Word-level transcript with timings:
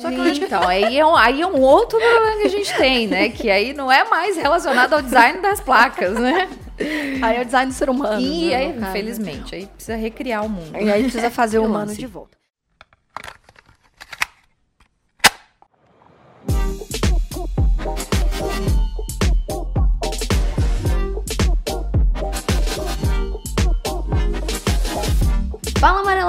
Só 0.00 0.10
que. 0.10 0.44
Então, 0.44 0.66
aí 0.66 0.98
é, 0.98 1.06
um, 1.06 1.16
aí 1.16 1.40
é 1.40 1.46
um 1.46 1.60
outro 1.60 1.98
problema 1.98 2.40
que 2.40 2.46
a 2.46 2.50
gente 2.50 2.76
tem, 2.76 3.06
né? 3.06 3.28
Que 3.28 3.50
aí 3.50 3.72
não 3.72 3.90
é 3.90 4.04
mais 4.04 4.36
relacionado 4.36 4.92
ao 4.92 5.02
design 5.02 5.40
das 5.40 5.60
placas, 5.60 6.14
né? 6.18 6.48
Aí 7.22 7.36
é 7.36 7.42
o 7.42 7.44
design 7.44 7.70
do 7.70 7.74
ser 7.74 7.88
humano. 7.88 8.20
E 8.20 8.48
né, 8.48 8.56
aí, 8.56 8.78
infelizmente, 8.78 9.54
aí 9.54 9.66
precisa 9.66 9.96
recriar 9.96 10.44
o 10.44 10.48
mundo. 10.48 10.76
E 10.78 10.90
aí 10.90 11.02
precisa 11.02 11.30
fazer 11.30 11.58
o 11.58 11.64
humano 11.66 11.94
de 11.94 12.06
volta. 12.06 12.36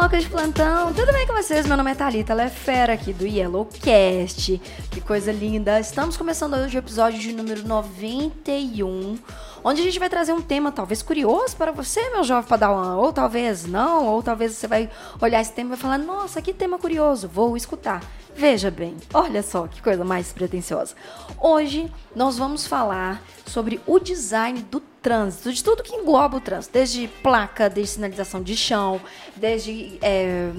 De 0.08 0.30
plantão, 0.30 0.94
tudo 0.94 1.12
bem 1.12 1.28
com 1.28 1.34
vocês? 1.34 1.68
Meu 1.68 1.76
nome 1.76 1.92
é 1.92 1.96
Thalita, 1.96 2.32
ela 2.32 2.44
é 2.44 2.92
aqui 2.92 3.12
do 3.12 3.28
Yellowcast. 3.28 4.60
Que 4.90 5.02
coisa 5.02 5.34
linda! 5.34 5.80
Estamos 5.82 6.16
começando 6.16 6.56
hoje 6.56 6.78
o 6.78 6.80
episódio 6.80 7.20
de 7.20 7.34
número 7.34 7.68
91 7.68 9.18
onde 9.64 9.82
a 9.82 9.84
gente 9.84 10.00
vai 10.00 10.10
trazer 10.10 10.32
um 10.32 10.42
tema 10.42 10.72
talvez 10.72 11.02
curioso 11.02 11.58
para 11.58 11.74
você, 11.74 12.10
meu 12.10 12.24
jovem 12.24 12.48
padawan, 12.48 12.96
ou 12.96 13.12
talvez 13.12 13.66
não, 13.66 14.06
ou 14.06 14.24
talvez 14.24 14.54
você 14.54 14.66
vai 14.66 14.90
olhar 15.22 15.42
esse 15.42 15.52
tema 15.52 15.70
e 15.70 15.72
vai 15.72 15.78
falar: 15.78 15.98
"Nossa, 15.98 16.42
que 16.42 16.54
tema 16.54 16.80
curioso, 16.80 17.28
vou 17.28 17.58
escutar". 17.58 18.02
Veja 18.34 18.72
bem, 18.72 18.96
olha 19.14 19.44
só 19.44 19.68
que 19.68 19.82
coisa 19.82 20.06
mais 20.06 20.32
pretensiosa. 20.32 20.96
Hoje 21.40 21.92
nós 22.16 22.38
vamos 22.38 22.66
falar 22.66 23.22
sobre 23.46 23.82
o 23.86 24.00
design 24.00 24.62
do 24.72 24.80
trânsito, 25.02 25.52
de 25.52 25.64
tudo 25.64 25.84
que 25.84 25.96
engloba 25.96 26.38
o 26.38 26.42
trânsito, 26.42 26.74
desde 26.74 27.08
placa, 27.22 27.70
desde 27.70 27.94
sinalização 27.94 28.42
de 28.42 28.56
chão, 28.56 29.00
desde 29.36 29.98
é, 30.02 30.50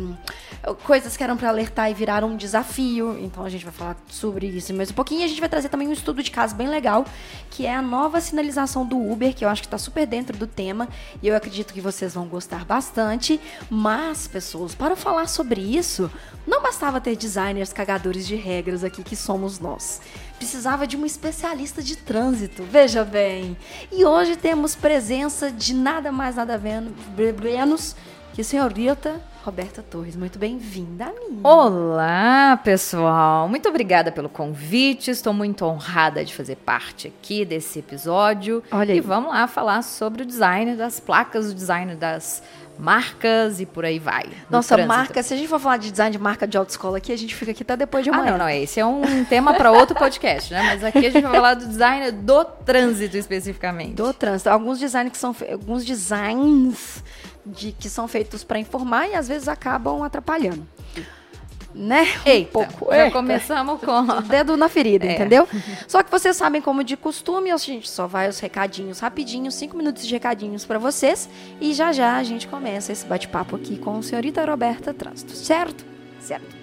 coisas 0.85 1.17
que 1.17 1.23
eram 1.23 1.37
para 1.37 1.49
alertar 1.49 1.91
e 1.91 1.95
viraram 1.95 2.29
um 2.29 2.37
desafio. 2.37 3.19
Então 3.19 3.45
a 3.45 3.49
gente 3.49 3.65
vai 3.65 3.73
falar 3.73 3.97
sobre 4.09 4.47
isso 4.47 4.73
mais 4.75 4.91
um 4.91 4.95
pouquinho. 4.95 5.23
E 5.23 5.25
a 5.25 5.29
gente 5.29 5.41
vai 5.41 5.49
trazer 5.49 5.69
também 5.69 5.89
um 5.89 5.93
estudo 5.93 6.23
de 6.23 6.31
caso 6.31 6.55
bem 6.55 6.69
legal, 6.69 7.05
que 7.51 7.67
é 7.67 7.75
a 7.75 7.83
nova 7.83 8.21
sinalização 8.21 8.87
do 8.87 8.99
Uber, 8.99 9.35
que 9.35 9.45
eu 9.45 9.49
acho 9.49 9.63
que 9.63 9.67
está 9.67 9.79
super 9.79 10.07
dentro 10.07 10.37
do 10.37 10.47
tema 10.47 10.89
e 11.23 11.29
eu 11.29 11.37
acredito 11.37 11.75
que 11.75 11.81
vocês 11.81 12.15
vão 12.15 12.27
gostar 12.27 12.65
bastante. 12.65 13.41
Mas, 13.69 14.27
pessoas, 14.27 14.75
para 14.75 14.97
falar 14.97 15.29
sobre 15.29 15.61
isso, 15.61 16.11
não 16.47 16.63
bastava 16.63 17.01
ter 17.01 17.17
designers 17.17 17.73
cagadores 17.73 18.27
de 18.27 18.37
regras 18.37 18.85
aqui 18.85 19.03
que 19.03 19.17
somos 19.17 19.59
nós 19.59 20.01
precisava 20.39 20.87
de 20.87 20.97
um 20.97 21.05
especialista 21.05 21.83
de 21.83 21.97
trânsito, 21.97 22.63
veja 22.63 23.05
bem. 23.05 23.57
E 23.91 24.05
hoje 24.05 24.37
temos 24.37 24.75
presença 24.77 25.51
de 25.51 25.75
nada 25.75 26.13
mais 26.13 26.37
nada 26.37 26.57
menos 26.57 27.97
que 28.33 28.41
a 28.41 28.45
senhorita 28.45 29.21
Roberta 29.45 29.83
Torres. 29.83 30.15
Muito 30.15 30.39
bem-vinda 30.39 31.07
a 31.07 31.13
mim. 31.13 31.41
Olá, 31.43 32.57
pessoal. 32.63 33.49
Muito 33.49 33.69
obrigada 33.69 34.13
pelo 34.13 34.29
convite. 34.29 35.11
Estou 35.11 35.33
muito 35.33 35.65
honrada 35.65 36.25
de 36.25 36.33
fazer 36.33 36.55
parte 36.57 37.09
aqui 37.09 37.45
desse 37.45 37.81
episódio. 37.81 38.63
Olha 38.71 38.93
aí. 38.93 38.99
E 38.99 39.01
vamos 39.01 39.31
lá 39.31 39.49
falar 39.49 39.83
sobre 39.83 40.23
o 40.23 40.27
design 40.27 40.77
das 40.77 41.01
placas, 41.01 41.51
o 41.51 41.55
design 41.55 41.97
das 41.97 42.43
marcas 42.79 43.61
e 43.61 43.67
por 43.67 43.85
aí 43.85 43.99
vai. 43.99 44.27
Nossa, 44.49 44.77
marca, 44.87 45.23
se 45.23 45.35
a 45.35 45.37
gente 45.37 45.49
for 45.49 45.59
falar 45.59 45.79
de 45.79 45.91
design 45.91 46.13
de 46.13 46.23
marca 46.23 46.47
de 46.47 46.57
autoescola 46.57 46.99
aqui, 46.99 47.13
a 47.13 47.19
gente 47.19 47.35
fica 47.35 47.51
aqui 47.51 47.63
até 47.63 47.77
depois 47.77 48.05
de 48.05 48.11
amanhã. 48.11 48.29
Ah, 48.29 48.31
não, 48.33 48.39
não, 48.39 48.49
esse 48.49 48.79
é 48.79 48.87
um 48.87 49.25
tema 49.25 49.55
para 49.55 49.73
outro 49.73 49.97
podcast, 49.97 50.53
né? 50.53 50.63
Mas 50.63 50.85
aqui 50.85 51.07
a 51.07 51.11
gente 51.11 51.23
vai 51.23 51.33
falar 51.33 51.55
do 51.55 51.67
design 51.67 52.13
do 52.13 52.45
trânsito 52.45 53.17
especificamente. 53.17 53.95
Do 53.95 54.13
trânsito. 54.13 54.49
Alguns 54.49 54.79
designs 54.79 55.11
que 55.11 55.19
são 55.19 55.35
alguns 55.51 55.85
designs 55.85 57.03
de 57.45 57.73
que 57.73 57.89
são 57.89 58.07
feitos 58.07 58.45
para 58.45 58.59
informar 58.59 59.09
e 59.09 59.15
às 59.15 59.29
vezes 59.29 59.49
acabam 59.49 60.03
atrapalhando 60.03 60.67
né? 61.75 62.07
Eita, 62.25 62.59
um 62.59 62.65
pouco. 62.67 62.93
Já 62.93 63.05
Eita. 63.05 63.17
começamos 63.17 63.81
com 63.81 64.01
o 64.01 64.23
dedo 64.23 64.57
na 64.57 64.69
ferida, 64.69 65.05
é. 65.07 65.15
entendeu? 65.15 65.49
Só 65.87 66.03
que 66.03 66.11
vocês 66.11 66.37
sabem 66.37 66.61
como 66.61 66.83
de 66.83 66.97
costume, 66.97 67.51
a 67.51 67.57
gente 67.57 67.89
só 67.89 68.07
vai 68.07 68.29
os 68.29 68.39
recadinhos 68.41 69.01
rapidinho, 69.01 69.51
cinco 69.51 69.77
minutos 69.77 70.07
de 70.07 70.13
recadinhos 70.13 70.65
para 70.65 70.79
vocês 70.79 71.29
e 71.61 71.73
já 71.73 71.93
já 71.93 72.17
a 72.17 72.23
gente 72.23 72.49
começa 72.49 72.93
esse 72.93 73.07
bate-papo 73.07 73.57
aqui 73.57 73.79
com 73.79 73.99
a 73.99 74.03
senhorita 74.03 74.45
Roberta 74.45 74.93
Trânsito, 74.93 75.33
certo? 75.33 75.85
Certo. 76.21 76.58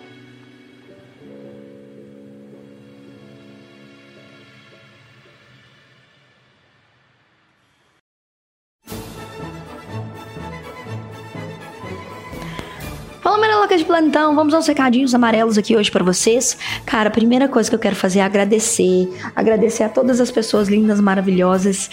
Mariloca 13.76 13.78
de 13.78 13.86
plantão, 13.86 14.36
vamos 14.36 14.54
aos 14.54 14.68
recadinhos 14.68 15.14
amarelos 15.14 15.58
aqui 15.58 15.76
hoje 15.76 15.92
para 15.92 16.04
vocês. 16.04 16.58
Cara, 16.86 17.10
a 17.10 17.12
primeira 17.12 17.48
coisa 17.48 17.70
que 17.70 17.76
eu 17.76 17.80
quero 17.80 17.96
fazer 17.96 18.20
é 18.20 18.22
agradecer, 18.22 19.10
agradecer 19.36 19.84
a 19.84 19.90
todas 19.90 20.22
as 20.22 20.32
pessoas 20.32 20.70
lindas, 20.70 21.02
maravilhosas 21.02 21.90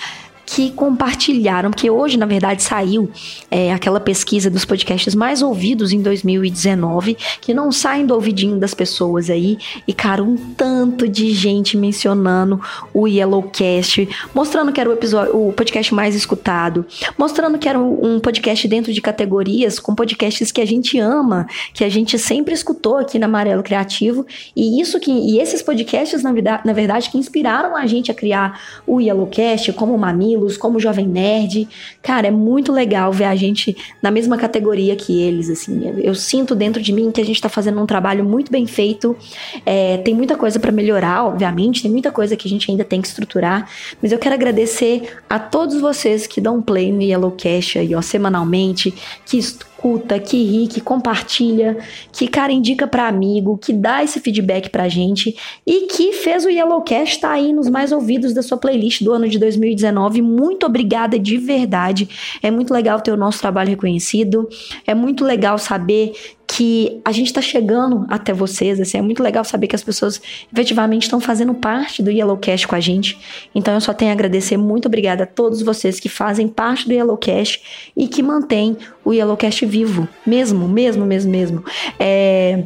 que 0.55 0.71
compartilharam, 0.71 1.71
porque 1.71 1.91
hoje, 1.91 2.19
na 2.19 2.27
verdade, 2.27 2.63
saiu 2.63 3.11
é, 3.51 3.73
aquela 3.73 3.99
pesquisa 3.99 4.51
dos 4.51 4.67
podcasts 4.67 5.15
mais 5.15 5.41
ouvidos 5.41 5.93
em 5.93 6.03
2019, 6.03 7.17
que 7.41 7.55
não 7.55 7.73
saem 7.73 8.05
do 8.05 8.13
ouvidinho 8.13 8.59
das 8.59 8.75
pessoas 8.75 9.31
aí, 9.31 9.57
e, 9.89 9.95
cara, 9.95 10.23
um 10.23 10.37
tanto 10.37 11.09
de 11.09 11.33
gente 11.33 11.75
mencionando 11.75 12.61
o 12.93 13.09
Yellowcast, 13.09 14.07
mostrando 14.35 14.71
que 14.73 14.79
era 14.79 14.91
o, 14.91 14.93
episódio, 14.93 15.35
o 15.35 15.55
podcast 15.55 15.95
mais 15.95 16.15
escutado, 16.15 16.85
mostrando 17.17 17.59
que 17.59 17.67
era 17.67 17.79
um 17.79 18.21
podcast 18.21 18.69
dentro 18.69 18.93
de 18.93 19.01
categorias 19.01 19.79
com 19.79 19.95
podcasts 19.95 20.53
que 20.53 20.61
a 20.61 20.67
gente 20.67 20.99
ama, 20.99 21.47
que 21.73 21.83
a 21.83 21.89
gente 21.89 22.19
sempre 22.19 22.53
escutou 22.53 22.99
aqui 22.99 23.19
na 23.19 23.25
Amarelo 23.25 23.63
Criativo, 23.63 24.27
e 24.55 24.83
isso 24.83 25.01
que 25.01 25.11
e 25.11 25.39
esses 25.39 25.63
podcasts, 25.63 26.23
na 26.23 26.31
na 26.63 26.73
verdade 26.75 27.09
que 27.09 27.17
inspiraram 27.17 27.75
a 27.75 27.87
gente 27.87 28.11
a 28.11 28.15
criar 28.15 28.61
o 28.87 29.01
Yellowcast 29.01 29.73
como 29.73 29.95
o 29.95 29.99
Mamilo, 29.99 30.42
como 30.57 30.81
Jovem 30.81 31.07
Nerd. 31.07 31.69
Cara, 32.03 32.29
é 32.29 32.31
muito 32.31 32.73
legal 32.73 33.13
ver 33.13 33.25
a 33.25 33.37
gente 33.37 33.77
na 34.03 34.11
mesma 34.11 34.37
categoria 34.37 34.97
que 34.97 35.21
eles, 35.21 35.51
assim. 35.51 35.93
Eu 36.03 36.15
sinto 36.15 36.55
dentro 36.55 36.83
de 36.83 36.93
mim 36.93 37.11
que 37.11 37.21
a 37.21 37.25
gente 37.25 37.41
tá 37.41 37.49
fazendo 37.49 37.81
um 37.81 37.87
trabalho 37.87 38.25
muito 38.25 38.51
bem 38.51 38.67
feito. 38.67 39.17
É, 39.65 39.99
tem 39.99 40.15
muita 40.15 40.37
coisa 40.37 40.59
para 40.59 40.73
melhorar, 40.73 41.25
obviamente, 41.25 41.83
tem 41.83 41.91
muita 41.91 42.11
coisa 42.11 42.37
que 42.37 42.47
a 42.47 42.51
gente 42.51 42.71
ainda 42.71 42.85
tem 42.85 43.01
que 43.01 43.09
estruturar, 43.09 43.69
mas 44.01 44.13
eu 44.13 44.19
quero 44.19 44.35
agradecer 44.35 45.19
a 45.29 45.39
todos 45.39 45.81
vocês 45.81 46.27
que 46.27 46.41
dão 46.41 46.61
play 46.61 46.93
no 46.93 47.03
Yellowcast 47.03 47.79
aí, 47.79 47.95
ó, 47.95 48.03
semanalmente, 48.03 48.93
que 49.27 49.39
escuta, 49.83 50.19
que 50.21 50.37
ri, 50.43 50.69
que 50.69 50.81
compartilha, 50.81 51.77
que, 52.13 52.29
cara, 52.29 52.53
indica 52.53 52.87
para 52.87 53.09
amigo, 53.09 53.59
que 53.59 53.73
dá 53.73 54.03
esse 54.03 54.21
feedback 54.21 54.71
pra 54.71 54.89
gente 54.89 55.37
e 55.67 55.87
que 55.87 56.13
fez 56.13 56.45
o 56.45 56.49
Yellowcast 56.49 57.21
tá 57.21 57.33
aí 57.33 57.53
nos 57.53 57.69
mais 57.69 57.91
ouvidos 57.91 58.33
da 58.33 58.43
sua 58.43 58.57
playlist 58.57 59.03
do 59.03 59.13
ano 59.13 59.29
de 59.29 59.39
2019. 59.39 60.23
Muito 60.23 60.65
obrigada 60.65 61.19
de 61.19 61.37
verdade. 61.37 62.09
É 62.41 62.51
muito 62.51 62.73
legal 62.73 63.01
ter 63.01 63.11
o 63.11 63.17
nosso 63.17 63.41
trabalho 63.41 63.71
reconhecido. 63.71 64.49
É 64.87 64.95
muito 64.95 65.25
legal 65.25 65.59
saber 65.59 66.13
que 66.55 67.01
a 67.03 67.13
gente 67.13 67.29
está 67.29 67.41
chegando 67.41 68.05
até 68.11 68.31
vocês, 68.33 68.79
assim, 68.79 68.99
é 68.99 69.03
muito 69.03 69.23
legal 69.23 69.43
saber 69.43 69.69
que 69.69 69.75
as 69.75 69.83
pessoas 69.83 70.21
efetivamente 70.53 71.05
estão 71.05 71.19
fazendo 71.19 71.55
parte 71.55 72.03
do 72.03 72.11
Yellowcast 72.11 72.69
com 72.69 72.75
a 72.75 72.81
gente. 72.81 73.19
Então 73.55 73.73
eu 73.73 73.81
só 73.81 73.95
tenho 73.95 74.11
a 74.11 74.15
agradecer, 74.15 74.59
muito 74.59 74.87
obrigada 74.87 75.25
a 75.25 75.27
todos 75.27 75.63
vocês 75.63 75.99
que 75.99 76.11
fazem 76.11 76.47
parte 76.47 76.87
do 76.87 76.93
Yellowcast 76.93 77.91
e 77.97 78.07
que 78.07 78.23
mantêm 78.23 78.77
o 79.03 79.15
Yellowcast 79.15 79.65
vivo, 79.65 80.07
mesmo, 80.27 80.69
mesmo, 80.69 81.07
mesmo, 81.07 81.31
mesmo. 81.31 81.65
É 81.99 82.65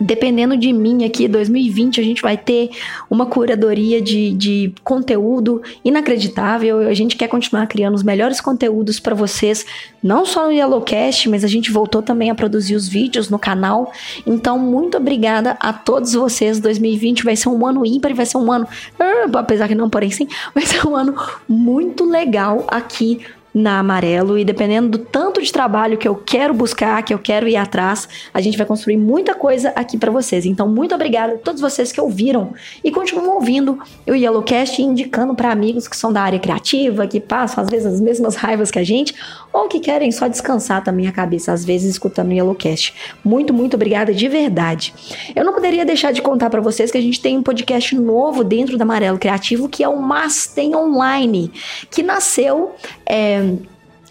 dependendo 0.00 0.56
de 0.56 0.72
mim 0.72 1.04
aqui, 1.04 1.28
2020, 1.28 2.00
a 2.00 2.04
gente 2.04 2.22
vai 2.22 2.36
ter 2.36 2.70
uma 3.08 3.26
curadoria 3.26 4.00
de, 4.00 4.32
de 4.32 4.72
conteúdo 4.82 5.62
inacreditável. 5.84 6.80
A 6.80 6.94
gente 6.94 7.16
quer 7.16 7.28
continuar 7.28 7.66
criando 7.66 7.94
os 7.94 8.02
melhores 8.02 8.40
conteúdos 8.40 8.98
para 8.98 9.14
vocês, 9.14 9.64
não 10.02 10.26
só 10.26 10.46
no 10.46 10.52
Yellowcast, 10.52 11.28
mas 11.28 11.44
a 11.44 11.48
gente 11.48 11.70
voltou 11.70 12.02
também 12.02 12.30
a 12.30 12.34
produzir 12.34 12.74
os 12.74 12.88
vídeos 12.88 13.30
no 13.30 13.38
canal. 13.38 13.92
Então, 14.26 14.58
muito 14.58 14.96
obrigada 14.96 15.56
a 15.60 15.72
todos 15.72 16.14
vocês. 16.14 16.58
2020 16.58 17.24
vai 17.24 17.36
ser 17.36 17.48
um 17.48 17.66
ano 17.66 17.86
ímpar 17.86 18.16
vai 18.16 18.26
ser 18.26 18.38
um 18.38 18.50
ano, 18.50 18.66
ah, 18.98 19.26
apesar 19.34 19.68
que 19.68 19.74
não, 19.74 19.90
porém 19.90 20.10
sim, 20.10 20.26
vai 20.54 20.64
ser 20.64 20.86
um 20.86 20.96
ano 20.96 21.14
muito 21.48 22.04
legal 22.04 22.64
aqui 22.68 23.20
na 23.56 23.78
Amarelo 23.78 24.38
e 24.38 24.44
dependendo 24.44 24.86
do 24.90 24.98
tanto 24.98 25.40
de 25.40 25.50
trabalho 25.50 25.96
que 25.96 26.06
eu 26.06 26.14
quero 26.14 26.52
buscar, 26.52 27.02
que 27.02 27.14
eu 27.14 27.18
quero 27.18 27.48
ir 27.48 27.56
atrás, 27.56 28.06
a 28.34 28.38
gente 28.38 28.58
vai 28.58 28.66
construir 28.66 28.98
muita 28.98 29.34
coisa 29.34 29.70
aqui 29.74 29.96
para 29.96 30.10
vocês. 30.10 30.44
Então, 30.44 30.68
muito 30.68 30.94
obrigada 30.94 31.32
a 31.32 31.38
todos 31.38 31.62
vocês 31.62 31.90
que 31.90 31.98
ouviram 31.98 32.52
e 32.84 32.90
continuam 32.90 33.36
ouvindo 33.36 33.78
o 34.06 34.12
Yellowcast 34.12 34.82
e 34.82 34.84
indicando 34.84 35.34
para 35.34 35.50
amigos 35.50 35.88
que 35.88 35.96
são 35.96 36.12
da 36.12 36.20
área 36.20 36.38
criativa, 36.38 37.06
que 37.06 37.18
passam 37.18 37.64
às 37.64 37.70
vezes 37.70 37.86
as 37.86 37.98
mesmas 37.98 38.36
raivas 38.36 38.70
que 38.70 38.78
a 38.78 38.84
gente, 38.84 39.14
ou 39.50 39.68
que 39.68 39.80
querem 39.80 40.12
só 40.12 40.28
descansar 40.28 40.84
também 40.84 41.08
a 41.08 41.12
cabeça, 41.12 41.50
às 41.50 41.64
vezes 41.64 41.92
escutando 41.92 42.28
o 42.28 42.34
Yellowcast. 42.34 42.92
Muito, 43.24 43.54
muito 43.54 43.72
obrigada 43.72 44.12
de 44.12 44.28
verdade. 44.28 44.92
Eu 45.34 45.46
não 45.46 45.54
poderia 45.54 45.86
deixar 45.86 46.12
de 46.12 46.20
contar 46.20 46.50
para 46.50 46.60
vocês 46.60 46.90
que 46.90 46.98
a 46.98 47.02
gente 47.02 47.22
tem 47.22 47.38
um 47.38 47.42
podcast 47.42 47.94
novo 47.94 48.44
dentro 48.44 48.76
do 48.76 48.82
Amarelo 48.82 49.18
Criativo, 49.18 49.66
que 49.66 49.82
é 49.82 49.88
o 49.88 49.98
Mas 49.98 50.46
Tem 50.46 50.76
Online, 50.76 51.50
que 51.90 52.02
nasceu 52.02 52.74
é, 53.08 53.56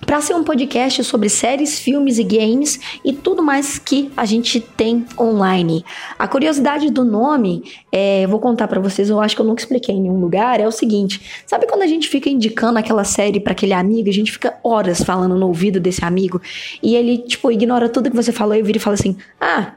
para 0.06 0.22
ser 0.22 0.36
um 0.36 0.44
podcast 0.44 1.04
sobre 1.04 1.30
séries, 1.30 1.80
filmes 1.80 2.19
e 2.19 2.24
games 2.24 2.80
e 3.04 3.12
tudo 3.12 3.42
mais 3.42 3.80
que 3.80 4.12
a 4.16 4.24
gente 4.24 4.60
tem 4.60 5.06
online. 5.19 5.84
A 6.18 6.28
curiosidade 6.28 6.92
do 6.92 7.04
nome, 7.04 7.63
é, 7.92 8.28
vou 8.28 8.40
contar 8.40 8.68
para 8.68 8.80
vocês, 8.80 9.10
eu 9.10 9.19
acho 9.19 9.36
que 9.36 9.42
eu 9.42 9.46
nunca 9.46 9.62
expliquei 9.62 9.96
em 9.96 10.02
nenhum 10.02 10.19
lugar, 10.19 10.60
é 10.60 10.68
o 10.68 10.72
seguinte: 10.72 11.44
sabe 11.46 11.66
quando 11.66 11.81
a 11.81 11.88
gente 11.88 12.07
fica 12.07 12.30
indicando 12.30 12.78
aquela 12.78 13.04
série 13.04 13.40
para 13.40 13.54
aquele 13.54 13.74
amigo, 13.74 14.07
a 14.10 14.13
gente 14.13 14.31
fica 14.31 14.56
horas 14.63 15.02
falando 15.02 15.36
no 15.36 15.48
ouvido 15.48 15.80
desse 15.80 16.06
amigo 16.06 16.42
e 16.84 16.96
ele, 16.96 17.18
tipo, 17.18 17.52
ignora 17.52 17.90
tudo 17.90 18.10
que 18.10 18.16
você 18.16 18.31
falou 18.31 18.56
e 18.56 18.62
vira 18.62 18.78
e 18.78 18.81
fala 18.81 18.94
assim: 18.94 19.18
ah, 19.42 19.74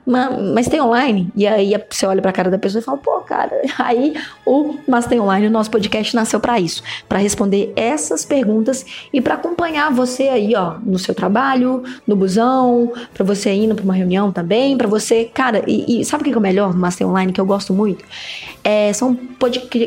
mas 0.55 0.69
tem 0.69 0.81
online? 0.81 1.31
E 1.35 1.47
aí 1.47 1.73
você 1.89 2.07
olha 2.07 2.21
pra 2.21 2.33
cara 2.33 2.51
da 2.51 2.59
pessoa 2.59 2.81
e 2.81 2.85
fala: 2.85 2.99
pô, 2.99 3.21
cara, 3.21 3.63
aí 3.79 4.15
o 4.45 4.75
Mas 4.87 5.07
tem 5.07 5.21
online, 5.21 5.47
o 5.47 5.51
nosso 5.51 5.71
podcast 5.71 6.15
nasceu 6.15 6.41
para 6.41 6.61
isso, 6.61 6.83
para 7.09 7.19
responder 7.19 7.73
essas 7.77 8.25
perguntas 8.25 8.85
e 9.13 9.21
para 9.21 9.35
acompanhar 9.35 9.91
você 9.91 10.18
você 10.19 10.29
aí, 10.29 10.55
ó, 10.57 10.75
no 10.85 10.99
seu 10.99 11.15
trabalho, 11.15 11.85
no 12.07 12.17
busão, 12.17 12.93
para 13.15 13.25
você 13.25 13.53
indo 13.53 13.75
para 13.75 13.85
uma 13.85 13.95
reunião 13.95 14.33
também, 14.33 14.77
para 14.77 14.89
você, 14.89 15.25
cara, 15.33 15.63
e, 15.67 16.01
e 16.01 16.05
sabe 16.05 16.23
o 16.23 16.27
que 16.27 16.33
é 16.33 16.37
o 16.37 16.41
melhor 16.41 16.73
do 16.73 16.79
Master 16.79 17.07
Online 17.07 17.33
que 17.33 17.41
eu 17.41 17.47
gosto 17.47 17.73
muito? 17.73 18.05
É, 18.65 18.93
são, 18.93 19.17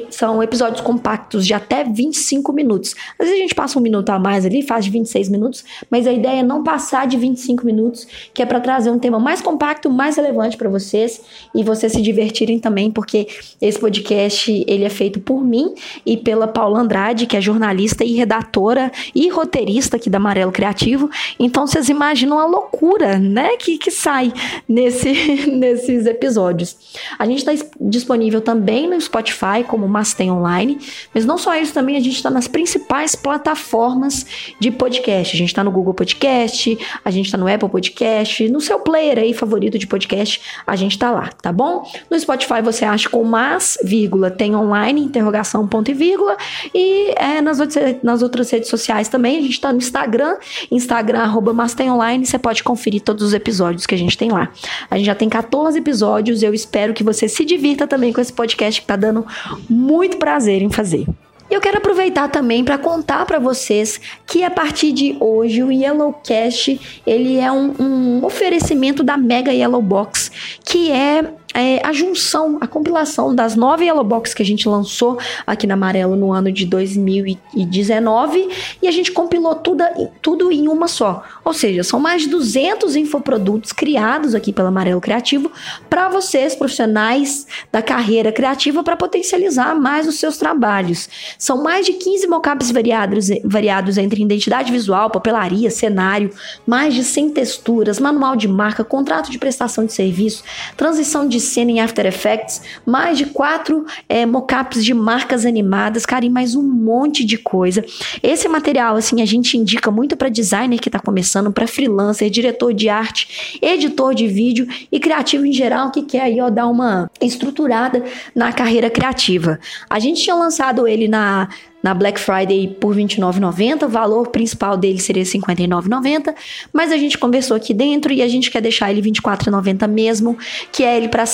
são 0.09 0.41
episódios 0.41 0.79
compactos 0.79 1.45
de 1.45 1.53
até 1.53 1.83
25 1.83 2.53
minutos. 2.53 2.95
Às 3.19 3.25
vezes 3.27 3.33
a 3.33 3.41
gente 3.41 3.55
passa 3.55 3.77
um 3.77 3.81
minuto 3.81 4.09
a 4.09 4.17
mais 4.17 4.45
ali, 4.45 4.61
faz 4.61 4.85
de 4.85 4.91
26 4.91 5.27
minutos, 5.27 5.65
mas 5.89 6.07
a 6.07 6.13
ideia 6.13 6.39
é 6.39 6.43
não 6.43 6.63
passar 6.63 7.05
de 7.05 7.17
25 7.17 7.65
minutos, 7.65 8.07
que 8.33 8.41
é 8.41 8.45
para 8.45 8.61
trazer 8.61 8.89
um 8.89 8.97
tema 8.97 9.19
mais 9.19 9.41
compacto, 9.41 9.89
mais 9.89 10.15
relevante 10.15 10.55
para 10.55 10.69
vocês 10.69 11.21
e 11.53 11.61
vocês 11.63 11.91
se 11.91 12.01
divertirem 12.01 12.57
também, 12.57 12.89
porque 12.89 13.27
esse 13.61 13.77
podcast 13.77 14.63
ele 14.65 14.85
é 14.85 14.89
feito 14.89 15.19
por 15.19 15.43
mim 15.43 15.75
e 16.05 16.15
pela 16.15 16.47
Paula 16.47 16.79
Andrade, 16.79 17.25
que 17.25 17.35
é 17.35 17.41
jornalista 17.41 18.05
e 18.05 18.13
redatora 18.13 18.91
e 19.13 19.27
roteirista 19.29 19.97
aqui 19.97 20.09
da 20.09 20.20
Amarelo 20.21 20.51
Criativo. 20.51 21.09
Então 21.39 21.67
vocês 21.67 21.89
imaginam 21.89 22.39
a 22.39 22.45
loucura, 22.45 23.17
né, 23.17 23.57
que, 23.57 23.77
que 23.77 23.91
sai 23.91 24.31
nesse, 24.69 25.11
nesses 25.51 26.05
episódios. 26.05 26.77
A 27.17 27.25
gente 27.25 27.47
está 27.47 27.67
disponível 27.79 28.39
também 28.39 28.87
no 28.87 28.99
Spotify, 29.01 29.63
como 29.67 29.87
Mastem 29.87 30.31
Online, 30.31 30.77
mas 31.13 31.25
não 31.25 31.37
só 31.37 31.55
isso, 31.55 31.73
também 31.73 31.97
a 31.97 31.99
gente 31.99 32.15
está 32.15 32.29
nas 32.29 32.47
principais 32.47 33.15
plataformas 33.15 34.25
de 34.59 34.71
podcast. 34.71 35.35
A 35.35 35.37
gente 35.37 35.49
está 35.49 35.63
no 35.63 35.71
Google 35.71 35.93
Podcast, 35.93 36.77
a 37.03 37.11
gente 37.11 37.25
está 37.25 37.37
no 37.37 37.47
Apple 37.47 37.69
Podcast, 37.69 38.47
no 38.49 38.61
seu 38.61 38.79
player 38.79 39.17
aí 39.17 39.33
favorito 39.33 39.77
de 39.77 39.87
podcast, 39.87 40.41
a 40.65 40.75
gente 40.75 40.93
está 40.93 41.11
lá, 41.11 41.29
tá 41.41 41.51
bom? 41.51 41.89
No 42.09 42.19
Spotify 42.19 42.61
você 42.61 42.85
acha 42.85 43.09
com 43.09 43.23
mas, 43.23 43.77
vírgula, 43.83 44.29
tem 44.29 44.55
online, 44.55 45.01
interrogação, 45.01 45.67
ponto 45.67 45.89
e 45.89 45.93
vírgula, 45.93 46.37
e 46.73 47.13
é, 47.17 47.41
nas, 47.41 47.59
outras, 47.59 47.95
nas 48.03 48.21
outras 48.21 48.49
redes 48.51 48.69
sociais 48.69 49.07
também, 49.07 49.37
a 49.37 49.41
gente 49.41 49.53
está 49.53 49.71
no 49.71 49.77
Instagram 49.77 50.10
Instagram, 50.11 50.37
Instagram 50.69 51.19
arroba 51.19 51.55
Online, 51.89 52.25
você 52.25 52.37
pode 52.37 52.63
conferir 52.63 53.01
todos 53.01 53.23
os 53.23 53.33
episódios 53.33 53.85
que 53.85 53.95
a 53.95 53.97
gente 53.97 54.17
tem 54.17 54.29
lá. 54.29 54.49
A 54.89 54.97
gente 54.97 55.05
já 55.05 55.15
tem 55.15 55.29
14 55.29 55.77
episódios, 55.77 56.43
eu 56.43 56.53
espero 56.53 56.93
que 56.93 57.03
você 57.03 57.29
se 57.29 57.45
divirta 57.45 57.87
também 57.87 58.11
com 58.11 58.19
esse 58.19 58.33
podcast 58.33 58.81
que 58.81 58.87
tá 58.87 58.95
dando 58.95 59.25
muito 59.69 60.17
prazer 60.17 60.61
em 60.61 60.69
fazer. 60.69 61.07
E 61.49 61.53
eu 61.53 61.59
quero 61.59 61.77
aproveitar 61.77 62.29
também 62.29 62.63
para 62.63 62.77
contar 62.77 63.25
para 63.25 63.37
vocês 63.37 63.99
que 64.25 64.41
a 64.43 64.49
partir 64.49 64.93
de 64.93 65.17
hoje 65.19 65.61
o 65.61 65.69
Yellowcast 65.69 67.01
ele 67.05 67.37
é 67.37 67.51
um, 67.51 67.73
um 67.77 68.25
oferecimento 68.25 69.03
da 69.03 69.17
Mega 69.17 69.51
Yellow 69.51 69.81
Box, 69.81 70.31
que 70.63 70.89
é 70.91 71.25
é, 71.53 71.85
a 71.85 71.91
junção, 71.91 72.57
a 72.61 72.67
compilação 72.67 73.33
das 73.35 73.55
nove 73.55 73.85
Yellow 73.85 74.03
Box 74.03 74.33
que 74.33 74.41
a 74.41 74.45
gente 74.45 74.67
lançou 74.67 75.17
aqui 75.45 75.67
na 75.67 75.73
Amarelo 75.73 76.15
no 76.15 76.31
ano 76.31 76.51
de 76.51 76.65
2019 76.65 78.49
e 78.81 78.87
a 78.87 78.91
gente 78.91 79.11
compilou 79.11 79.55
tudo, 79.55 79.83
tudo 80.21 80.51
em 80.51 80.67
uma 80.67 80.87
só. 80.87 81.23
Ou 81.43 81.53
seja, 81.53 81.83
são 81.83 81.99
mais 81.99 82.23
de 82.23 82.29
200 82.29 82.95
infoprodutos 82.95 83.71
criados 83.73 84.35
aqui 84.35 84.53
pela 84.53 84.69
Amarelo 84.69 85.01
Criativo 85.01 85.51
para 85.89 86.07
vocês, 86.09 86.55
profissionais 86.55 87.47
da 87.71 87.81
carreira 87.81 88.31
criativa, 88.31 88.83
para 88.83 88.95
potencializar 88.95 89.75
mais 89.75 90.07
os 90.07 90.19
seus 90.19 90.37
trabalhos. 90.37 91.09
São 91.37 91.63
mais 91.63 91.85
de 91.85 91.93
15 91.93 92.27
mockups 92.27 92.71
variados, 92.71 93.27
variados 93.43 93.97
entre 93.97 94.21
identidade 94.21 94.71
visual, 94.71 95.09
papelaria, 95.09 95.69
cenário, 95.69 96.31
mais 96.65 96.93
de 96.93 97.03
100 97.03 97.31
texturas, 97.31 97.99
manual 97.99 98.35
de 98.35 98.47
marca, 98.47 98.83
contrato 98.83 99.31
de 99.31 99.39
prestação 99.39 99.85
de 99.85 99.93
serviço, 99.93 100.43
transição 100.77 101.27
de 101.27 101.40
cena 101.41 101.71
em 101.71 101.79
After 101.81 102.05
Effects, 102.05 102.61
mais 102.85 103.17
de 103.17 103.25
quatro 103.25 103.85
é, 104.07 104.25
mockups 104.25 104.83
de 104.83 104.93
marcas 104.93 105.45
animadas, 105.45 106.05
cara, 106.05 106.25
e 106.25 106.29
mais 106.29 106.55
um 106.55 106.63
monte 106.63 107.25
de 107.25 107.37
coisa. 107.37 107.83
Esse 108.23 108.47
material, 108.47 108.95
assim, 108.95 109.21
a 109.21 109.25
gente 109.25 109.57
indica 109.57 109.91
muito 109.91 110.15
para 110.15 110.29
designer 110.29 110.79
que 110.79 110.89
está 110.89 110.99
começando, 110.99 111.51
para 111.51 111.67
freelancer, 111.67 112.29
diretor 112.29 112.73
de 112.73 112.87
arte, 112.87 113.59
editor 113.61 114.13
de 114.13 114.27
vídeo 114.27 114.67
e 114.91 114.99
criativo 114.99 115.45
em 115.45 115.51
geral 115.51 115.91
que 115.91 116.03
quer 116.03 116.21
aí, 116.21 116.39
ó, 116.39 116.49
dar 116.49 116.67
uma 116.67 117.09
estruturada 117.19 118.03
na 118.35 118.53
carreira 118.53 118.89
criativa. 118.89 119.59
A 119.89 119.99
gente 119.99 120.21
tinha 120.21 120.35
lançado 120.35 120.87
ele 120.87 121.07
na 121.07 121.49
na 121.81 121.93
Black 121.93 122.19
Friday 122.19 122.75
por 122.79 122.95
R$ 122.95 123.03
29,90. 123.03 123.85
O 123.85 123.89
valor 123.89 124.27
principal 124.27 124.77
dele 124.77 124.99
seria 124.99 125.23
R$ 125.23 125.29
59,90, 125.29 126.33
mas 126.71 126.91
a 126.91 126.97
gente 126.97 127.17
conversou 127.17 127.57
aqui 127.57 127.73
dentro 127.73 128.13
e 128.13 128.21
a 128.21 128.27
gente 128.27 128.51
quer 128.51 128.61
deixar 128.61 128.91
ele 128.91 129.01
R$ 129.01 129.11
24,90 129.11 129.87
mesmo, 129.87 130.37
que 130.71 130.83
é 130.83 130.97
ele 130.97 131.09
para 131.09 131.25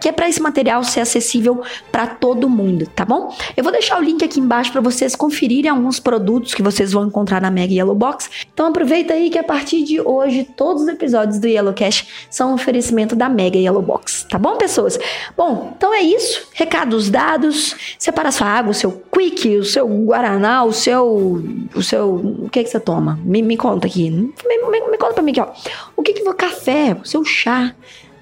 que 0.00 0.08
é 0.08 0.12
para 0.12 0.28
esse 0.28 0.40
material 0.40 0.82
ser 0.84 1.00
acessível 1.00 1.62
para 1.90 2.06
todo 2.06 2.48
mundo, 2.48 2.86
tá 2.86 3.04
bom? 3.04 3.34
Eu 3.56 3.62
vou 3.62 3.72
deixar 3.72 3.98
o 3.98 4.02
link 4.02 4.24
aqui 4.24 4.40
embaixo 4.40 4.72
para 4.72 4.80
vocês 4.80 5.14
conferirem 5.14 5.70
alguns 5.70 6.00
produtos 6.00 6.54
que 6.54 6.62
vocês 6.62 6.92
vão 6.92 7.06
encontrar 7.06 7.40
na 7.40 7.50
Mega 7.50 7.72
Yellow 7.72 7.94
Box. 7.94 8.30
Então 8.52 8.66
aproveita 8.66 9.14
aí 9.14 9.30
que 9.30 9.38
a 9.38 9.44
partir 9.44 9.82
de 9.84 10.00
hoje 10.00 10.44
todos 10.56 10.82
os 10.82 10.88
episódios 10.88 11.38
do 11.38 11.46
Yellow 11.46 11.74
Cash 11.74 12.06
são 12.30 12.50
um 12.50 12.54
oferecimento 12.54 13.14
da 13.14 13.28
Mega 13.28 13.58
Yellow 13.58 13.82
Box, 13.82 14.26
tá 14.30 14.38
bom, 14.38 14.56
pessoas? 14.56 14.98
Bom, 15.36 15.72
então 15.76 15.92
é 15.92 16.02
isso. 16.02 16.48
Recados 16.54 17.10
dados. 17.10 17.74
Separa 17.98 18.30
sua 18.30 18.46
água, 18.46 18.70
o 18.70 18.74
seu 18.74 18.92
quick, 19.12 19.56
o 19.56 19.64
seu 19.64 19.89
Guaraná, 20.04 20.64
o 20.64 20.72
seu. 20.72 21.42
O 21.74 21.82
seu. 21.82 22.14
O 22.14 22.48
que, 22.50 22.60
é 22.60 22.64
que 22.64 22.70
você 22.70 22.80
toma? 22.80 23.18
Me, 23.24 23.42
me 23.42 23.56
conta 23.56 23.86
aqui. 23.86 24.10
Me, 24.10 24.58
me, 24.70 24.90
me 24.90 24.98
conta 24.98 25.14
pra 25.14 25.22
mim 25.22 25.32
aqui, 25.32 25.40
ó. 25.40 25.48
O 25.96 26.02
que, 26.02 26.12
que 26.12 26.24
foi 26.24 26.34
café? 26.34 26.96
O 27.02 27.06
seu 27.06 27.24
chá? 27.24 27.74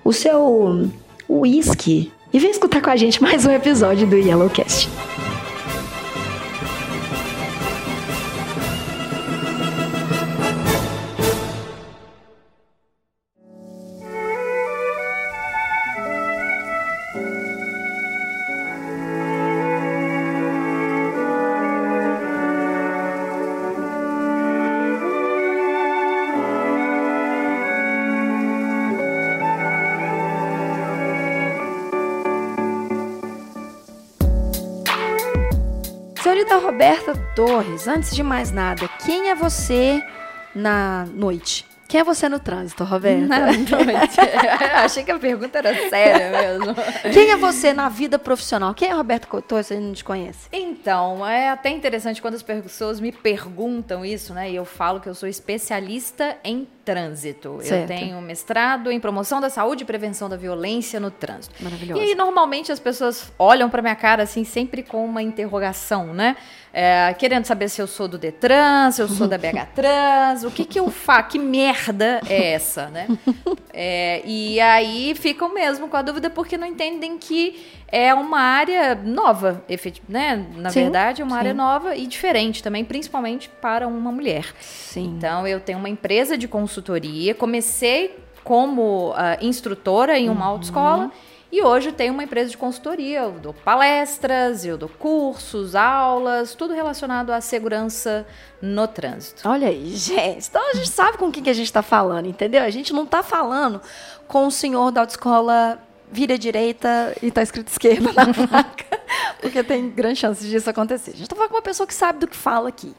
O 0.04 0.12
seu. 0.12 0.88
uísque? 1.28 2.12
E 2.32 2.38
vem 2.38 2.50
escutar 2.50 2.82
com 2.82 2.90
a 2.90 2.96
gente 2.96 3.22
mais 3.22 3.46
um 3.46 3.50
episódio 3.50 4.06
do 4.06 4.16
Yellowcast. 4.16 4.88
Torres, 37.38 37.86
antes 37.86 38.16
de 38.16 38.22
mais 38.24 38.50
nada, 38.50 38.88
quem 39.06 39.30
é 39.30 39.34
você 39.36 40.04
na 40.52 41.06
noite? 41.14 41.64
Quem 41.86 42.00
é 42.00 42.04
você 42.04 42.28
no 42.28 42.40
trânsito, 42.40 42.82
Roberta? 42.82 43.28
Na 43.28 43.46
noite. 43.46 44.20
Achei 44.74 45.04
que 45.04 45.12
a 45.12 45.20
pergunta 45.20 45.58
era 45.58 45.72
séria 45.88 46.30
mesmo. 46.32 46.74
Quem 47.14 47.30
é 47.30 47.36
você 47.36 47.72
na 47.72 47.88
vida 47.88 48.18
profissional? 48.18 48.74
Quem 48.74 48.88
é 48.90 48.92
Roberta 48.92 49.28
Torres? 49.40 49.68
Você 49.68 49.78
não 49.78 49.92
te 49.92 50.02
conhece? 50.02 50.48
Então, 50.52 51.24
é 51.24 51.48
até 51.48 51.70
interessante 51.70 52.20
quando 52.20 52.34
as 52.34 52.42
pessoas 52.42 52.98
me 52.98 53.12
perguntam 53.12 54.04
isso, 54.04 54.34
né? 54.34 54.50
E 54.50 54.56
eu 54.56 54.64
falo 54.64 54.98
que 54.98 55.08
eu 55.08 55.14
sou 55.14 55.28
especialista 55.28 56.36
em 56.42 56.66
trânsito. 56.88 57.58
Certo. 57.60 57.82
Eu 57.82 57.86
tenho 57.86 58.20
mestrado 58.22 58.90
em 58.90 58.98
promoção 58.98 59.42
da 59.42 59.50
saúde 59.50 59.82
e 59.82 59.86
prevenção 59.86 60.26
da 60.26 60.36
violência 60.36 60.98
no 60.98 61.10
trânsito. 61.10 61.54
Maravilhoso. 61.62 62.00
E 62.00 62.04
aí, 62.04 62.14
normalmente 62.14 62.72
as 62.72 62.80
pessoas 62.80 63.30
olham 63.38 63.68
para 63.68 63.82
minha 63.82 63.94
cara 63.94 64.22
assim, 64.22 64.42
sempre 64.42 64.82
com 64.82 65.04
uma 65.04 65.22
interrogação, 65.22 66.14
né? 66.14 66.34
É, 66.72 67.14
querendo 67.18 67.44
saber 67.44 67.68
se 67.68 67.82
eu 67.82 67.86
sou 67.86 68.08
do 68.08 68.16
Detran, 68.16 68.90
se 68.90 69.02
eu 69.02 69.08
sou 69.08 69.28
da 69.28 69.36
BH 69.38 69.74
Trans, 69.74 70.44
o 70.44 70.50
que 70.50 70.64
que 70.64 70.78
eu 70.78 70.90
faço, 70.90 71.30
que 71.30 71.38
merda 71.38 72.20
é 72.26 72.52
essa, 72.52 72.88
né? 72.88 73.06
É, 73.80 74.22
e 74.24 74.58
aí 74.58 75.14
ficam 75.14 75.54
mesmo 75.54 75.88
com 75.88 75.96
a 75.96 76.02
dúvida 76.02 76.28
porque 76.28 76.58
não 76.58 76.66
entendem 76.66 77.16
que 77.16 77.64
é 77.90 78.12
uma 78.14 78.40
área 78.40 78.94
nova, 78.94 79.62
né? 80.08 80.46
Na 80.56 80.70
sim, 80.70 80.82
verdade, 80.82 81.22
é 81.22 81.24
uma 81.24 81.36
sim. 81.36 81.38
área 81.38 81.54
nova 81.54 81.96
e 81.96 82.06
diferente 82.06 82.62
também, 82.62 82.84
principalmente 82.84 83.48
para 83.48 83.88
uma 83.88 84.12
mulher. 84.12 84.54
Sim. 84.60 85.14
Então, 85.16 85.46
eu 85.46 85.58
tenho 85.58 85.78
uma 85.78 85.88
empresa 85.88 86.36
de 86.36 86.46
consultoria, 86.46 87.34
comecei 87.34 88.16
como 88.44 89.10
uh, 89.10 89.14
instrutora 89.40 90.18
em 90.18 90.28
uma 90.30 90.46
uhum. 90.46 90.52
autoescola 90.52 91.10
E 91.50 91.62
hoje 91.62 91.92
tem 91.92 92.10
uma 92.10 92.22
empresa 92.22 92.50
de 92.50 92.58
consultoria, 92.58 93.20
eu 93.20 93.32
dou 93.32 93.54
palestras, 93.54 94.66
eu 94.66 94.76
dou 94.76 94.88
cursos, 94.88 95.74
aulas, 95.74 96.54
tudo 96.54 96.74
relacionado 96.74 97.30
à 97.30 97.40
segurança 97.40 98.26
no 98.60 98.86
trânsito. 98.86 99.48
Olha 99.48 99.68
aí, 99.68 99.96
gente. 99.96 100.46
Então 100.46 100.70
a 100.70 100.74
gente 100.74 100.90
sabe 100.90 101.16
com 101.16 101.32
quem 101.32 101.42
que 101.42 101.48
a 101.48 101.54
gente 101.54 101.66
está 101.66 101.80
falando, 101.80 102.26
entendeu? 102.26 102.62
A 102.62 102.70
gente 102.70 102.92
não 102.92 103.04
está 103.04 103.22
falando 103.22 103.80
com 104.26 104.46
o 104.46 104.50
senhor 104.50 104.90
da 104.90 105.00
autoescola 105.00 105.78
vira 106.10 106.38
direita 106.38 107.14
e 107.22 107.26
está 107.26 107.42
escrito 107.42 107.68
esquerda 107.68 108.12
na 108.12 108.32
placa, 108.32 109.00
porque 109.40 109.62
tem 109.62 109.90
grande 109.90 110.20
chance 110.20 110.46
disso 110.46 110.68
acontecer. 110.68 111.10
A 111.10 111.14
gente 111.14 111.22
está 111.22 111.36
falando 111.36 111.50
com 111.50 111.56
uma 111.56 111.62
pessoa 111.62 111.86
que 111.86 111.94
sabe 111.94 112.20
do 112.20 112.26
que 112.26 112.36
fala 112.36 112.68
aqui. 112.68 112.94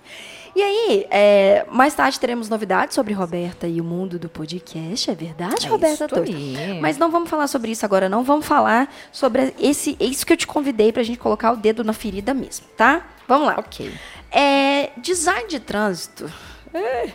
E 0.56 0.62
aí, 0.62 1.08
é, 1.12 1.66
mais 1.70 1.94
tarde 1.94 2.20
teremos 2.20 2.50
novidades 2.50 2.96
sobre 2.96 3.14
Roberta 3.14 3.68
e 3.68 3.80
o 3.80 3.84
mundo 3.84 4.18
do 4.18 4.28
podcast, 4.28 5.10
é 5.10 5.16
verdade, 5.16 5.68
é 5.68 5.70
Roberta 5.70 6.08
Torres? 6.08 6.80
Mas 6.82 6.98
não 6.98 7.12
vamos 7.12 7.30
falar 7.30 7.48
sobre 7.48 7.72
isso 7.72 7.86
agora, 7.86 8.10
não. 8.10 8.24
Vamos 8.24 8.46
falar 8.46 8.92
sobre 9.12 9.54
esse, 9.60 9.96
isso 10.00 10.26
que 10.26 10.34
eu 10.34 10.38
te 10.38 10.48
convidei 10.48 10.92
para 10.92 11.02
a 11.02 11.06
gente 11.06 11.20
colocar 11.20 11.52
o 11.52 11.56
dedo 11.56 11.84
na 11.84 11.94
ferida 11.94 12.34
mesmo, 12.34 12.66
tá? 12.76 13.08
Vamos 13.28 13.48
lá. 13.48 13.56
Ok. 13.60 13.92
É, 14.32 14.90
design 14.98 15.48
de 15.48 15.60
trânsito. 15.60 16.32
É, 16.74 17.10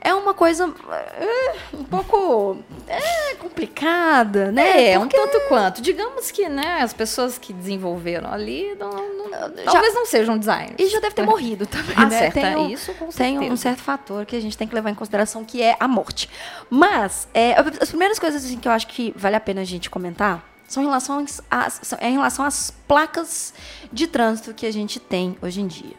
é 0.00 0.14
uma 0.14 0.34
coisa 0.34 0.72
é, 1.18 1.76
um 1.76 1.84
pouco 1.84 2.58
é, 2.86 3.34
complicada, 3.36 4.52
né? 4.52 4.92
É, 4.92 4.98
Porque... 4.98 5.18
um 5.18 5.26
tanto 5.26 5.48
quanto. 5.48 5.82
Digamos 5.82 6.30
que 6.30 6.48
né, 6.48 6.80
as 6.82 6.92
pessoas 6.92 7.38
que 7.38 7.52
desenvolveram 7.52 8.32
ali 8.32 8.74
não, 8.78 8.90
não, 8.90 9.30
já, 9.30 9.72
talvez 9.72 9.94
não 9.94 10.06
sejam 10.06 10.38
designers. 10.38 10.76
E 10.78 10.88
já 10.88 11.00
deve 11.00 11.14
ter 11.14 11.22
morrido 11.22 11.66
também, 11.66 11.94
ah, 11.96 12.06
né? 12.06 12.18
Certo, 12.18 12.34
tem 12.34 12.56
um, 12.56 12.68
isso 12.68 12.94
com 12.94 13.08
Tem 13.08 13.50
um 13.50 13.56
certo 13.56 13.82
fator 13.82 14.24
que 14.24 14.36
a 14.36 14.40
gente 14.40 14.56
tem 14.56 14.68
que 14.68 14.74
levar 14.74 14.90
em 14.90 14.94
consideração, 14.94 15.44
que 15.44 15.62
é 15.62 15.76
a 15.80 15.88
morte. 15.88 16.28
Mas, 16.70 17.28
é, 17.34 17.54
as 17.80 17.88
primeiras 17.88 18.18
coisas 18.18 18.44
assim, 18.44 18.58
que 18.58 18.68
eu 18.68 18.72
acho 18.72 18.86
que 18.86 19.12
vale 19.16 19.36
a 19.36 19.40
pena 19.40 19.62
a 19.62 19.64
gente 19.64 19.90
comentar 19.90 20.56
são 20.68 20.82
em 20.82 20.86
relação 20.86 21.24
às, 21.50 21.80
são 21.82 21.98
em 22.00 22.12
relação 22.14 22.44
às 22.44 22.72
placas 22.88 23.54
de 23.92 24.06
trânsito 24.06 24.52
que 24.52 24.66
a 24.66 24.72
gente 24.72 24.98
tem 24.98 25.36
hoje 25.40 25.60
em 25.60 25.66
dia. 25.66 25.94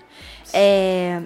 É, 0.54 1.22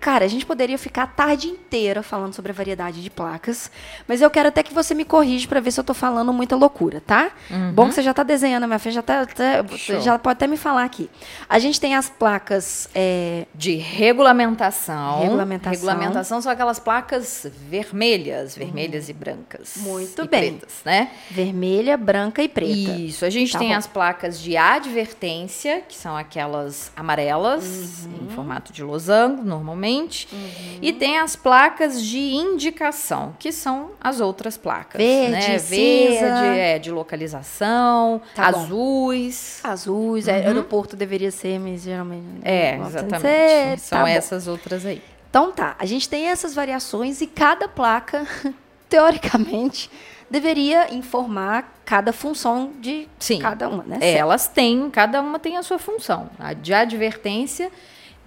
Cara, 0.00 0.24
a 0.24 0.28
gente 0.28 0.46
poderia 0.46 0.78
ficar 0.78 1.02
a 1.02 1.06
tarde 1.06 1.48
inteira 1.48 2.02
falando 2.02 2.32
sobre 2.32 2.52
a 2.52 2.54
variedade 2.54 3.02
de 3.02 3.10
placas, 3.10 3.70
mas 4.06 4.22
eu 4.22 4.30
quero 4.30 4.48
até 4.48 4.62
que 4.62 4.72
você 4.72 4.94
me 4.94 5.04
corrija 5.04 5.48
para 5.48 5.58
ver 5.58 5.72
se 5.72 5.80
eu 5.80 5.84
tô 5.84 5.92
falando 5.92 6.32
muita 6.32 6.54
loucura, 6.54 7.02
tá? 7.04 7.32
Uhum. 7.50 7.72
Bom 7.72 7.88
que 7.88 7.94
você 7.94 8.02
já 8.02 8.14
tá 8.14 8.22
desenhando 8.22 8.66
minha 8.66 8.78
frente, 8.78 8.94
já, 8.94 9.02
tá, 9.02 9.26
tá 9.26 9.64
já 10.00 10.18
pode 10.18 10.34
até 10.34 10.46
me 10.46 10.56
falar 10.56 10.84
aqui. 10.84 11.10
A 11.48 11.58
gente 11.58 11.80
tem 11.80 11.96
as 11.96 12.08
placas 12.08 12.88
é... 12.94 13.46
de 13.52 13.74
regulamentação. 13.74 15.20
Regulamentação. 15.20 15.72
Regulamentação 15.72 16.42
são 16.42 16.52
aquelas 16.52 16.78
placas 16.78 17.46
vermelhas, 17.68 18.56
vermelhas 18.56 19.06
uhum. 19.06 19.10
e 19.10 19.14
brancas. 19.14 19.76
Muito 19.78 20.22
e 20.22 20.28
bem. 20.28 20.54
Pretas, 20.58 20.76
né? 20.84 21.10
Vermelha, 21.28 21.96
branca 21.96 22.40
e 22.40 22.48
preta. 22.48 22.70
Isso. 22.70 23.24
A 23.24 23.30
gente 23.30 23.52
tá 23.52 23.58
tem 23.58 23.70
bom. 23.70 23.74
as 23.74 23.86
placas 23.86 24.40
de 24.40 24.56
advertência, 24.56 25.82
que 25.88 25.96
são 25.96 26.16
aquelas 26.16 26.92
amarelas 26.94 28.06
uhum. 28.06 28.26
em 28.26 28.34
formato 28.34 28.72
de 28.72 28.84
losango, 28.84 29.42
normalmente 29.42 29.87
Uhum. 29.88 30.78
E 30.82 30.92
tem 30.92 31.18
as 31.18 31.34
placas 31.34 32.02
de 32.02 32.18
indicação, 32.18 33.34
que 33.38 33.50
são 33.50 33.90
as 34.00 34.20
outras 34.20 34.56
placas. 34.56 35.00
Verde, 35.00 35.30
né? 35.30 35.58
Verde, 35.58 36.58
é, 36.58 36.78
de 36.78 36.90
localização, 36.90 38.20
tá 38.34 38.48
azuis. 38.48 39.60
Bom. 39.62 39.70
Azuis, 39.70 40.28
é, 40.28 40.32
uhum. 40.32 40.38
é, 40.38 40.46
aeroporto 40.46 40.96
deveria 40.96 41.30
ser, 41.30 41.58
mas 41.58 41.82
geralmente. 41.82 42.40
É, 42.42 42.76
exatamente. 42.76 43.80
São 43.80 44.02
tá 44.02 44.10
essas 44.10 44.44
bom. 44.44 44.52
outras 44.52 44.84
aí. 44.84 45.02
Então 45.30 45.52
tá, 45.52 45.76
a 45.78 45.84
gente 45.84 46.08
tem 46.08 46.26
essas 46.26 46.54
variações 46.54 47.20
e 47.20 47.26
cada 47.26 47.68
placa, 47.68 48.26
teoricamente, 48.88 49.90
deveria 50.30 50.92
informar 50.94 51.80
cada 51.84 52.12
função 52.12 52.72
de 52.78 53.08
Sim, 53.18 53.38
cada 53.38 53.68
uma, 53.68 53.82
né? 53.82 53.98
É, 54.00 54.14
elas 54.14 54.46
têm, 54.48 54.90
cada 54.90 55.20
uma 55.20 55.38
tem 55.38 55.56
a 55.56 55.62
sua 55.62 55.78
função. 55.78 56.30
A 56.38 56.52
de 56.52 56.72
advertência 56.72 57.70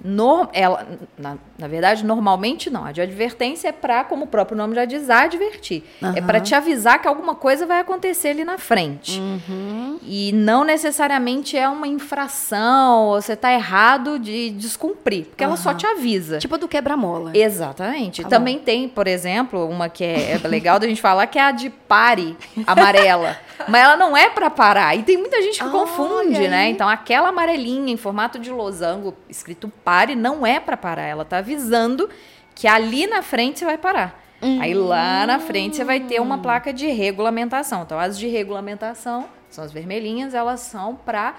no, 0.03 0.49
ela, 0.51 0.87
na, 1.17 1.37
na, 1.57 1.67
verdade, 1.67 2.03
normalmente 2.03 2.69
não. 2.69 2.85
A 2.85 2.91
de 2.91 3.01
advertência 3.01 3.69
é 3.69 3.71
para, 3.71 4.03
como 4.03 4.25
o 4.25 4.27
próprio 4.27 4.57
nome 4.57 4.75
já 4.75 4.85
diz, 4.85 5.09
advertir. 5.09 5.83
Uhum. 6.01 6.13
É 6.15 6.21
para 6.21 6.39
te 6.39 6.55
avisar 6.55 7.01
que 7.01 7.07
alguma 7.07 7.35
coisa 7.35 7.65
vai 7.65 7.79
acontecer 7.79 8.29
ali 8.29 8.43
na 8.43 8.57
frente. 8.57 9.19
Uhum. 9.19 9.99
E 10.01 10.31
não 10.33 10.63
necessariamente 10.63 11.55
é 11.55 11.69
uma 11.69 11.87
infração, 11.87 13.05
ou 13.07 13.21
você 13.21 13.33
está 13.33 13.53
errado 13.53 14.17
de 14.17 14.49
descumprir, 14.51 15.25
porque 15.25 15.43
uhum. 15.43 15.51
ela 15.51 15.57
só 15.57 15.73
te 15.73 15.85
avisa. 15.85 16.39
Tipo 16.39 16.55
a 16.55 16.57
do 16.57 16.67
quebra-mola. 16.67 17.31
Exatamente. 17.35 18.23
Tá 18.23 18.29
Também 18.29 18.57
bom. 18.57 18.63
tem, 18.63 18.89
por 18.89 19.07
exemplo, 19.07 19.67
uma 19.67 19.87
que 19.87 20.03
é, 20.03 20.39
é 20.43 20.47
legal 20.47 20.79
da 20.79 20.87
gente 20.87 21.01
falar, 21.01 21.27
que 21.27 21.37
é 21.37 21.43
a 21.43 21.51
de 21.51 21.69
pare 21.69 22.35
amarela. 22.65 23.37
Mas 23.67 23.83
ela 23.83 23.95
não 23.95 24.15
é 24.15 24.29
para 24.29 24.49
parar. 24.49 24.95
E 24.95 25.03
tem 25.03 25.17
muita 25.17 25.41
gente 25.41 25.63
que 25.63 25.69
confunde, 25.69 26.47
né? 26.47 26.69
Então, 26.69 26.87
aquela 26.89 27.29
amarelinha 27.29 27.93
em 27.93 27.97
formato 27.97 28.39
de 28.39 28.49
losango, 28.49 29.15
escrito 29.29 29.71
pare, 29.83 29.90
pare 29.91 30.15
não 30.15 30.47
é 30.47 30.57
para 30.57 30.77
parar, 30.77 31.03
ela 31.03 31.25
tá 31.25 31.39
avisando 31.39 32.09
que 32.55 32.65
ali 32.65 33.07
na 33.07 33.21
frente 33.21 33.59
você 33.59 33.65
vai 33.65 33.77
parar. 33.77 34.23
Uhum. 34.41 34.61
Aí 34.61 34.73
lá 34.73 35.27
na 35.27 35.37
frente 35.37 35.75
você 35.75 35.83
vai 35.83 35.99
ter 35.99 36.21
uma 36.21 36.37
placa 36.37 36.71
de 36.71 36.87
regulamentação. 36.87 37.81
Então 37.81 37.99
as 37.99 38.17
de 38.17 38.25
regulamentação 38.25 39.27
são 39.49 39.65
as 39.65 39.71
vermelhinhas, 39.73 40.33
elas 40.33 40.61
são 40.61 40.95
para 40.95 41.35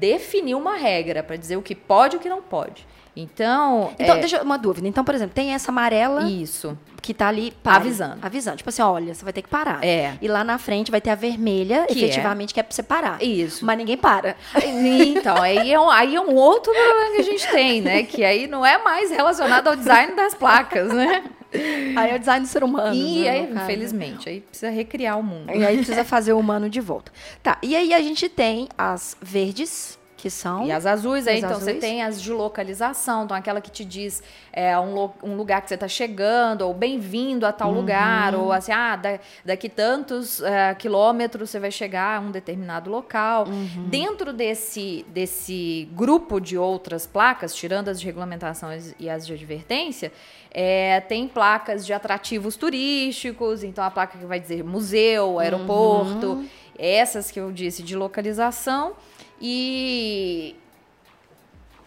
definir 0.00 0.56
uma 0.56 0.76
regra, 0.76 1.22
para 1.22 1.36
dizer 1.36 1.56
o 1.56 1.62
que 1.62 1.76
pode 1.76 2.16
e 2.16 2.18
o 2.18 2.20
que 2.20 2.28
não 2.28 2.42
pode. 2.42 2.84
Então. 3.16 3.94
Então, 3.98 4.16
é... 4.16 4.20
deixa 4.20 4.42
uma 4.42 4.58
dúvida. 4.58 4.86
Então, 4.86 5.02
por 5.02 5.14
exemplo, 5.14 5.34
tem 5.34 5.54
essa 5.54 5.72
amarela. 5.72 6.28
Isso. 6.28 6.78
Que 7.00 7.14
tá 7.14 7.28
ali 7.28 7.52
pare, 7.62 7.76
avisando. 7.76 8.18
Avisando. 8.20 8.56
Tipo 8.58 8.68
assim, 8.68 8.82
olha, 8.82 9.14
você 9.14 9.24
vai 9.24 9.32
ter 9.32 9.40
que 9.40 9.48
parar. 9.48 9.82
É. 9.82 10.14
E 10.20 10.28
lá 10.28 10.42
na 10.42 10.58
frente 10.58 10.90
vai 10.90 11.00
ter 11.00 11.10
a 11.10 11.14
vermelha, 11.14 11.86
que 11.86 11.94
é. 11.94 11.96
efetivamente, 11.96 12.50
é. 12.50 12.54
que 12.54 12.60
é 12.60 12.62
pra 12.62 12.74
você 12.74 12.82
parar. 12.82 13.22
Isso. 13.22 13.64
Mas 13.64 13.78
ninguém 13.78 13.96
para. 13.96 14.36
Então, 15.16 15.40
aí 15.40 15.72
é, 15.72 15.80
um, 15.80 15.88
aí 15.88 16.14
é 16.14 16.20
um 16.20 16.34
outro 16.34 16.72
problema 16.72 17.12
que 17.12 17.20
a 17.20 17.24
gente 17.24 17.48
tem, 17.50 17.80
né? 17.80 18.02
Que 18.02 18.24
aí 18.24 18.46
não 18.46 18.66
é 18.66 18.76
mais 18.82 19.10
relacionado 19.10 19.68
ao 19.68 19.76
design 19.76 20.14
das 20.14 20.34
placas, 20.34 20.92
né? 20.92 21.24
Aí 21.96 22.10
é 22.10 22.16
o 22.16 22.18
design 22.18 22.44
do 22.44 22.48
ser 22.48 22.64
humano. 22.64 22.94
E 22.94 23.22
né, 23.22 23.30
aí, 23.30 23.52
infelizmente, 23.52 24.28
aí 24.28 24.40
precisa 24.40 24.70
recriar 24.70 25.18
o 25.18 25.22
mundo. 25.22 25.52
E 25.52 25.64
aí 25.64 25.76
precisa 25.76 26.04
fazer 26.04 26.32
o 26.32 26.38
humano 26.38 26.68
de 26.68 26.80
volta. 26.80 27.12
Tá, 27.42 27.58
e 27.62 27.74
aí 27.74 27.94
a 27.94 28.00
gente 28.00 28.28
tem 28.28 28.68
as 28.76 29.16
verdes, 29.20 29.98
que 30.16 30.30
são. 30.30 30.66
E 30.66 30.72
as 30.72 30.86
azuis, 30.86 31.26
aí, 31.28 31.38
então 31.38 31.50
azuis. 31.50 31.64
você 31.64 31.74
tem 31.74 32.02
as 32.02 32.20
de 32.20 32.32
localização, 32.32 33.24
então 33.24 33.36
aquela 33.36 33.60
que 33.60 33.70
te 33.70 33.84
diz 33.84 34.22
é, 34.52 34.78
um, 34.78 35.10
um 35.22 35.36
lugar 35.36 35.60
que 35.60 35.68
você 35.68 35.74
está 35.74 35.86
chegando, 35.86 36.62
ou 36.62 36.72
bem-vindo 36.72 37.44
a 37.44 37.52
tal 37.52 37.68
uhum. 37.68 37.76
lugar, 37.76 38.34
ou 38.34 38.50
assim, 38.50 38.72
ah, 38.72 38.96
da, 38.96 39.18
daqui 39.44 39.68
tantos 39.68 40.40
uh, 40.40 40.74
quilômetros 40.78 41.50
você 41.50 41.60
vai 41.60 41.70
chegar 41.70 42.18
a 42.18 42.20
um 42.20 42.30
determinado 42.30 42.90
local. 42.90 43.46
Uhum. 43.46 43.88
Dentro 43.88 44.32
desse, 44.32 45.04
desse 45.08 45.88
grupo 45.92 46.40
de 46.40 46.56
outras 46.56 47.06
placas, 47.06 47.54
tirando 47.54 47.88
as 47.88 48.00
de 48.00 48.06
regulamentação 48.06 48.70
e 48.98 49.10
as 49.10 49.26
de 49.26 49.34
advertência, 49.34 50.10
é, 50.50 51.00
tem 51.00 51.28
placas 51.28 51.84
de 51.84 51.92
atrativos 51.92 52.56
turísticos, 52.56 53.62
então 53.62 53.84
a 53.84 53.90
placa 53.90 54.16
que 54.16 54.24
vai 54.24 54.40
dizer 54.40 54.64
museu, 54.64 55.38
aeroporto, 55.38 56.26
uhum. 56.28 56.48
essas 56.78 57.30
que 57.30 57.38
eu 57.38 57.52
disse 57.52 57.82
de 57.82 57.94
localização. 57.94 58.94
E 59.40 60.56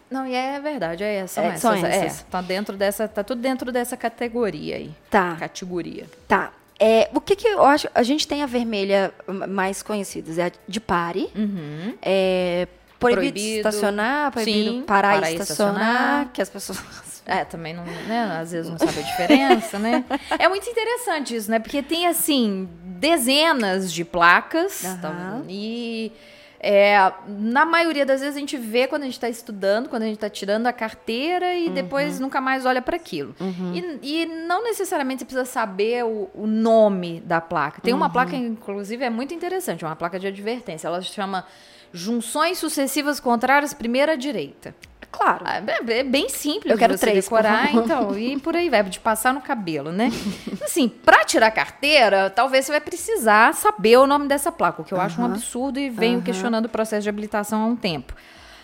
não, 0.09 0.25
e 0.25 0.33
é 0.33 0.59
verdade, 0.59 1.03
é, 1.03 1.27
são, 1.27 1.43
é, 1.43 1.47
essas, 1.47 1.61
são 1.61 1.73
essas. 1.73 2.21
É, 2.21 2.23
tá 2.31 2.41
dentro 2.41 2.75
dessa, 2.75 3.07
tá 3.07 3.23
tudo 3.23 3.41
dentro 3.41 3.71
dessa 3.71 3.95
categoria 3.95 4.77
aí. 4.77 4.91
Tá. 5.09 5.35
Categoria. 5.39 6.07
Tá. 6.27 6.51
É, 6.79 7.09
o 7.13 7.21
que 7.21 7.35
que 7.35 7.47
eu 7.47 7.63
acho, 7.63 7.87
a 7.93 8.03
gente 8.03 8.27
tem 8.27 8.41
a 8.41 8.45
vermelha 8.45 9.13
mais 9.49 9.83
conhecida, 9.83 10.41
é 10.41 10.47
a 10.47 10.51
de 10.67 10.79
pare. 10.79 11.29
Uhum. 11.35 11.93
É, 12.01 12.67
proibido, 12.97 13.33
proibido, 13.33 13.57
estacionar, 13.57 14.31
proibido 14.31 14.71
sim, 14.71 14.81
parar, 14.81 15.13
parar 15.15 15.31
e 15.31 15.35
estacionar, 15.35 15.75
estacionar, 15.75 16.29
que 16.33 16.41
as 16.41 16.49
pessoas 16.49 16.81
é, 17.27 17.45
também 17.45 17.73
não, 17.75 17.83
né, 17.83 18.39
às 18.41 18.51
vezes 18.51 18.71
não 18.71 18.79
sabe 18.79 18.99
a 18.99 19.03
diferença, 19.03 19.77
né? 19.77 20.03
É 20.39 20.47
muito 20.47 20.67
interessante 20.67 21.35
isso, 21.35 21.51
né? 21.51 21.59
Porque 21.59 21.83
tem 21.83 22.07
assim 22.07 22.67
dezenas 22.83 23.93
de 23.93 24.03
placas 24.03 24.83
uhum. 24.83 24.97
tá, 25.01 25.41
e 25.47 26.11
é, 26.59 27.13
na 27.25 27.65
maioria 27.65 28.05
das 28.05 28.19
vezes 28.19 28.35
a 28.35 28.39
gente 28.39 28.57
vê 28.57 28.85
quando 28.85 29.03
a 29.03 29.05
gente 29.05 29.13
está 29.13 29.29
estudando, 29.29 29.87
quando 29.87 30.03
a 30.03 30.05
gente 30.05 30.15
está 30.15 30.29
tirando 30.29 30.67
a 30.67 30.73
carteira 30.73 31.53
e 31.55 31.67
uhum. 31.67 31.73
depois 31.73 32.19
nunca 32.19 32.41
mais 32.41 32.65
olha 32.65 32.81
para 32.81 32.97
aquilo. 32.97 33.33
Uhum. 33.39 33.99
E, 34.01 34.23
e, 34.23 34.25
não 34.25 34.61
necessariamente 34.63 35.19
você 35.19 35.25
precisa 35.25 35.45
saber 35.45 36.03
o, 36.03 36.29
o 36.33 36.45
nome 36.45 37.21
da 37.21 37.39
placa. 37.39 37.81
Tem 37.81 37.93
uma 37.93 38.07
uhum. 38.07 38.11
placa, 38.11 38.35
inclusive, 38.35 39.05
é 39.05 39.09
muito 39.09 39.33
interessante, 39.33 39.85
uma 39.85 39.95
placa 39.95 40.19
de 40.19 40.27
advertência. 40.27 40.87
Ela 40.87 41.01
se 41.01 41.07
chama 41.07 41.45
Junções 41.93 42.57
Sucessivas 42.57 43.21
Contrárias 43.21 43.73
Primeira 43.73 44.17
Direita. 44.17 44.75
Claro. 45.11 45.43
Ah, 45.45 45.57
é, 45.57 45.99
é, 45.99 46.03
bem 46.03 46.29
simples 46.29 46.71
eu 46.71 46.77
quero 46.77 46.97
você 46.97 47.07
três, 47.07 47.25
decorar, 47.25 47.73
então, 47.73 48.17
e 48.17 48.39
por 48.39 48.55
aí 48.55 48.69
vai, 48.69 48.83
de 48.83 48.99
passar 48.99 49.33
no 49.33 49.41
cabelo, 49.41 49.91
né? 49.91 50.11
assim, 50.63 50.87
para 50.87 51.25
tirar 51.25 51.51
carteira, 51.51 52.29
talvez 52.29 52.65
você 52.65 52.71
vai 52.71 52.81
precisar 52.81 53.53
saber 53.53 53.97
o 53.97 54.07
nome 54.07 54.27
dessa 54.27 54.51
placa, 54.51 54.81
o 54.81 54.85
que 54.85 54.93
eu 54.93 55.01
acho 55.01 55.21
um 55.21 55.25
absurdo 55.25 55.79
e 55.79 55.89
venho 55.89 56.21
questionando 56.21 56.65
o 56.65 56.69
processo 56.69 57.03
de 57.03 57.09
habilitação 57.09 57.63
há 57.63 57.65
um 57.65 57.75
tempo. 57.75 58.13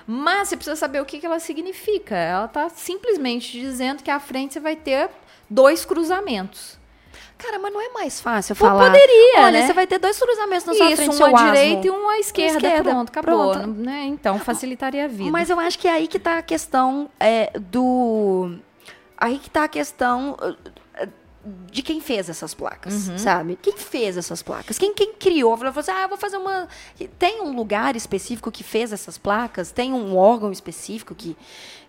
Mas 0.08 0.50
você 0.50 0.56
precisa 0.56 0.76
saber 0.76 1.02
o 1.02 1.06
que, 1.06 1.20
que 1.20 1.26
ela 1.26 1.40
significa. 1.40 2.16
Ela 2.16 2.46
está 2.46 2.70
simplesmente 2.70 3.60
dizendo 3.60 4.04
que 4.04 4.12
à 4.12 4.20
frente 4.20 4.54
você 4.54 4.60
vai 4.60 4.76
ter 4.76 5.10
dois 5.50 5.84
cruzamentos. 5.84 6.78
Cara, 7.38 7.60
mas 7.60 7.74
não 7.74 7.82
é 7.82 7.90
mais 7.90 8.22
fácil 8.22 8.56
Pô, 8.56 8.66
falar. 8.66 8.92
Poderia, 8.92 9.42
Olha, 9.42 9.60
né? 9.60 9.68
você 9.68 9.74
vai 9.74 9.86
ter 9.86 10.00
dois 10.00 10.18
cruzamentos 10.18 10.66
na 10.66 10.74
sua 10.74 10.92
Isso, 10.92 11.04
frente, 11.04 11.24
uma 11.24 11.44
direita 11.46 11.88
e 11.88 11.90
uma 11.90 12.18
esquerda, 12.18 12.68
esquerda. 12.68 12.90
pronto, 12.90 13.10
acabou. 13.10 13.52
Pronto. 13.52 13.68
Né? 13.68 14.06
Então, 14.06 14.40
facilitaria 14.40 15.06
a 15.06 15.08
vida. 15.08 15.32
Mas 15.32 15.50
eu 15.50 15.60
acho 15.60 15.78
que 15.78 15.88
é 15.88 15.92
aí 15.92 16.08
que 16.08 16.18
está 16.18 16.38
a 16.38 16.42
questão 16.42 17.10
é, 17.20 17.52
do... 17.60 18.56
Aí 19.18 19.38
que 19.38 19.48
está 19.48 19.66
a 19.66 19.68
questão 19.68 20.38
de 21.72 21.84
quem 21.84 22.02
fez 22.02 22.28
essas 22.28 22.54
placas, 22.54 23.08
uhum. 23.08 23.18
sabe? 23.18 23.58
Quem 23.62 23.78
fez 23.78 24.18
essas 24.18 24.42
placas? 24.42 24.80
Quem, 24.80 24.94
quem 24.94 25.14
criou? 25.14 25.56
Falou 25.56 25.74
assim, 25.78 25.92
ah, 25.92 26.04
eu 26.04 26.10
vou 26.10 26.18
fazer 26.18 26.38
uma... 26.38 26.68
Tem 27.20 27.42
um 27.42 27.56
lugar 27.56 27.96
específico 27.96 28.52
que 28.52 28.64
fez 28.64 28.92
essas 28.92 29.18
placas? 29.18 29.72
Tem 29.72 29.94
um 29.94 30.18
órgão 30.18 30.52
específico 30.52 31.14
que... 31.14 31.38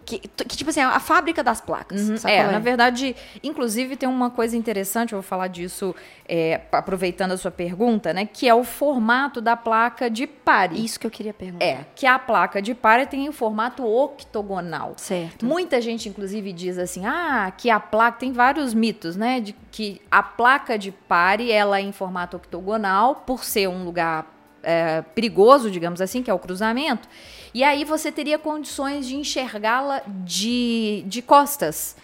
Que, 0.06 0.20
que, 0.20 0.56
tipo 0.56 0.70
assim, 0.70 0.80
a 0.80 1.00
fábrica 1.00 1.42
das 1.42 1.60
placas. 1.60 2.08
Uhum, 2.08 2.16
é, 2.25 2.36
é, 2.36 2.52
na 2.52 2.60
verdade, 2.60 3.16
inclusive 3.42 3.96
tem 3.96 4.08
uma 4.08 4.30
coisa 4.30 4.56
interessante, 4.56 5.12
eu 5.12 5.20
vou 5.20 5.28
falar 5.28 5.48
disso 5.48 5.96
é, 6.28 6.60
aproveitando 6.70 7.32
a 7.32 7.36
sua 7.36 7.50
pergunta, 7.50 8.12
né? 8.12 8.25
Que 8.25 8.48
é 8.48 8.54
o 8.54 8.62
formato 8.62 9.40
da 9.40 9.56
placa 9.56 10.08
de 10.08 10.28
pare. 10.28 10.82
Isso 10.82 11.00
que 11.00 11.08
eu 11.08 11.10
queria 11.10 11.34
perguntar. 11.34 11.64
É, 11.64 11.84
que 11.96 12.06
a 12.06 12.20
placa 12.20 12.62
de 12.62 12.72
pare 12.72 13.04
tem 13.06 13.28
o 13.28 13.32
formato 13.32 13.84
octogonal. 13.84 14.94
Certo. 14.96 15.44
Muita 15.44 15.80
gente, 15.80 16.08
inclusive, 16.08 16.52
diz 16.52 16.78
assim, 16.78 17.04
ah, 17.04 17.52
que 17.58 17.68
a 17.68 17.80
placa, 17.80 18.20
tem 18.20 18.30
vários 18.30 18.72
mitos, 18.72 19.16
né? 19.16 19.40
De 19.40 19.56
que 19.72 20.00
a 20.08 20.22
placa 20.22 20.78
de 20.78 20.92
pare, 20.92 21.50
ela 21.50 21.80
é 21.80 21.82
em 21.82 21.90
formato 21.90 22.36
octogonal, 22.36 23.16
por 23.26 23.42
ser 23.42 23.68
um 23.68 23.82
lugar 23.82 24.36
é, 24.62 25.02
perigoso, 25.14 25.70
digamos 25.70 26.00
assim, 26.00 26.22
que 26.22 26.30
é 26.30 26.34
o 26.34 26.38
cruzamento. 26.38 27.08
E 27.56 27.64
aí 27.64 27.84
você 27.84 28.12
teria 28.12 28.38
condições 28.38 29.08
de 29.08 29.16
enxergá-la 29.16 30.02
de, 30.26 31.02
de 31.06 31.22
costas. 31.22 31.96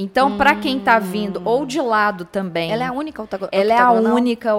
Então, 0.00 0.28
hum. 0.28 0.36
para 0.36 0.54
quem 0.54 0.78
está 0.78 1.00
vindo, 1.00 1.42
ou 1.44 1.66
de 1.66 1.80
lado 1.80 2.24
também. 2.24 2.70
Ela 2.70 2.84
é 2.84 2.86
a 2.86 2.92
única 2.92 3.20
octagonal? 3.20 3.50
Ela 3.52 3.74
é 3.74 3.78
a 3.78 3.90
única 3.90 4.54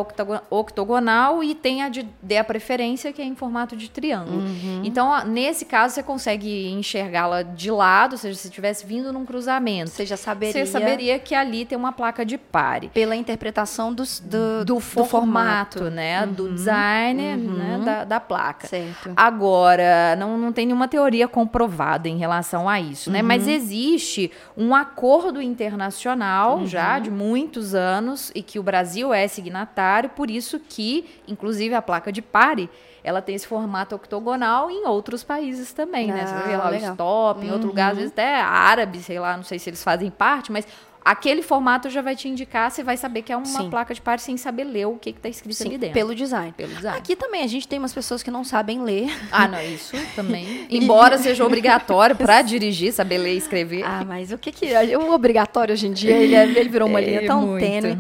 octogonal 0.50 1.42
e 1.42 1.56
tem 1.56 1.82
a 1.82 1.88
de, 1.88 2.06
a 2.38 2.44
preferência, 2.44 3.14
que 3.14 3.22
é 3.22 3.26
em 3.26 3.36
formato 3.36 3.78
de 3.78 3.90
triângulo. 3.90 4.40
Uhum. 4.40 4.82
Então, 4.84 5.26
nesse 5.26 5.64
caso, 5.64 5.96
você 5.96 6.04
consegue 6.04 6.70
enxergá-la 6.70 7.42
de 7.42 7.72
lado, 7.72 8.14
ou 8.14 8.18
seja, 8.18 8.38
se 8.38 8.48
estivesse 8.50 8.86
vindo 8.86 9.14
num 9.14 9.26
cruzamento. 9.26 9.92
Você 9.92 10.06
já 10.06 10.18
saberia. 10.18 10.66
Você 10.66 10.70
saberia 10.70 11.18
que 11.18 11.34
ali 11.34 11.64
tem 11.64 11.78
uma 11.78 11.94
placa 11.94 12.26
de 12.26 12.38
pare. 12.38 12.90
Pela 12.90 13.16
interpretação 13.16 13.94
dos, 13.94 14.20
do, 14.20 14.66
do, 14.66 14.76
do 14.76 14.80
formato, 14.80 15.80
formato, 15.80 15.84
né? 15.90 16.26
Uhum. 16.26 16.34
Do 16.34 16.54
design 16.54 17.24
uhum. 17.24 17.54
né? 17.54 17.82
Da, 17.86 18.04
da, 18.04 18.20
placa. 18.20 18.68
Certo. 18.68 19.14
Agora, 19.16 20.18
não, 20.18 20.38
não 20.38 20.52
tem 20.52 20.66
nenhuma 20.66 20.90
teoria 20.90 21.30
comprovada 21.30 22.10
em 22.10 22.18
relação 22.18 22.68
a 22.68 22.80
isso, 22.82 23.10
né? 23.10 23.22
Mas 23.22 23.44
uhum. 23.44 23.54
existe 23.54 24.32
um 24.58 24.76
acordo 24.76 25.29
acordo 25.30 25.42
internacional 25.42 26.58
uhum. 26.58 26.66
já 26.66 26.98
de 26.98 27.12
muitos 27.12 27.76
anos 27.76 28.32
e 28.34 28.42
que 28.42 28.58
o 28.58 28.64
Brasil 28.64 29.14
é 29.14 29.28
signatário, 29.28 30.10
por 30.10 30.30
isso 30.30 30.60
que, 30.60 31.08
inclusive, 31.28 31.76
a 31.76 31.82
placa 31.82 32.12
de 32.12 32.22
pare 32.22 32.70
ela 33.02 33.22
tem 33.22 33.34
esse 33.34 33.48
formato 33.48 33.96
octogonal 33.96 34.70
em 34.70 34.86
outros 34.86 35.24
países 35.24 35.72
também, 35.72 36.12
ah, 36.12 36.16
né? 36.16 36.26
Você 36.26 36.50
ver 36.50 36.58
lá 36.58 36.70
legal. 36.70 36.90
o 36.90 36.94
stop, 36.94 37.42
em 37.42 37.48
uhum. 37.48 37.54
outro 37.54 37.68
lugar, 37.68 37.92
às 37.92 37.98
vezes 37.98 38.12
até 38.12 38.42
árabe, 38.42 39.00
sei 39.00 39.18
lá, 39.20 39.38
não 39.38 39.44
sei 39.44 39.58
se 39.58 39.70
eles 39.70 39.82
fazem 39.82 40.12
parte, 40.12 40.52
mas 40.52 40.68
aquele 41.10 41.42
formato 41.42 41.90
já 41.90 42.04
vai 42.04 42.16
te 42.16 42.28
indicar, 42.28 42.70
você 42.70 42.84
vai 42.84 42.96
saber 42.96 43.24
que 43.24 43.34
é 43.34 43.36
uma 43.36 43.44
Sim. 43.44 43.68
placa 43.68 43.96
de 43.96 44.02
pare 44.02 44.22
sem 44.22 44.38
saber 44.38 44.64
ler 44.64 44.86
o 44.86 44.96
que 44.96 45.10
está 45.10 45.28
escrito 45.28 45.58
Sim, 45.58 45.70
ali 45.70 45.78
dentro. 45.80 45.96
Pelo 45.96 46.14
design. 46.14 46.54
Pelo 46.56 46.72
design. 46.72 46.96
Aqui 46.96 47.16
também 47.16 47.42
a 47.42 47.48
gente 47.48 47.68
tem 47.68 47.80
umas 47.80 47.92
pessoas 47.92 48.22
que 48.22 48.30
não 48.30 48.44
sabem 48.44 48.84
ler. 48.84 49.10
Ah, 49.32 49.48
não, 49.48 49.60
isso 49.60 49.98
também. 50.16 50.68
Embora 50.70 51.18
seja 51.18 51.44
obrigatório 51.44 52.16
para 52.16 52.42
dirigir, 52.44 52.94
saber 52.94 53.18
ler 53.18 53.34
e 53.34 53.38
escrever. 53.38 53.84
Ah, 53.84 54.06
mas 54.06 54.32
o 54.32 54.38
que 54.38 54.52
que 54.52 54.68
é? 54.68 54.96
O 54.96 55.12
obrigatório 55.12 55.74
hoje 55.74 55.88
em 55.88 55.94
dia, 55.94 56.16
ele, 56.16 56.36
é, 56.36 56.44
ele 56.44 56.70
virou 56.70 56.88
uma 56.88 57.02
linha 57.02 57.22
é, 57.22 57.26
tão 57.26 57.42
muito. 57.42 57.60
tênue. 57.60 57.98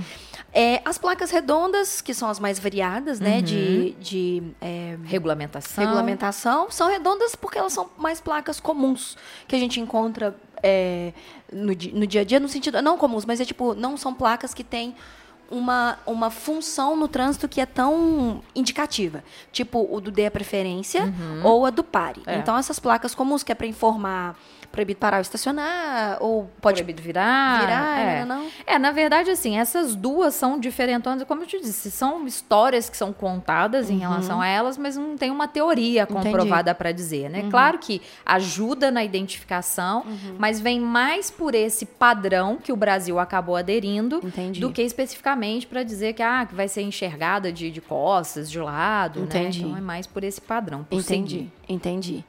É, 0.51 0.81
as 0.83 0.97
placas 0.97 1.29
redondas, 1.29 2.01
que 2.01 2.13
são 2.13 2.27
as 2.27 2.39
mais 2.39 2.57
variadas, 2.57 3.19
né, 3.19 3.35
uhum. 3.37 3.41
de, 3.41 3.91
de 3.99 4.43
é, 4.59 4.97
regulamentação. 5.05 5.83
regulamentação, 5.83 6.71
são 6.71 6.89
redondas 6.89 7.35
porque 7.35 7.57
elas 7.59 7.71
são 7.71 7.89
mais 7.97 8.19
placas 8.19 8.59
comuns 8.59 9.15
que 9.47 9.55
a 9.55 9.59
gente 9.59 9.79
encontra 9.79 10.35
é, 10.63 11.13
no, 11.51 11.67
no 11.67 12.07
dia 12.07 12.21
a 12.21 12.23
dia, 12.23 12.39
no 12.39 12.47
sentido, 12.47 12.81
não 12.81 12.97
comuns, 12.97 13.25
mas 13.25 13.39
é 13.39 13.45
tipo, 13.45 13.73
não 13.73 13.97
são 13.97 14.13
placas 14.13 14.53
que 14.53 14.63
têm 14.63 14.95
uma, 15.51 15.97
uma 16.05 16.29
função 16.29 16.95
no 16.95 17.07
trânsito 17.07 17.47
que 17.47 17.59
é 17.59 17.65
tão 17.65 18.41
indicativa. 18.55 19.23
Tipo 19.51 19.87
o 19.89 19.99
do 19.99 20.11
dê 20.11 20.27
a 20.27 20.31
preferência 20.31 21.03
uhum. 21.03 21.41
ou 21.43 21.65
a 21.65 21.69
do 21.69 21.83
pare. 21.83 22.21
É. 22.25 22.37
Então, 22.37 22.57
essas 22.57 22.79
placas 22.79 23.15
comuns 23.15 23.43
que 23.43 23.51
é 23.51 23.55
para 23.55 23.67
informar 23.67 24.37
proibido 24.71 24.99
parar 24.99 25.17
ou 25.17 25.21
estacionar, 25.21 26.17
ou 26.21 26.49
pode... 26.61 26.83
Proibido 26.83 27.01
virar. 27.01 27.61
Virar, 27.61 27.99
é. 27.99 28.25
Não, 28.25 28.43
não, 28.43 28.51
É, 28.65 28.77
na 28.77 28.91
verdade, 28.91 29.29
assim, 29.29 29.57
essas 29.57 29.95
duas 29.95 30.33
são 30.33 30.59
diferentes, 30.59 31.23
como 31.27 31.43
eu 31.43 31.47
te 31.47 31.59
disse, 31.59 31.91
são 31.91 32.25
histórias 32.25 32.89
que 32.89 32.97
são 32.97 33.11
contadas 33.11 33.89
uhum. 33.89 33.95
em 33.95 33.99
relação 33.99 34.41
a 34.41 34.47
elas, 34.47 34.77
mas 34.77 34.95
não 34.95 35.17
tem 35.17 35.31
uma 35.31 35.47
teoria 35.47 36.05
comprovada 36.05 36.73
para 36.73 36.91
dizer, 36.91 37.29
né? 37.29 37.43
Uhum. 37.43 37.49
Claro 37.49 37.77
que 37.79 38.01
ajuda 38.25 38.91
na 38.91 39.03
identificação, 39.03 40.03
uhum. 40.05 40.35
mas 40.37 40.59
vem 40.59 40.79
mais 40.79 41.29
por 41.29 41.55
esse 41.55 41.85
padrão 41.85 42.57
que 42.57 42.71
o 42.71 42.75
Brasil 42.75 43.19
acabou 43.19 43.55
aderindo 43.55 44.21
Entendi. 44.23 44.59
do 44.59 44.71
que 44.71 44.81
especificamente 44.81 45.67
para 45.67 45.83
dizer 45.83 46.13
que, 46.13 46.21
ah, 46.21 46.45
que 46.45 46.55
vai 46.55 46.67
ser 46.67 46.81
enxergada 46.81 47.51
de, 47.51 47.71
de 47.71 47.81
costas, 47.81 48.49
de 48.49 48.59
lado, 48.59 49.21
Entendi. 49.21 49.61
né? 49.61 49.67
Então 49.67 49.77
é 49.77 49.81
mais 49.81 50.07
por 50.07 50.23
esse 50.23 50.41
padrão. 50.41 50.83
Por 50.83 50.99
Entendi. 50.99 51.37
Seguir. 51.37 51.51
Entendi. 51.69 52.25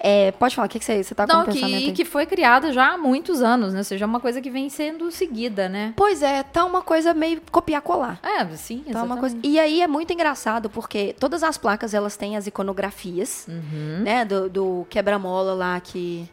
É, 0.00 0.32
pode 0.32 0.56
falar, 0.56 0.66
o 0.66 0.68
que, 0.68 0.78
que 0.78 0.84
você 0.84 0.94
está 0.94 1.24
com 1.24 1.32
Não, 1.32 1.44
pensamento 1.44 1.79
que, 1.86 1.92
que 1.92 2.04
foi 2.04 2.26
criada 2.26 2.72
já 2.72 2.94
há 2.94 2.98
muitos 2.98 3.42
anos, 3.42 3.72
né? 3.72 3.80
Ou 3.80 3.84
seja, 3.84 4.04
é 4.04 4.06
uma 4.06 4.20
coisa 4.20 4.40
que 4.40 4.50
vem 4.50 4.68
sendo 4.68 5.10
seguida, 5.10 5.68
né? 5.68 5.92
Pois 5.96 6.22
é, 6.22 6.42
tá 6.42 6.64
uma 6.64 6.82
coisa 6.82 7.14
meio 7.14 7.40
copiar-colar. 7.50 8.18
É, 8.22 8.44
sim, 8.56 8.84
tá 8.90 9.02
uma 9.02 9.16
coisa... 9.16 9.36
E 9.42 9.58
aí 9.58 9.80
é 9.80 9.86
muito 9.86 10.12
engraçado, 10.12 10.68
porque 10.70 11.14
todas 11.18 11.42
as 11.42 11.56
placas, 11.56 11.94
elas 11.94 12.16
têm 12.16 12.36
as 12.36 12.46
iconografias, 12.46 13.46
uhum. 13.48 14.02
né? 14.02 14.24
Do, 14.24 14.48
do 14.48 14.86
quebra-mola 14.88 15.54
lá 15.54 15.80
que... 15.80 16.28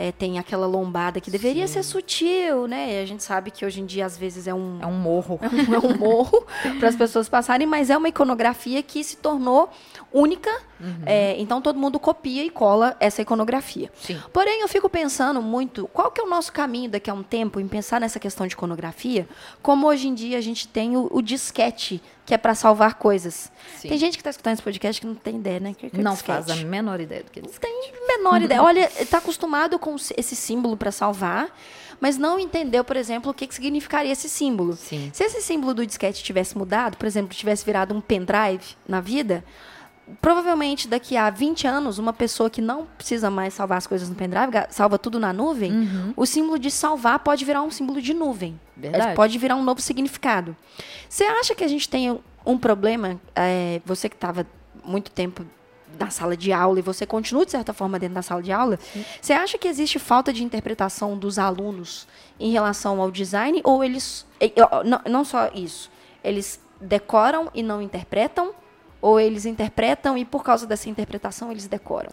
É, 0.00 0.12
tem 0.12 0.38
aquela 0.38 0.66
lombada 0.66 1.20
que 1.20 1.30
deveria 1.30 1.66
Sim. 1.66 1.74
ser 1.74 1.82
sutil, 1.82 2.66
né? 2.66 2.94
E 2.94 3.02
a 3.02 3.06
gente 3.06 3.22
sabe 3.22 3.50
que 3.50 3.66
hoje 3.66 3.82
em 3.82 3.84
dia 3.84 4.06
às 4.06 4.16
vezes 4.16 4.46
é 4.46 4.54
um 4.54 4.78
é 4.80 4.86
um 4.86 4.94
morro, 4.94 5.38
é 5.44 5.86
um 5.86 5.98
morro 5.98 6.46
para 6.80 6.88
as 6.88 6.96
pessoas 6.96 7.28
passarem, 7.28 7.66
mas 7.66 7.90
é 7.90 7.96
uma 7.96 8.08
iconografia 8.08 8.82
que 8.82 9.04
se 9.04 9.18
tornou 9.18 9.68
única. 10.10 10.50
Uhum. 10.80 11.02
É, 11.04 11.38
então 11.38 11.60
todo 11.60 11.78
mundo 11.78 12.00
copia 12.00 12.42
e 12.42 12.48
cola 12.48 12.96
essa 12.98 13.20
iconografia. 13.20 13.92
Sim. 14.00 14.18
Porém, 14.32 14.62
eu 14.62 14.68
fico 14.68 14.88
pensando 14.88 15.42
muito 15.42 15.86
qual 15.88 16.10
que 16.10 16.18
é 16.18 16.24
o 16.24 16.28
nosso 16.28 16.50
caminho 16.50 16.90
daqui 16.90 17.10
a 17.10 17.14
um 17.14 17.22
tempo 17.22 17.60
em 17.60 17.68
pensar 17.68 18.00
nessa 18.00 18.18
questão 18.18 18.46
de 18.46 18.54
iconografia, 18.54 19.28
como 19.60 19.86
hoje 19.86 20.08
em 20.08 20.14
dia 20.14 20.38
a 20.38 20.40
gente 20.40 20.66
tem 20.66 20.96
o, 20.96 21.08
o 21.12 21.20
disquete 21.20 22.02
que 22.30 22.34
é 22.34 22.38
para 22.38 22.54
salvar 22.54 22.94
coisas. 22.94 23.50
Sim. 23.76 23.88
Tem 23.88 23.98
gente 23.98 24.12
que 24.16 24.20
está 24.20 24.30
escutando 24.30 24.52
esse 24.52 24.62
podcast 24.62 25.00
que 25.00 25.06
não 25.08 25.16
tem 25.16 25.34
ideia, 25.34 25.58
né? 25.58 25.74
Que 25.76 25.90
que 25.90 26.00
não 26.00 26.14
faz 26.14 26.48
a 26.48 26.54
menor 26.54 27.00
ideia 27.00 27.24
do 27.24 27.30
que 27.32 27.40
é 27.40 27.42
Não 27.42 27.50
tem 27.50 27.92
menor 28.06 28.40
ideia. 28.40 28.62
Olha, 28.62 28.88
está 29.00 29.18
acostumado 29.18 29.80
com 29.80 29.96
esse 30.16 30.36
símbolo 30.36 30.76
para 30.76 30.92
salvar 30.92 31.52
mas 32.00 32.16
não 32.16 32.40
entendeu, 32.40 32.82
por 32.82 32.96
exemplo, 32.96 33.30
o 33.30 33.34
que, 33.34 33.46
que 33.46 33.54
significaria 33.54 34.10
esse 34.10 34.26
símbolo. 34.26 34.74
Sim. 34.74 35.10
Se 35.12 35.22
esse 35.22 35.42
símbolo 35.42 35.74
do 35.74 35.84
disquete 35.84 36.24
tivesse 36.24 36.56
mudado, 36.56 36.96
por 36.96 37.06
exemplo, 37.06 37.36
tivesse 37.36 37.62
virado 37.62 37.94
um 37.94 38.00
pendrive 38.00 38.74
na 38.88 39.02
vida, 39.02 39.44
provavelmente 40.20 40.88
daqui 40.88 41.16
a 41.16 41.30
20 41.30 41.66
anos, 41.66 41.98
uma 41.98 42.12
pessoa 42.12 42.50
que 42.50 42.60
não 42.60 42.86
precisa 42.96 43.30
mais 43.30 43.54
salvar 43.54 43.78
as 43.78 43.86
coisas 43.86 44.08
no 44.08 44.14
pendrive, 44.14 44.66
salva 44.70 44.98
tudo 44.98 45.18
na 45.18 45.32
nuvem, 45.32 45.72
uhum. 45.72 46.14
o 46.16 46.26
símbolo 46.26 46.58
de 46.58 46.70
salvar 46.70 47.18
pode 47.20 47.44
virar 47.44 47.62
um 47.62 47.70
símbolo 47.70 48.00
de 48.00 48.14
nuvem. 48.14 48.58
Verdade. 48.76 49.14
Pode 49.14 49.38
virar 49.38 49.56
um 49.56 49.62
novo 49.62 49.80
significado. 49.80 50.56
Você 51.08 51.24
acha 51.24 51.54
que 51.54 51.64
a 51.64 51.68
gente 51.68 51.88
tem 51.88 52.18
um 52.44 52.58
problema, 52.58 53.20
é, 53.34 53.80
você 53.84 54.08
que 54.08 54.16
estava 54.16 54.46
muito 54.84 55.10
tempo 55.10 55.44
na 55.98 56.08
sala 56.08 56.36
de 56.36 56.52
aula 56.52 56.78
e 56.78 56.82
você 56.82 57.04
continua, 57.04 57.44
de 57.44 57.50
certa 57.50 57.72
forma, 57.72 57.98
dentro 57.98 58.14
da 58.14 58.22
sala 58.22 58.42
de 58.42 58.52
aula, 58.52 58.78
Sim. 58.92 59.04
você 59.20 59.32
acha 59.32 59.58
que 59.58 59.68
existe 59.68 59.98
falta 59.98 60.32
de 60.32 60.42
interpretação 60.42 61.18
dos 61.18 61.38
alunos 61.38 62.06
em 62.38 62.50
relação 62.50 63.00
ao 63.00 63.10
design? 63.10 63.60
Ou 63.64 63.84
eles. 63.84 64.26
Não, 64.84 65.00
não 65.10 65.24
só 65.24 65.50
isso. 65.54 65.90
Eles 66.24 66.60
decoram 66.80 67.50
e 67.54 67.62
não 67.62 67.82
interpretam? 67.82 68.54
Ou 69.02 69.18
eles 69.18 69.46
interpretam 69.46 70.16
e 70.18 70.24
por 70.24 70.44
causa 70.44 70.66
dessa 70.66 70.88
interpretação 70.88 71.50
eles 71.50 71.66
decoram? 71.66 72.10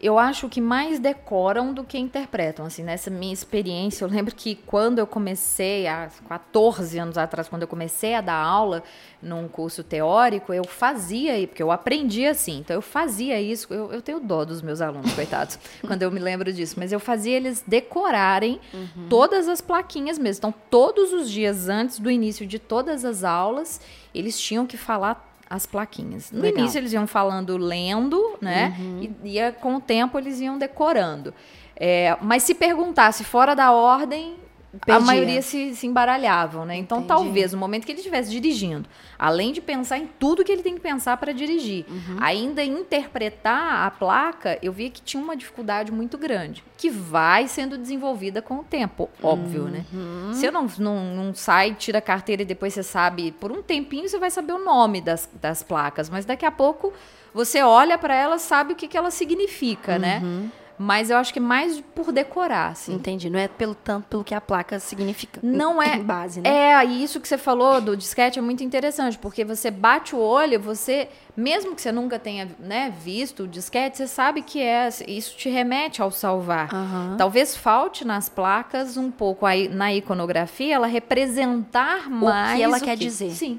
Eu 0.00 0.18
acho 0.18 0.48
que 0.48 0.60
mais 0.60 1.00
decoram 1.00 1.74
do 1.74 1.82
que 1.82 1.98
interpretam. 1.98 2.64
Assim, 2.66 2.84
nessa 2.84 3.10
minha 3.10 3.32
experiência, 3.32 4.04
eu 4.04 4.08
lembro 4.08 4.34
que 4.34 4.54
quando 4.54 5.00
eu 5.00 5.06
comecei, 5.06 5.88
há 5.88 6.08
14 6.28 6.98
anos 6.98 7.18
atrás, 7.18 7.48
quando 7.48 7.62
eu 7.62 7.68
comecei 7.68 8.14
a 8.14 8.20
dar 8.20 8.36
aula 8.36 8.84
num 9.20 9.48
curso 9.48 9.82
teórico, 9.82 10.54
eu 10.54 10.62
fazia, 10.64 11.46
porque 11.48 11.62
eu 11.62 11.72
aprendi 11.72 12.24
assim, 12.24 12.58
então 12.58 12.76
eu 12.76 12.82
fazia 12.82 13.40
isso. 13.40 13.72
Eu, 13.74 13.92
eu 13.92 14.00
tenho 14.00 14.20
dó 14.20 14.44
dos 14.44 14.62
meus 14.62 14.80
alunos, 14.80 15.12
coitados, 15.14 15.58
quando 15.84 16.02
eu 16.02 16.10
me 16.10 16.20
lembro 16.20 16.52
disso, 16.52 16.76
mas 16.78 16.92
eu 16.92 17.00
fazia 17.00 17.36
eles 17.36 17.64
decorarem 17.66 18.60
uhum. 18.72 19.08
todas 19.08 19.48
as 19.48 19.60
plaquinhas 19.60 20.18
mesmo. 20.18 20.38
Então, 20.38 20.54
todos 20.70 21.12
os 21.12 21.28
dias 21.28 21.68
antes 21.68 21.98
do 21.98 22.08
início 22.08 22.46
de 22.46 22.60
todas 22.60 23.04
as 23.04 23.24
aulas, 23.24 23.80
eles 24.14 24.38
tinham 24.40 24.66
que 24.66 24.76
falar 24.76 25.27
as 25.48 25.66
plaquinhas. 25.66 26.30
No 26.30 26.42
Legal. 26.42 26.60
início 26.60 26.78
eles 26.78 26.92
iam 26.92 27.06
falando 27.06 27.56
lendo, 27.56 28.36
né? 28.40 28.76
Uhum. 28.78 29.10
E 29.22 29.28
ia, 29.34 29.52
com 29.52 29.76
o 29.76 29.80
tempo 29.80 30.18
eles 30.18 30.40
iam 30.40 30.58
decorando. 30.58 31.32
É, 31.74 32.16
mas 32.20 32.42
se 32.42 32.54
perguntasse 32.54 33.24
fora 33.24 33.54
da 33.54 33.72
ordem, 33.72 34.36
Perdia. 34.70 34.96
a 34.96 35.00
maioria 35.00 35.40
se, 35.40 35.74
se 35.74 35.86
embaralhavam, 35.86 36.66
né? 36.66 36.76
Então, 36.76 36.98
Entendi. 36.98 37.08
talvez 37.08 37.52
no 37.52 37.58
momento 37.58 37.86
que 37.86 37.92
ele 37.92 38.00
estivesse 38.00 38.30
dirigindo, 38.30 38.86
além 39.18 39.50
de 39.50 39.62
pensar 39.62 39.96
em 39.96 40.06
tudo 40.06 40.44
que 40.44 40.52
ele 40.52 40.62
tem 40.62 40.74
que 40.74 40.80
pensar 40.80 41.16
para 41.16 41.32
dirigir, 41.32 41.86
uhum. 41.88 42.16
ainda 42.20 42.62
interpretar 42.62 43.86
a 43.86 43.90
placa, 43.90 44.58
eu 44.60 44.70
vi 44.70 44.90
que 44.90 45.00
tinha 45.00 45.22
uma 45.22 45.34
dificuldade 45.34 45.90
muito 45.90 46.18
grande, 46.18 46.62
que 46.76 46.90
vai 46.90 47.48
sendo 47.48 47.78
desenvolvida 47.78 48.42
com 48.42 48.58
o 48.58 48.62
tempo, 48.62 49.08
óbvio, 49.22 49.64
né? 49.64 49.86
uhum. 49.90 50.28
né? 50.28 50.34
Se 50.34 50.44
eu 50.44 50.52
não, 50.52 50.66
não, 50.78 51.14
não 51.14 51.34
sai, 51.34 51.74
tira 51.74 51.98
a 51.98 52.02
carteira 52.02 52.42
e 52.42 52.44
depois 52.44 52.74
você 52.74 52.82
sabe, 52.82 53.32
por 53.32 53.50
um 53.50 53.62
tempinho 53.62 54.06
você 54.06 54.18
vai 54.18 54.30
saber 54.30 54.52
o 54.52 54.62
nome 54.62 55.00
das, 55.00 55.30
das 55.40 55.62
placas, 55.62 56.10
mas 56.10 56.26
daqui 56.26 56.44
a 56.44 56.52
pouco 56.52 56.92
você 57.32 57.62
olha 57.62 57.96
para 57.96 58.14
ela, 58.14 58.38
sabe 58.38 58.74
o 58.74 58.76
que, 58.76 58.86
que 58.86 58.98
ela 58.98 59.10
significa, 59.10 59.98
né? 59.98 60.20
uhum. 60.22 60.42
né? 60.42 60.50
Mas 60.78 61.10
eu 61.10 61.16
acho 61.16 61.32
que 61.32 61.40
mais 61.40 61.82
por 61.94 62.12
decorar, 62.12 62.70
assim. 62.70 62.94
Entendi. 62.94 63.28
Não 63.28 63.38
é 63.38 63.48
pelo 63.48 63.74
tanto 63.74 64.06
pelo 64.06 64.22
que 64.22 64.34
a 64.34 64.40
placa 64.40 64.78
significa. 64.78 65.40
Não 65.42 65.82
é. 65.82 65.98
base, 65.98 66.40
né? 66.40 66.48
É, 66.48 66.84
e 66.84 67.02
isso 67.02 67.20
que 67.20 67.26
você 67.26 67.36
falou 67.36 67.80
do 67.80 67.96
disquete 67.96 68.38
é 68.38 68.42
muito 68.42 68.62
interessante, 68.62 69.18
porque 69.18 69.44
você 69.44 69.70
bate 69.70 70.14
o 70.14 70.18
olho, 70.18 70.60
você, 70.60 71.08
mesmo 71.36 71.74
que 71.74 71.82
você 71.82 71.90
nunca 71.90 72.18
tenha 72.18 72.48
né, 72.60 72.94
visto 73.02 73.42
o 73.42 73.48
disquete, 73.48 73.98
você 73.98 74.06
sabe 74.06 74.42
que 74.42 74.60
é. 74.60 74.88
Isso 75.08 75.36
te 75.36 75.48
remete 75.48 76.00
ao 76.00 76.10
salvar. 76.10 76.72
Uhum. 76.72 77.16
Talvez 77.16 77.56
falte 77.56 78.04
nas 78.04 78.28
placas 78.28 78.96
um 78.96 79.10
pouco 79.10 79.44
aí 79.44 79.68
na 79.68 79.92
iconografia 79.92 80.76
ela 80.76 80.86
representar 80.86 82.08
mais. 82.08 82.52
O 82.52 82.56
que 82.56 82.62
ela 82.62 82.80
quer 82.80 82.96
que... 82.96 83.04
dizer. 83.04 83.30
Sim. 83.30 83.58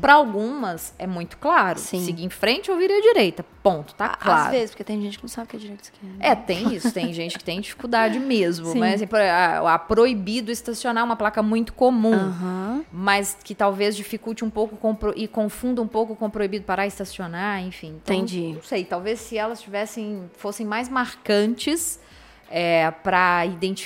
Para 0.00 0.14
algumas 0.14 0.92
é 0.98 1.06
muito 1.06 1.36
claro. 1.38 1.78
Sim. 1.78 2.04
Seguir 2.04 2.24
em 2.24 2.30
frente 2.30 2.70
ou 2.70 2.76
vir 2.76 2.90
à 2.90 3.00
direita. 3.00 3.44
Ponto, 3.62 3.94
tá 3.94 4.10
claro. 4.10 4.46
Às 4.46 4.50
vezes, 4.50 4.70
porque 4.70 4.84
tem 4.84 5.00
gente 5.00 5.18
que 5.18 5.24
não 5.24 5.28
sabe 5.28 5.46
o 5.46 5.50
que 5.50 5.56
é 5.56 5.58
direita 5.60 5.82
e 5.82 5.86
esquerda. 5.86 6.16
É, 6.20 6.34
tem 6.34 6.74
isso. 6.74 6.90
Tem 6.90 7.12
gente 7.12 7.38
que 7.38 7.44
tem 7.44 7.60
dificuldade 7.60 8.18
mesmo. 8.18 8.66
Sim. 8.72 8.80
Mas 8.80 9.02
assim, 9.02 9.14
a, 9.14 9.74
a, 9.74 9.78
proibido 9.78 10.50
estacionar 10.50 11.02
é 11.02 11.04
uma 11.04 11.16
placa 11.16 11.42
muito 11.42 11.72
comum. 11.72 12.12
Uhum. 12.12 12.84
Mas 12.92 13.36
que 13.42 13.54
talvez 13.54 13.94
dificulte 13.94 14.44
um 14.44 14.50
pouco 14.50 14.76
com, 14.76 14.96
e 15.14 15.28
confunda 15.28 15.80
um 15.80 15.88
pouco 15.88 16.16
com 16.16 16.28
proibido 16.28 16.64
parar 16.64 16.84
e 16.84 16.88
estacionar, 16.88 17.62
enfim. 17.62 17.98
Então, 18.02 18.16
Entendi. 18.16 18.52
Não 18.54 18.62
sei, 18.62 18.84
talvez 18.84 19.20
se 19.20 19.38
elas 19.38 19.60
tivessem, 19.60 20.30
fossem 20.36 20.66
mais 20.66 20.88
marcantes 20.88 22.00
é, 22.50 22.90
para 22.90 23.44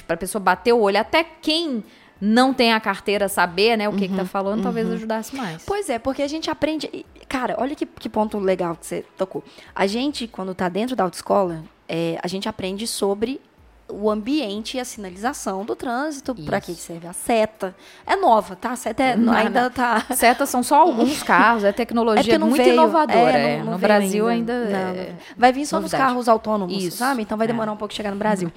a 0.08 0.16
pessoa 0.16 0.40
bater 0.40 0.72
o 0.72 0.80
olho. 0.80 0.98
Até 0.98 1.24
quem 1.24 1.84
não 2.24 2.54
tem 2.54 2.72
a 2.72 2.78
carteira 2.78 3.28
saber, 3.28 3.76
né, 3.76 3.88
o 3.88 3.92
que, 3.92 4.04
uhum, 4.04 4.10
que 4.10 4.14
tá 4.14 4.22
uhum, 4.22 4.28
falando, 4.28 4.58
uhum. 4.58 4.62
talvez 4.62 4.88
ajudasse 4.88 5.34
mais. 5.34 5.64
Pois 5.66 5.90
é, 5.90 5.98
porque 5.98 6.22
a 6.22 6.28
gente 6.28 6.48
aprende. 6.48 7.04
Cara, 7.28 7.56
olha 7.58 7.74
que, 7.74 7.84
que 7.84 8.08
ponto 8.08 8.38
legal 8.38 8.76
que 8.76 8.86
você 8.86 9.04
tocou. 9.18 9.42
A 9.74 9.88
gente, 9.88 10.28
quando 10.28 10.54
tá 10.54 10.68
dentro 10.68 10.94
da 10.94 11.02
autoescola, 11.02 11.64
é, 11.88 12.20
a 12.22 12.28
gente 12.28 12.48
aprende 12.48 12.86
sobre 12.86 13.40
o 13.88 14.08
ambiente 14.08 14.76
e 14.76 14.80
a 14.80 14.84
sinalização 14.84 15.64
do 15.64 15.74
trânsito, 15.74 16.32
para 16.32 16.60
que 16.60 16.72
serve 16.76 17.08
a 17.08 17.12
seta. 17.12 17.74
É 18.06 18.14
nova, 18.14 18.54
tá? 18.54 18.70
A 18.70 18.76
seta 18.76 19.02
é, 19.02 19.16
não, 19.16 19.32
ainda 19.32 19.64
não. 19.64 19.70
tá. 19.70 20.06
Setas 20.14 20.48
são 20.48 20.62
só 20.62 20.76
alguns 20.76 21.22
carros, 21.24 21.64
é 21.64 21.72
tecnologia 21.72 22.36
é 22.36 22.38
muito 22.38 22.56
veio, 22.56 22.74
inovadora. 22.74 23.36
É, 23.36 23.58
não, 23.58 23.68
é. 23.68 23.70
no 23.72 23.78
Brasil 23.78 24.28
ainda. 24.28 24.52
ainda 24.52 24.78
é 24.78 25.16
vai 25.36 25.52
vir 25.52 25.66
só 25.66 25.80
novidade. 25.80 26.00
nos 26.00 26.08
carros 26.08 26.28
autônomos, 26.28 26.84
Isso. 26.84 26.98
sabe? 26.98 27.22
Então 27.22 27.36
vai 27.36 27.48
demorar 27.48 27.72
é. 27.72 27.74
um 27.74 27.76
pouco 27.76 27.92
chegar 27.92 28.12
no 28.12 28.16
Brasil. 28.16 28.50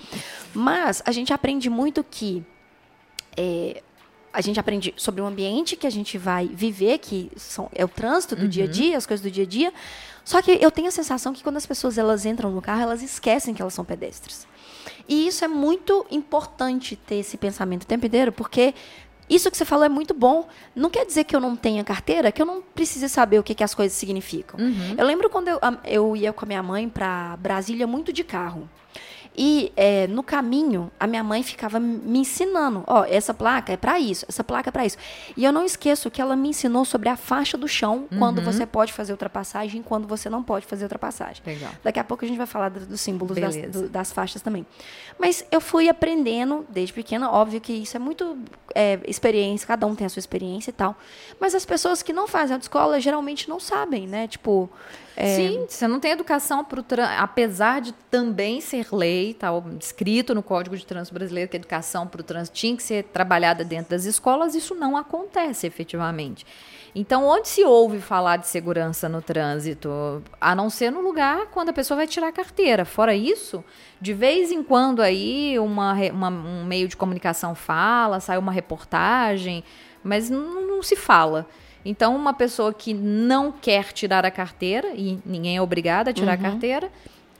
Mas 0.54 1.02
a 1.04 1.12
gente 1.12 1.34
aprende 1.34 1.68
muito 1.68 2.04
que 2.04 2.46
é, 3.38 3.82
a 4.32 4.42
gente 4.42 4.60
aprende 4.60 4.94
sobre 4.98 5.22
o 5.22 5.26
ambiente 5.26 5.76
que 5.76 5.88
a 5.88 5.90
gente 5.90 6.18
vai 6.18 6.48
viver, 6.48 6.98
que 6.98 7.32
são, 7.38 7.70
é 7.74 7.86
o 7.86 7.88
trânsito 7.88 8.36
do 8.36 8.44
uhum. 8.44 8.50
dia 8.50 8.66
a 8.66 8.68
dia, 8.68 8.98
as 8.98 9.06
coisas 9.06 9.24
do 9.24 9.32
dia 9.32 9.44
a 9.44 9.48
dia. 9.48 9.74
Só 10.26 10.42
que 10.42 10.52
eu 10.60 10.70
tenho 10.70 10.88
a 10.88 10.92
sensação 10.92 11.34
que 11.34 11.42
quando 11.42 11.58
as 11.58 11.66
pessoas 11.66 11.98
elas 11.98 12.26
entram 12.26 12.52
no 12.52 12.62
carro, 12.62 12.82
elas 12.82 13.02
esquecem 13.02 13.54
que 13.54 13.62
elas 13.62 13.74
são 13.74 13.86
pedestres. 13.86 14.46
E 15.08 15.28
isso 15.28 15.46
é 15.46 15.48
muito 15.48 16.06
importante 16.12 16.96
ter 16.96 17.16
esse 17.16 17.38
pensamento 17.38 17.84
o 17.84 17.86
tempo 17.86 18.06
inteiro, 18.06 18.32
porque 18.32 18.74
isso 19.30 19.50
que 19.50 19.58
você 19.58 19.66
falou 19.66 19.86
é 19.86 19.90
muito 19.90 20.14
bom. 20.14 20.48
Não 20.76 20.90
quer 20.90 21.06
dizer 21.06 21.24
que 21.24 21.36
eu 21.36 21.40
não 21.40 21.56
tenha 21.56 21.84
carteira, 21.84 22.32
que 22.32 22.42
eu 22.42 22.46
não 22.46 22.62
precise 22.62 23.08
saber 23.08 23.40
o 23.40 23.44
que, 23.44 23.56
que 23.56 23.64
as 23.64 23.74
coisas 23.74 23.98
significam. 23.98 24.60
Uhum. 24.60 24.96
Eu 24.98 25.06
lembro 25.06 25.30
quando 25.30 25.48
eu, 25.48 25.60
eu 25.86 26.16
ia 26.16 26.34
com 26.34 26.46
a 26.46 26.48
minha 26.48 26.64
mãe 26.64 26.90
para 26.90 27.38
Brasília 27.38 27.88
muito 27.88 28.12
de 28.12 28.24
carro. 28.24 28.70
E 29.38 29.72
é, 29.76 30.08
no 30.08 30.24
caminho, 30.24 30.92
a 31.00 31.06
minha 31.06 31.24
mãe 31.24 31.44
ficava 31.44 31.80
me 31.80 32.20
ensinando: 32.20 32.84
ó, 32.88 33.02
oh, 33.02 33.04
essa 33.06 33.34
placa 33.34 33.74
é 33.74 33.78
para 33.78 34.00
isso, 34.00 34.26
essa 34.30 34.44
placa 34.44 34.70
é 34.70 34.72
para 34.72 34.86
isso. 34.86 34.98
E 35.36 35.44
eu 35.44 35.52
não 35.52 35.66
esqueço 35.66 36.10
que 36.10 36.22
ela 36.22 36.36
me 36.36 36.50
ensinou 36.50 36.86
sobre 36.86 37.10
a 37.10 37.18
faixa 37.18 37.58
do 37.58 37.68
chão, 37.68 38.08
uhum. 38.12 38.20
quando 38.20 38.42
você 38.42 38.66
pode 38.66 38.94
fazer 38.94 39.12
ultrapassagem 39.12 39.82
e 39.82 39.84
quando 39.84 40.08
você 40.08 40.30
não 40.30 40.42
pode 40.42 40.66
fazer 40.66 40.86
ultrapassagem. 40.86 41.42
Legal. 41.46 41.72
Daqui 41.84 42.00
a 42.00 42.04
pouco 42.04 42.24
a 42.24 42.28
gente 42.28 42.38
vai 42.38 42.48
falar 42.48 42.70
dos 42.70 43.02
símbolos 43.02 43.38
das, 43.38 43.56
do, 43.56 43.90
das, 43.90 44.12
faixas 44.12 44.42
também. 44.42 44.66
Mas 45.20 45.46
eu 45.52 45.60
fui 45.60 45.90
aprendendo 45.90 46.66
desde 46.70 46.94
pequena, 46.94 47.30
óbvio 47.32 47.60
que 47.60 47.74
isso 47.74 47.98
é 47.98 48.00
muito 48.00 48.38
é, 48.74 49.00
experiência, 49.06 49.68
cada 49.68 49.86
um 49.86 49.96
tem 49.96 50.06
a 50.06 50.10
sua 50.10 50.20
experiência 50.20 50.70
e 50.70 50.74
tal. 50.74 50.96
Mas 51.40 51.54
as 51.54 51.66
pessoas 51.66 52.02
que 52.02 52.14
não 52.14 52.28
fazem 52.28 52.54
autoescola 52.54 53.00
geralmente 53.00 53.50
não 53.50 53.60
sabem, 53.60 54.08
né? 54.08 54.28
Tipo, 54.28 54.70
é... 55.16 55.36
Sim, 55.36 55.66
você 55.68 55.88
não 55.88 56.00
tem 56.00 56.12
educação 56.12 56.64
para 56.64 56.80
o 56.80 56.84
trânsito, 56.84 57.22
apesar 57.22 57.82
de 57.82 57.94
também 58.12 58.60
ser 58.60 58.88
lei, 58.92 59.34
tá 59.34 59.50
escrito 59.80 60.36
no 60.36 60.44
Código 60.44 60.76
de 60.76 60.86
Trânsito 60.86 61.14
Brasileiro 61.14 61.50
que 61.50 61.56
a 61.56 61.60
educação 61.60 62.06
para 62.06 62.22
o 62.22 62.24
trânsito 62.24 62.56
tinha 62.56 62.76
que 62.76 62.84
ser 62.84 63.04
trabalhada 63.06 63.64
dentro 63.64 63.92
das 63.92 64.06
escolas, 64.06 64.56
isso 64.56 64.76
não 64.76 64.98
acontece 64.98 65.66
efetivamente. 65.66 66.46
Então, 66.94 67.26
onde 67.26 67.50
se 67.50 67.64
ouve 67.64 68.00
falar 68.00 68.38
de 68.38 68.48
segurança 68.48 69.10
no 69.10 69.22
trânsito? 69.22 70.24
A 70.40 70.56
não 70.56 70.70
ser 70.70 70.92
no 70.92 71.02
lugar 71.02 71.48
quando 71.48 71.70
a 71.70 71.74
pessoa 71.74 71.98
vai 71.98 72.08
tirar 72.08 72.30
a 72.30 72.32
carteira. 72.32 72.86
Fora 72.86 73.14
isso, 73.14 73.64
de 74.00 74.14
vez 74.14 74.50
em 74.50 74.64
quando 74.64 75.02
aí 75.02 75.60
uma, 75.60 75.94
uma 75.94 76.30
um 76.30 76.64
meio 76.64 76.88
de 76.88 76.96
comunicação 76.96 77.54
fala, 77.54 78.22
sai 78.22 78.38
uma 78.38 78.52
reportagem, 78.52 79.62
mas 80.02 80.30
não, 80.30 80.66
não 80.66 80.82
se 80.82 80.96
fala. 80.96 81.46
Então, 81.86 82.16
uma 82.16 82.34
pessoa 82.34 82.74
que 82.74 82.94
não 82.94 83.52
quer 83.52 83.94
tirar 83.94 84.26
a 84.26 84.32
carteira, 84.32 84.90
e 84.96 85.20
ninguém 85.24 85.58
é 85.58 85.62
obrigado 85.62 86.08
a 86.08 86.14
tirar 86.14 86.38
uhum. 86.38 86.46
a 86.46 86.50
carteira, 86.50 86.92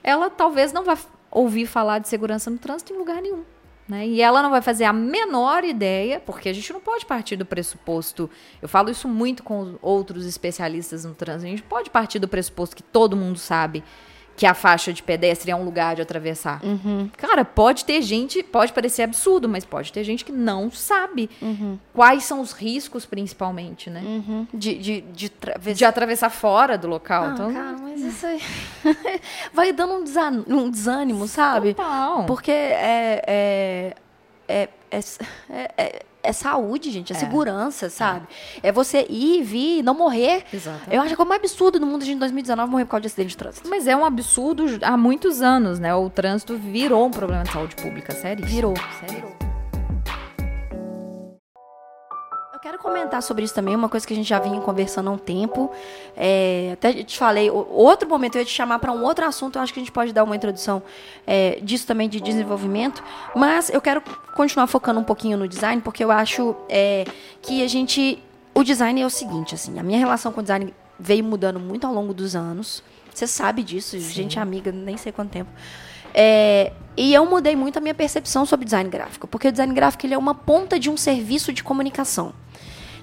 ela 0.04 0.30
talvez 0.30 0.72
não 0.72 0.84
vá 0.84 0.96
ouvir 1.32 1.66
falar 1.66 2.00
de 2.00 2.08
segurança 2.08 2.52
no 2.52 2.60
trânsito 2.60 2.94
em 2.94 2.98
lugar 2.98 3.22
nenhum. 3.22 3.44
Né? 3.88 4.08
E 4.08 4.22
ela 4.22 4.42
não 4.42 4.50
vai 4.50 4.62
fazer 4.62 4.86
a 4.86 4.94
menor 4.94 5.64
ideia, 5.64 6.20
porque 6.20 6.50
a 6.50 6.54
gente 6.54 6.72
não 6.72 6.80
pode 6.80 7.06
partir 7.06 7.36
do 7.36 7.46
pressuposto. 7.46 8.30
Eu 8.62 8.70
falo 8.70 8.90
isso 8.90 9.08
muito 9.08 9.44
com 9.44 9.76
outros 9.82 10.26
especialistas 10.26 11.06
no 11.06 11.14
trânsito. 11.14 11.48
A 11.48 11.50
gente 11.50 11.64
pode 11.64 11.90
partir 11.90 12.20
do 12.20 12.28
pressuposto 12.28 12.76
que 12.76 12.84
todo 12.84 13.16
mundo 13.16 13.38
sabe 13.38 13.84
que 14.36 14.46
a 14.46 14.54
faixa 14.54 14.92
de 14.92 15.02
pedestre 15.02 15.50
é 15.50 15.56
um 15.56 15.64
lugar 15.64 15.96
de 15.96 16.02
atravessar. 16.02 16.60
Uhum. 16.64 17.10
Cara, 17.18 17.46
pode 17.46 17.86
ter 17.86 18.02
gente, 18.02 18.44
pode 18.44 18.74
parecer 18.74 19.04
absurdo, 19.04 19.48
mas 19.48 19.64
pode 19.64 19.94
ter 19.94 20.04
gente 20.04 20.26
que 20.26 20.32
não 20.32 20.70
sabe 20.70 21.30
uhum. 21.42 21.80
quais 21.94 22.26
são 22.26 22.42
os 22.42 22.52
riscos, 22.52 23.06
principalmente, 23.06 23.90
né? 23.90 24.02
Uhum. 24.06 24.48
De, 24.54 24.78
de, 24.78 25.02
de, 25.02 25.32
de, 25.74 25.86
atravessar 25.86 26.30
fora 26.30 26.78
do 26.78 26.88
local. 26.88 27.28
Não, 27.28 27.34
então, 27.34 27.54
cara, 27.54 27.78
mas 27.78 28.02
isso 28.02 28.26
aí 28.26 28.42
vai 29.54 29.72
dando 29.72 29.94
um, 29.94 30.04
desan 30.04 30.44
um 30.48 30.70
desânimo, 30.70 31.28
sabe? 31.28 31.74
Total. 31.74 32.26
Porque 32.26 32.52
é, 32.52 33.22
é, 33.28 33.96
é, 34.48 34.70
é, 35.78 36.06
é 36.26 36.30
é 36.30 36.34
saúde, 36.34 36.92
gente, 36.92 37.14
é, 37.14 37.16
é. 37.16 37.20
segurança, 37.20 37.90
sabe? 37.90 38.28
É. 38.62 38.70
é. 38.70 38.72
você 38.72 39.06
ir, 39.10 39.44
vir, 39.44 39.84
não 39.84 39.94
morrer. 39.94 40.44
Exatamente. 40.52 40.94
Eu 40.94 41.02
acho 41.02 41.16
que 41.16 41.22
é 41.22 41.26
um 41.26 41.34
absurdo 41.34 41.80
no 41.80 41.88
mundo 41.88 42.04
de 42.04 42.16
2019 42.16 42.72
morrer 42.72 42.86
por 42.86 42.92
causa 42.92 43.02
de 43.02 43.08
acidente 43.08 43.30
de 43.30 43.38
trânsito. 43.38 43.70
Mas 43.70 43.88
é 43.88 43.96
um 43.96 44.06
absurdo 44.06 44.66
há 44.82 44.98
muitos 44.98 45.42
anos, 45.42 45.80
né? 45.80 45.94
O 45.94 46.10
trânsito 46.10 46.58
virou 46.58 47.06
um 47.06 47.12
problema 47.12 47.44
de 47.44 47.52
saúde 47.52 47.76
pública, 47.76 48.14
sério. 48.14 48.46
Virou, 48.46 48.74
sério. 49.00 49.45
Quero 52.66 52.80
comentar 52.80 53.22
sobre 53.22 53.44
isso 53.44 53.54
também, 53.54 53.76
uma 53.76 53.88
coisa 53.88 54.08
que 54.08 54.12
a 54.12 54.16
gente 54.16 54.28
já 54.28 54.40
vinha 54.40 54.60
conversando 54.60 55.08
há 55.08 55.14
um 55.14 55.20
tempo. 55.20 55.72
É, 56.18 56.72
até 56.74 56.94
te 57.04 57.16
falei, 57.16 57.48
outro 57.52 58.10
momento 58.10 58.38
eu 58.38 58.40
ia 58.40 58.46
te 58.46 58.52
chamar 58.52 58.80
para 58.80 58.92
um 58.92 59.04
outro 59.04 59.24
assunto, 59.24 59.58
eu 59.58 59.62
acho 59.62 59.72
que 59.72 59.80
a 59.80 59.84
gente 59.84 59.92
pode 59.92 60.12
dar 60.12 60.24
uma 60.24 60.36
introdução 60.36 60.82
é, 61.28 61.60
disso 61.62 61.86
também 61.86 62.10
de 62.10 62.20
desenvolvimento, 62.20 63.04
mas 63.36 63.70
eu 63.70 63.80
quero 63.80 64.02
continuar 64.34 64.66
focando 64.66 65.00
um 65.00 65.04
pouquinho 65.04 65.38
no 65.38 65.48
design, 65.48 65.80
porque 65.80 66.04
eu 66.04 66.10
acho 66.10 66.56
é, 66.68 67.06
que 67.40 67.64
a 67.64 67.68
gente. 67.68 68.18
O 68.52 68.64
design 68.64 69.00
é 69.00 69.06
o 69.06 69.12
seguinte, 69.12 69.54
assim, 69.54 69.78
a 69.78 69.84
minha 69.84 70.00
relação 70.00 70.32
com 70.32 70.40
o 70.40 70.44
design 70.44 70.74
veio 71.00 71.24
mudando 71.24 71.60
muito 71.60 71.86
ao 71.86 71.94
longo 71.94 72.16
dos 72.16 72.36
anos. 72.36 72.82
Você 73.14 73.28
sabe 73.28 73.62
disso, 73.62 73.92
Sim. 73.92 74.10
gente 74.10 74.40
amiga, 74.40 74.72
nem 74.72 74.98
sei 74.98 75.12
quanto 75.12 75.30
tempo. 75.30 75.52
É, 76.16 76.72
e 76.98 77.14
eu 77.14 77.28
mudei 77.28 77.56
muito 77.56 77.78
a 77.78 77.82
minha 77.82 77.94
percepção 77.94 78.44
sobre 78.44 78.66
design 78.66 78.90
gráfico, 78.90 79.28
porque 79.28 79.50
o 79.50 79.52
design 79.52 79.72
gráfico 79.72 80.04
ele 80.04 80.16
é 80.16 80.18
uma 80.18 80.34
ponta 80.34 80.80
de 80.80 80.90
um 80.90 80.98
serviço 80.98 81.54
de 81.54 81.64
comunicação. 81.64 82.34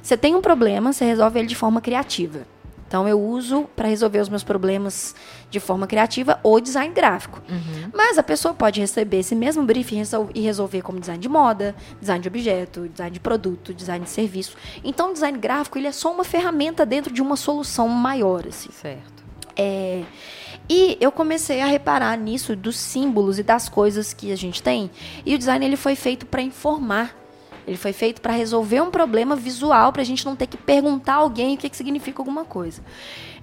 Você 0.03 0.17
tem 0.17 0.35
um 0.35 0.41
problema, 0.41 0.93
você 0.93 1.05
resolve 1.05 1.39
ele 1.39 1.49
de 1.49 1.55
forma 1.55 1.81
criativa. 1.81 2.41
Então 2.93 3.09
eu 3.09 3.19
uso 3.19 3.65
para 3.75 3.89
resolver 3.89 4.19
os 4.19 4.29
meus 4.29 4.45
problemas 4.45 5.15
de 5.49 5.59
forma 5.59 5.87
criativa 5.87 6.39
o 6.43 6.61
design 6.61 6.93
gráfico. 6.93 7.41
Uhum. 7.49 7.91
Mas 7.95 8.19
a 8.19 8.23
pessoa 8.23 8.53
pode 8.53 8.81
receber 8.81 9.21
esse 9.21 9.35
mesmo 9.35 9.63
briefing 9.63 10.03
e 10.35 10.41
resolver 10.43 10.83
como 10.83 11.01
design 11.01 11.19
de 11.19 11.27
moda, 11.27 11.75
design 11.99 12.21
de 12.21 12.29
objeto, 12.29 12.87
design 12.91 13.15
de 13.15 13.19
produto, 13.19 13.73
design 13.73 14.05
de 14.05 14.11
serviço. 14.11 14.59
Então 14.85 15.09
o 15.09 15.13
design 15.15 15.39
gráfico 15.39 15.79
ele 15.79 15.87
é 15.87 15.93
só 15.93 16.13
uma 16.13 16.23
ferramenta 16.23 16.85
dentro 16.85 17.11
de 17.11 17.23
uma 17.23 17.35
solução 17.35 17.89
maior, 17.89 18.47
assim. 18.47 18.69
Certo. 18.71 19.25
É, 19.57 20.03
e 20.69 20.99
eu 21.01 21.11
comecei 21.11 21.63
a 21.63 21.67
reparar 21.67 22.17
nisso 22.19 22.55
dos 22.55 22.77
símbolos 22.77 23.39
e 23.39 23.43
das 23.43 23.71
coisas 23.71 24.13
que 24.13 24.31
a 24.33 24.37
gente 24.37 24.63
tem. 24.63 24.91
E 25.25 25.35
o 25.35 25.39
design 25.39 25.65
ele 25.65 25.77
foi 25.77 25.97
feito 25.97 26.27
para 26.27 26.43
informar 26.43 27.22
Ele 27.67 27.77
foi 27.77 27.93
feito 27.93 28.21
para 28.21 28.33
resolver 28.33 28.81
um 28.81 28.91
problema 28.91 29.37
visual, 29.37 29.93
para 29.93 30.03
a 30.03 30.05
gente 30.05 30.25
não 30.25 30.35
ter 30.35 30.47
que 30.47 30.57
perguntar 30.57 31.15
a 31.15 31.17
alguém 31.17 31.55
o 31.55 31.59
que, 31.59 31.69
que 31.69 31.77
significa 31.77 32.21
alguma 32.21 32.45
coisa. 32.45 32.83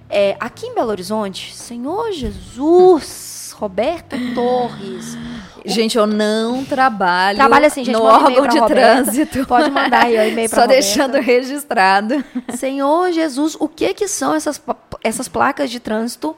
É, 0.08 0.36
aqui 0.40 0.66
em 0.66 0.74
Belo 0.74 0.90
Horizonte, 0.90 1.54
Senhor 1.54 2.12
Jesus, 2.12 3.54
Roberto 3.56 4.16
Torres. 4.34 5.16
Gente, 5.64 5.96
eu 5.98 6.06
não 6.06 6.64
trabalho 6.64 7.36
Trabalha 7.36 7.66
assim, 7.66 7.84
gente, 7.84 7.94
no 7.94 8.02
órgão 8.02 8.46
de 8.46 8.58
Roberta. 8.58 9.02
trânsito. 9.04 9.46
Pode 9.46 9.70
mandar 9.70 10.06
aí 10.06 10.18
o 10.18 10.22
e-mail 10.32 10.48
para 10.48 10.62
Só 10.62 10.66
deixando 10.66 11.18
registrado. 11.18 12.24
Senhor 12.56 13.12
Jesus, 13.12 13.56
o 13.60 13.68
que 13.68 13.92
que 13.94 14.08
são 14.08 14.34
essas, 14.34 14.60
essas 15.04 15.28
placas 15.28 15.70
de 15.70 15.78
trânsito 15.78 16.34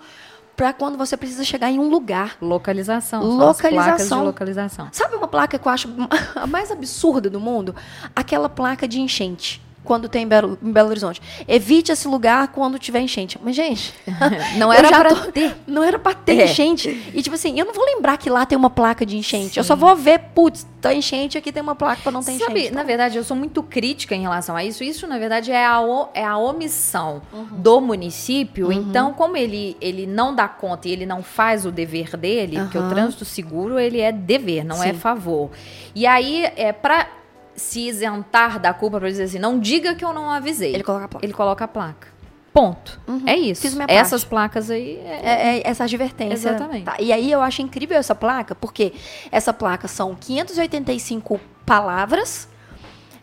para 0.56 0.72
quando 0.72 0.96
você 0.98 1.16
precisa 1.16 1.44
chegar 1.44 1.70
em 1.70 1.78
um 1.78 1.88
lugar? 1.88 2.36
Localização. 2.40 3.22
Localização. 3.22 4.24
localização. 4.24 4.88
Sabe 4.92 5.16
uma 5.16 5.28
placa 5.28 5.58
que 5.58 5.66
eu 5.66 5.72
acho 5.72 5.88
a 6.36 6.46
mais 6.46 6.70
absurda 6.70 7.28
do 7.28 7.40
mundo? 7.40 7.74
Aquela 8.14 8.48
placa 8.48 8.86
de 8.86 9.00
enchente 9.00 9.60
quando 9.84 10.08
tem 10.08 10.22
em 10.22 10.28
Belo, 10.28 10.58
em 10.62 10.72
Belo 10.72 10.88
Horizonte. 10.88 11.20
Evite 11.46 11.92
esse 11.92 12.06
lugar 12.06 12.48
quando 12.48 12.78
tiver 12.78 13.00
enchente. 13.00 13.38
Mas, 13.42 13.56
gente, 13.56 13.94
não 14.56 14.72
era 14.72 14.88
para 14.88 15.14
tô, 15.14 15.32
ter. 15.32 15.56
Não 15.66 15.82
era 15.82 15.98
para 15.98 16.14
ter 16.14 16.38
é. 16.38 16.44
enchente. 16.44 16.88
E, 17.14 17.22
tipo 17.22 17.34
assim, 17.34 17.58
eu 17.58 17.66
não 17.66 17.72
vou 17.72 17.84
lembrar 17.84 18.16
que 18.16 18.30
lá 18.30 18.46
tem 18.46 18.56
uma 18.56 18.70
placa 18.70 19.04
de 19.04 19.16
enchente. 19.16 19.54
Sim. 19.54 19.60
Eu 19.60 19.64
só 19.64 19.74
vou 19.74 19.94
ver, 19.96 20.18
putz, 20.34 20.66
tá 20.80 20.94
enchente, 20.94 21.38
aqui 21.38 21.52
tem 21.52 21.62
uma 21.62 21.74
placa 21.74 22.02
para 22.02 22.12
não 22.12 22.22
ter 22.22 22.32
Sabe, 22.32 22.60
enchente. 22.60 22.74
na 22.74 22.82
verdade, 22.82 23.16
eu 23.16 23.24
sou 23.24 23.36
muito 23.36 23.62
crítica 23.62 24.14
em 24.14 24.22
relação 24.22 24.56
a 24.56 24.64
isso. 24.64 24.82
Isso, 24.82 25.06
na 25.06 25.18
verdade, 25.18 25.50
é 25.50 25.64
a, 25.64 25.80
é 26.14 26.24
a 26.24 26.36
omissão 26.36 27.22
uhum. 27.32 27.46
do 27.52 27.80
município. 27.80 28.66
Uhum. 28.66 28.72
Então, 28.72 29.12
como 29.12 29.36
ele, 29.36 29.76
ele 29.80 30.06
não 30.06 30.34
dá 30.34 30.48
conta 30.48 30.88
e 30.88 30.92
ele 30.92 31.06
não 31.06 31.22
faz 31.22 31.66
o 31.66 31.70
dever 31.70 32.16
dele, 32.16 32.56
uhum. 32.56 32.64
porque 32.64 32.78
o 32.78 32.88
trânsito 32.88 33.24
seguro, 33.24 33.78
ele 33.78 34.00
é 34.00 34.12
dever, 34.12 34.64
não 34.64 34.82
é 34.82 34.88
Sim. 34.88 34.90
é 34.90 34.94
favor. 34.94 35.50
E 35.94 36.06
aí, 36.06 36.50
é 36.56 36.72
para 36.72 37.21
se 37.54 37.88
isentar 37.88 38.58
da 38.58 38.72
culpa 38.72 38.98
para 38.98 39.08
dizer 39.08 39.24
assim, 39.24 39.38
não 39.38 39.58
diga 39.58 39.94
que 39.94 40.04
eu 40.04 40.12
não 40.12 40.30
avisei. 40.30 40.74
Ele 40.74 40.82
coloca 40.82 41.04
a 41.04 41.08
placa. 41.08 41.26
Ele 41.26 41.32
coloca 41.32 41.64
a 41.64 41.68
placa. 41.68 42.08
Ponto. 42.52 43.00
Uhum. 43.08 43.22
É 43.26 43.34
isso. 43.34 43.66
Essas 43.88 44.24
placas 44.24 44.70
aí. 44.70 44.98
É... 44.98 45.20
É, 45.22 45.58
é 45.58 45.62
essa 45.64 45.84
advertência. 45.84 46.50
Exatamente. 46.50 46.84
Tá. 46.84 46.96
E 47.00 47.10
aí 47.12 47.32
eu 47.32 47.40
acho 47.40 47.62
incrível 47.62 47.96
essa 47.96 48.14
placa, 48.14 48.54
porque 48.54 48.92
essa 49.30 49.54
placa 49.54 49.88
são 49.88 50.14
585 50.14 51.40
palavras 51.64 52.48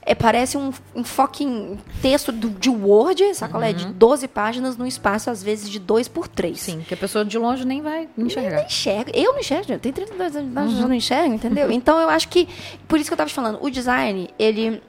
é, 0.01 0.15
parece 0.15 0.57
um, 0.57 0.71
um 0.95 1.03
fucking 1.03 1.77
texto 2.01 2.31
do, 2.31 2.49
de 2.49 2.69
Word, 2.69 3.35
sacolé? 3.35 3.69
Uhum. 3.69 3.75
De 3.75 3.85
12 3.87 4.27
páginas 4.27 4.77
num 4.77 4.85
espaço, 4.85 5.29
às 5.29 5.43
vezes, 5.43 5.69
de 5.69 5.79
2 5.79 6.07
por 6.07 6.27
3. 6.27 6.59
Sim, 6.59 6.85
que 6.87 6.93
a 6.93 6.97
pessoa 6.97 7.25
de 7.25 7.37
longe 7.37 7.65
nem 7.65 7.81
vai 7.81 8.07
enxergar. 8.17 8.57
Nem, 8.57 8.65
enxerga. 8.65 9.11
Eu 9.13 9.33
não 9.33 9.39
enxergo, 9.39 9.73
eu 9.73 9.79
tenho 9.79 9.93
32 9.93 10.35
anos, 10.35 10.73
uhum. 10.73 10.81
eu 10.81 10.87
não 10.87 10.95
enxergo, 10.95 11.33
entendeu? 11.33 11.69
Então, 11.79 11.99
eu 11.99 12.09
acho 12.09 12.27
que, 12.29 12.47
por 12.87 12.99
isso 12.99 13.09
que 13.09 13.13
eu 13.13 13.15
estava 13.15 13.29
te 13.29 13.33
falando, 13.33 13.59
o 13.61 13.69
design, 13.69 14.29
ele, 14.37 14.81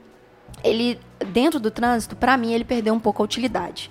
ele 0.63 0.99
dentro 1.27 1.59
do 1.59 1.71
trânsito, 1.71 2.15
para 2.15 2.35
mim, 2.35 2.53
ele 2.53 2.65
perdeu 2.65 2.93
um 2.93 2.99
pouco 2.99 3.21
a 3.21 3.25
utilidade. 3.25 3.89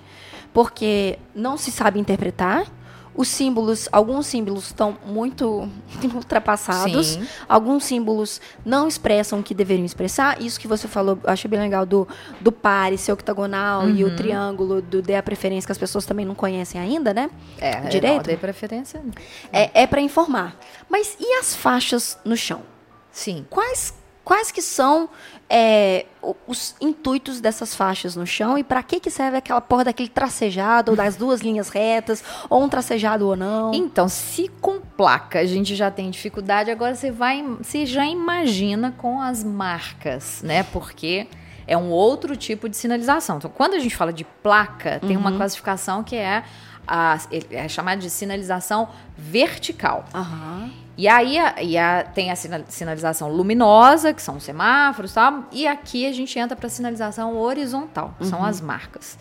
Porque 0.53 1.17
não 1.33 1.57
se 1.57 1.71
sabe 1.71 1.99
interpretar, 1.99 2.65
os 3.15 3.27
símbolos, 3.27 3.89
alguns 3.91 4.27
símbolos 4.27 4.67
estão 4.67 4.97
muito 5.05 5.69
ultrapassados, 6.13 7.07
Sim. 7.07 7.27
alguns 7.47 7.83
símbolos 7.83 8.41
não 8.65 8.87
expressam 8.87 9.39
o 9.39 9.43
que 9.43 9.53
deveriam 9.53 9.85
expressar. 9.85 10.41
Isso 10.41 10.59
que 10.59 10.67
você 10.67 10.87
falou, 10.87 11.19
eu 11.23 11.29
achei 11.29 11.49
bem 11.49 11.59
legal 11.59 11.85
do, 11.85 12.07
do 12.39 12.51
pare, 12.51 12.97
ser 12.97 13.11
octagonal 13.11 13.83
uhum. 13.83 13.95
e 13.95 14.03
o 14.03 14.07
uhum. 14.07 14.15
triângulo, 14.15 14.81
do 14.81 15.01
dê 15.01 15.15
a 15.15 15.23
preferência, 15.23 15.67
que 15.67 15.71
as 15.71 15.77
pessoas 15.77 16.05
também 16.05 16.25
não 16.25 16.35
conhecem 16.35 16.79
ainda, 16.79 17.13
né? 17.13 17.29
É, 17.59 17.81
direito. 17.81 18.27
Dê 18.27 18.37
preferência. 18.37 19.01
É, 19.51 19.83
é 19.83 19.87
para 19.87 20.01
informar. 20.01 20.55
Mas 20.89 21.15
e 21.19 21.39
as 21.39 21.55
faixas 21.55 22.17
no 22.23 22.35
chão? 22.37 22.61
Sim. 23.11 23.45
Quais 23.49 23.93
Quais 24.23 24.51
que 24.51 24.61
são 24.61 25.09
é, 25.49 26.05
os 26.47 26.75
intuitos 26.79 27.41
dessas 27.41 27.75
faixas 27.75 28.15
no 28.15 28.25
chão 28.25 28.57
e 28.57 28.63
para 28.63 28.81
que 28.83 28.99
que 28.99 29.09
serve 29.09 29.37
aquela 29.37 29.59
porra 29.59 29.85
daquele 29.85 30.09
tracejado 30.09 30.91
ou 30.91 30.97
das 30.97 31.15
duas 31.15 31.41
linhas 31.41 31.69
retas 31.69 32.23
ou 32.49 32.63
um 32.63 32.69
tracejado 32.69 33.27
ou 33.27 33.35
não? 33.35 33.73
Então, 33.73 34.07
se 34.07 34.47
com 34.61 34.79
placa 34.79 35.39
a 35.39 35.45
gente 35.45 35.75
já 35.75 35.89
tem 35.89 36.09
dificuldade, 36.09 36.69
agora 36.69 36.95
você 36.95 37.11
vai, 37.11 37.43
você 37.43 37.85
já 37.85 38.05
imagina 38.05 38.93
com 38.97 39.19
as 39.19 39.43
marcas, 39.43 40.41
né? 40.43 40.63
Porque 40.63 41.27
é 41.67 41.75
um 41.75 41.89
outro 41.89 42.35
tipo 42.35 42.69
de 42.69 42.77
sinalização. 42.77 43.37
Então, 43.37 43.49
quando 43.49 43.73
a 43.73 43.79
gente 43.79 43.95
fala 43.95 44.13
de 44.13 44.23
placa, 44.23 44.99
tem 44.99 45.15
uhum. 45.15 45.21
uma 45.21 45.31
classificação 45.31 46.03
que 46.03 46.15
é 46.15 46.43
a, 46.87 47.17
é 47.49 47.67
chamada 47.67 48.01
de 48.01 48.09
sinalização 48.09 48.89
vertical. 49.17 50.05
Uhum. 50.13 50.71
E 50.97 51.07
aí 51.07 51.37
a, 51.39 51.61
e 51.61 51.77
a, 51.77 52.03
tem 52.03 52.31
a 52.31 52.35
sinalização 52.35 53.29
luminosa, 53.29 54.13
que 54.13 54.21
são 54.21 54.37
os 54.37 54.43
semáforos 54.43 55.11
e 55.11 55.15
tal, 55.15 55.43
e 55.51 55.67
aqui 55.67 56.05
a 56.05 56.11
gente 56.11 56.37
entra 56.37 56.55
para 56.55 56.67
a 56.67 56.69
sinalização 56.69 57.37
horizontal, 57.37 58.13
que 58.17 58.23
uhum. 58.25 58.29
são 58.29 58.43
as 58.43 58.61
marcas. 58.61 59.17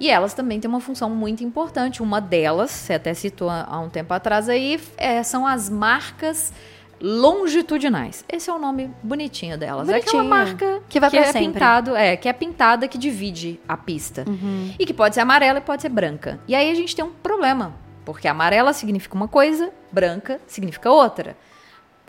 E 0.00 0.08
elas 0.08 0.32
também 0.32 0.60
têm 0.60 0.68
uma 0.68 0.80
função 0.80 1.10
muito 1.10 1.42
importante. 1.42 2.02
Uma 2.02 2.20
delas, 2.20 2.70
você 2.70 2.94
até 2.94 3.12
citou 3.14 3.50
há 3.50 3.80
um 3.80 3.88
tempo 3.88 4.14
atrás 4.14 4.48
aí, 4.48 4.80
é, 4.96 5.22
são 5.24 5.44
as 5.44 5.68
marcas 5.68 6.52
longitudinais. 7.00 8.24
Esse 8.28 8.50
é 8.50 8.52
o 8.52 8.58
nome 8.58 8.90
bonitinho 9.02 9.58
delas. 9.58 9.88
Bonitinho. 9.88 10.06
É 10.06 10.08
aquela 10.08 10.24
marca 10.24 10.82
que 10.88 11.00
vai 11.00 11.10
que 11.10 11.16
é 11.16 11.24
sempre. 11.24 11.52
pintado, 11.52 11.96
é, 11.96 12.16
que 12.16 12.28
é 12.28 12.32
pintada 12.32 12.86
que 12.86 12.98
divide 12.98 13.58
a 13.68 13.76
pista. 13.76 14.24
Uhum. 14.28 14.72
E 14.78 14.86
que 14.86 14.94
pode 14.94 15.14
ser 15.14 15.20
amarela 15.20 15.58
e 15.58 15.62
pode 15.62 15.82
ser 15.82 15.88
branca. 15.88 16.38
E 16.46 16.54
aí 16.54 16.70
a 16.70 16.74
gente 16.74 16.94
tem 16.94 17.04
um 17.04 17.10
problema 17.10 17.74
porque 18.08 18.26
amarela 18.26 18.72
significa 18.72 19.14
uma 19.14 19.28
coisa, 19.28 19.70
branca 19.90 20.40
significa 20.46 20.90
outra. 20.90 21.36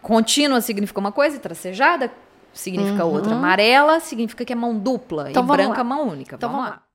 Contínua 0.02 0.62
significa 0.62 1.00
uma 1.00 1.12
coisa 1.12 1.40
tracejada 1.40 2.12
significa 2.54 3.06
uhum. 3.06 3.14
outra. 3.14 3.34
Amarela 3.36 4.00
significa 4.00 4.44
que 4.46 4.54
é 4.54 4.56
mão 4.56 4.78
dupla 4.78 5.30
então, 5.30 5.44
e 5.44 5.48
branca 5.48 5.78
lá. 5.78 5.84
mão 5.84 6.08
única. 6.08 6.36
Então 6.36 6.50
vamos, 6.50 6.66
vamos 6.66 6.80
lá. 6.80 6.90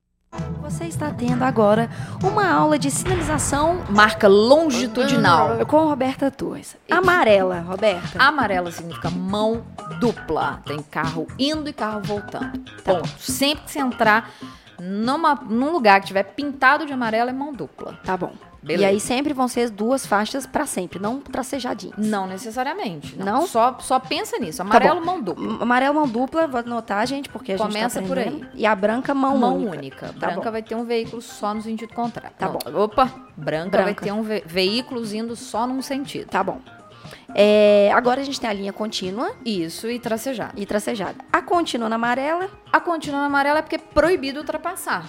Você 0.61 0.85
está 0.85 1.11
tendo 1.11 1.43
agora 1.43 1.89
uma 2.23 2.49
aula 2.49 2.77
de 2.77 2.91
sinalização 2.91 3.83
marca 3.89 4.27
longitudinal 4.27 5.65
com 5.65 5.85
Roberta 5.85 6.29
Torres. 6.29 6.75
Amarela, 6.89 7.59
Roberta. 7.59 8.21
Amarela 8.21 8.71
significa 8.71 9.09
mão 9.09 9.63
dupla. 9.99 10.61
Tem 10.65 10.81
carro 10.81 11.27
indo 11.39 11.69
e 11.69 11.73
carro 11.73 12.01
voltando. 12.03 12.59
Tá. 12.83 12.95
Ponto. 12.95 13.07
Sempre 13.19 13.65
que 13.65 13.71
você 13.71 13.79
entrar 13.79 14.31
numa, 14.79 15.35
num 15.35 15.71
lugar 15.71 16.01
que 16.01 16.07
tiver 16.07 16.23
pintado 16.23 16.85
de 16.85 16.93
amarelo 16.93 17.29
é 17.29 17.33
mão 17.33 17.53
dupla. 17.53 17.99
Tá 18.03 18.15
bom. 18.17 18.33
Beleza. 18.65 18.81
E 18.81 18.85
aí 18.85 18.99
sempre 18.99 19.31
vão 19.31 19.47
ser 19.47 19.69
duas 19.69 20.07
faixas 20.07 20.47
para 20.47 20.65
sempre, 20.65 20.97
não 20.97 21.19
tracejadinhas. 21.19 21.95
Não 21.99 22.25
necessariamente. 22.25 23.15
Não. 23.15 23.25
não? 23.25 23.47
Só, 23.47 23.77
só 23.79 23.99
pensa 23.99 24.39
nisso. 24.39 24.57
Tá 24.57 24.63
Amarelo, 24.63 24.99
tá 24.99 25.05
mão 25.05 25.21
dupla. 25.21 25.61
Amarelo, 25.61 25.93
mão 25.93 26.07
dupla, 26.07 26.47
vou 26.47 26.59
anotar, 26.59 27.05
gente, 27.05 27.29
porque 27.29 27.53
a 27.53 27.57
Começa 27.57 27.99
gente 27.99 28.09
tá 28.09 28.15
por 28.15 28.17
aí. 28.17 28.43
E 28.55 28.65
a 28.65 28.75
branca, 28.75 29.13
mão, 29.13 29.37
mão 29.37 29.55
única. 29.57 29.77
única. 29.77 30.07
Tá 30.07 30.27
branca 30.27 30.45
bom. 30.45 30.51
vai 30.51 30.63
ter 30.63 30.73
um 30.73 30.83
veículo 30.83 31.21
só 31.21 31.53
no 31.53 31.61
sentido 31.61 31.93
contrário. 31.93 32.35
Tá 32.39 32.49
bom. 32.49 32.57
Opa, 32.73 33.05
branca, 33.37 33.69
branca. 33.69 33.83
vai 33.83 33.93
ter 33.93 34.11
um 34.11 34.23
ve 34.23 34.43
veículo 34.47 35.05
indo 35.15 35.35
só 35.35 35.67
num 35.67 35.83
sentido. 35.83 36.27
Tá 36.27 36.43
bom. 36.43 36.59
É, 37.37 37.91
agora 37.93 38.21
a 38.21 38.23
gente 38.23 38.39
tem 38.39 38.49
a 38.49 38.53
linha 38.53 38.71
contínua. 38.71 39.33
Isso, 39.43 39.89
e 39.89 39.99
tracejada. 39.99 40.53
E 40.55 40.65
tracejada. 40.65 41.15
A 41.33 41.41
contínua 41.41 41.89
na 41.89 41.95
amarela. 41.95 42.49
A 42.71 42.79
contínua 42.79 43.19
na 43.19 43.25
amarela 43.25 43.59
é 43.59 43.61
porque 43.61 43.75
é 43.75 43.79
proibido 43.79 44.39
ultrapassar. 44.39 45.05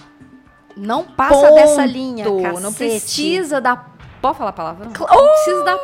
Não 0.75 1.05
passa 1.05 1.47
Ponto. 1.47 1.55
dessa 1.55 1.85
linha, 1.85 2.25
cacete. 2.25 2.61
Não 2.61 2.73
precisa 2.73 3.61
da... 3.61 3.77
Pode 4.21 4.37
falar 4.37 4.49
a 4.49 4.53
palavra? 4.53 4.85
Não, 4.85 4.93
oh! 4.93 5.15
não 5.15 5.31
precisa 5.31 5.63
da 5.63 5.77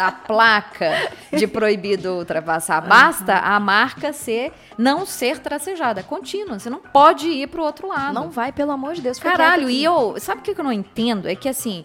da 0.00 0.12
placa 0.12 1.10
de 1.30 1.46
proibido 1.46 2.14
ultrapassar. 2.14 2.80
Basta 2.80 3.34
a 3.34 3.60
marca 3.60 4.14
ser 4.14 4.50
não 4.78 5.04
ser 5.04 5.38
tracejada, 5.40 6.02
contínua. 6.02 6.58
Você 6.58 6.70
não 6.70 6.78
pode 6.78 7.28
ir 7.28 7.48
para 7.48 7.60
o 7.60 7.64
outro 7.64 7.88
lado. 7.88 8.14
Não 8.14 8.30
vai, 8.30 8.50
pelo 8.50 8.72
amor 8.72 8.94
de 8.94 9.02
Deus. 9.02 9.18
Caralho, 9.18 9.68
e 9.68 9.84
eu, 9.84 10.14
sabe 10.18 10.40
o 10.40 10.42
que 10.42 10.58
eu 10.58 10.64
não 10.64 10.72
entendo? 10.72 11.28
É 11.28 11.34
que 11.34 11.48
assim, 11.48 11.84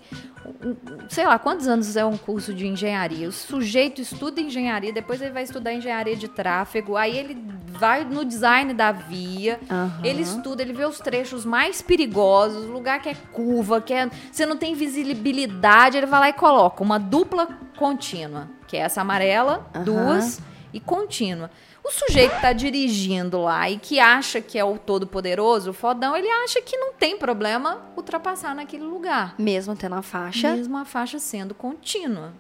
sei 1.10 1.26
lá, 1.26 1.38
quantos 1.38 1.68
anos 1.68 1.96
é 1.96 2.06
um 2.06 2.18
curso 2.18 2.54
de 2.54 2.68
engenharia? 2.68 3.28
O 3.28 3.32
sujeito 3.32 4.02
estuda 4.02 4.42
engenharia, 4.42 4.92
depois 4.92 5.22
ele 5.22 5.32
vai 5.32 5.44
estudar 5.44 5.74
engenharia 5.74 6.16
de 6.16 6.28
tráfego, 6.28 6.96
aí 6.96 7.18
ele 7.18 7.38
vai 7.68 8.04
no 8.04 8.24
design 8.24 8.74
da 8.74 8.92
via, 8.92 9.60
uhum. 9.70 10.06
ele 10.06 10.22
estuda, 10.22 10.62
ele 10.62 10.74
vê 10.74 10.86
os 10.86 11.00
trechos 11.00 11.46
mais 11.46 11.82
perigosos, 11.82 12.66
lugar 12.66 13.02
que 13.02 13.10
é 13.10 13.16
curva, 13.34 13.82
que 13.82 13.94
é, 13.94 14.10
você 14.32 14.46
não 14.46 14.58
tem 14.58 14.74
visibilidade, 14.74 15.98
ele 15.98 16.06
vai 16.06 16.20
lá 16.20 16.30
e 16.30 16.34
coloca 16.34 16.84
uma 16.84 16.98
dupla 16.98 17.48
contínua, 17.78 18.50
que 18.68 18.78
é 18.78 18.82
essa 18.82 19.02
amarela, 19.02 19.70
uhum. 19.76 19.84
duas 19.84 20.42
e 20.74 20.80
contínua. 20.80 21.50
O 21.86 21.92
sujeito 21.92 22.34
que 22.34 22.42
tá 22.42 22.52
dirigindo 22.52 23.42
lá 23.42 23.70
e 23.70 23.78
que 23.78 24.00
acha 24.00 24.42
que 24.42 24.58
é 24.58 24.66
o 24.66 24.76
todo-poderoso, 24.76 25.70
o 25.70 25.74
fodão, 25.74 26.18
ele 26.18 26.28
acha 26.28 26.60
que 26.60 26.76
não 26.76 26.94
tem 26.94 27.16
problema 27.16 27.80
ultrapassar 27.96 28.56
naquele 28.56 28.84
lugar. 28.84 29.36
Mesmo 29.38 29.76
tendo 29.76 29.94
a 29.94 30.02
faixa? 30.02 30.56
Mesmo 30.56 30.76
a 30.78 30.84
faixa 30.84 31.20
sendo 31.20 31.54
contínua. 31.54 32.34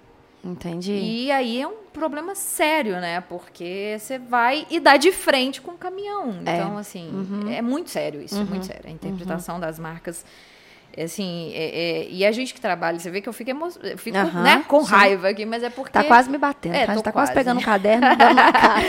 Entendi. 0.43 0.93
E 0.93 1.31
aí 1.31 1.61
é 1.61 1.67
um 1.67 1.75
problema 1.93 2.33
sério, 2.33 2.93
né? 2.99 3.21
Porque 3.21 3.97
você 3.99 4.17
vai 4.17 4.65
e 4.67 4.79
dá 4.79 4.97
de 4.97 5.11
frente 5.11 5.61
com 5.61 5.71
o 5.71 5.77
caminhão. 5.77 6.39
É. 6.43 6.55
Então, 6.55 6.77
assim, 6.77 7.07
uhum. 7.09 7.51
é 7.51 7.61
muito 7.61 7.91
sério 7.91 8.21
isso, 8.21 8.37
uhum. 8.37 8.45
muito 8.45 8.65
sério. 8.65 8.87
A 8.87 8.91
interpretação 8.91 9.55
uhum. 9.55 9.61
das 9.61 9.77
marcas 9.77 10.25
Assim, 10.97 11.51
é, 11.53 11.65
é, 11.65 12.07
e 12.09 12.25
a 12.25 12.31
gente 12.31 12.53
que 12.53 12.61
trabalha, 12.61 12.97
você 12.97 13.09
vê 13.09 13.19
que 13.19 13.27
eu 13.27 13.33
fico, 13.33 13.49
emo... 13.49 13.67
eu 13.83 13.97
fico 13.97 14.17
né, 14.17 14.63
com 14.65 14.85
sim. 14.85 14.91
raiva 14.91 15.29
aqui, 15.29 15.45
mas 15.45 15.61
é 15.61 15.69
porque. 15.69 15.91
Tá 15.91 16.03
quase 16.03 16.29
me 16.29 16.37
batendo, 16.37 16.75
é, 16.75 16.85
tá, 16.85 17.01
tá 17.01 17.11
quase 17.11 17.33
pegando 17.33 17.59
um 17.59 17.63
caderno 17.63 18.07
e 18.07 18.15
dando 18.15 18.35
na 18.35 18.51
cara. 18.53 18.85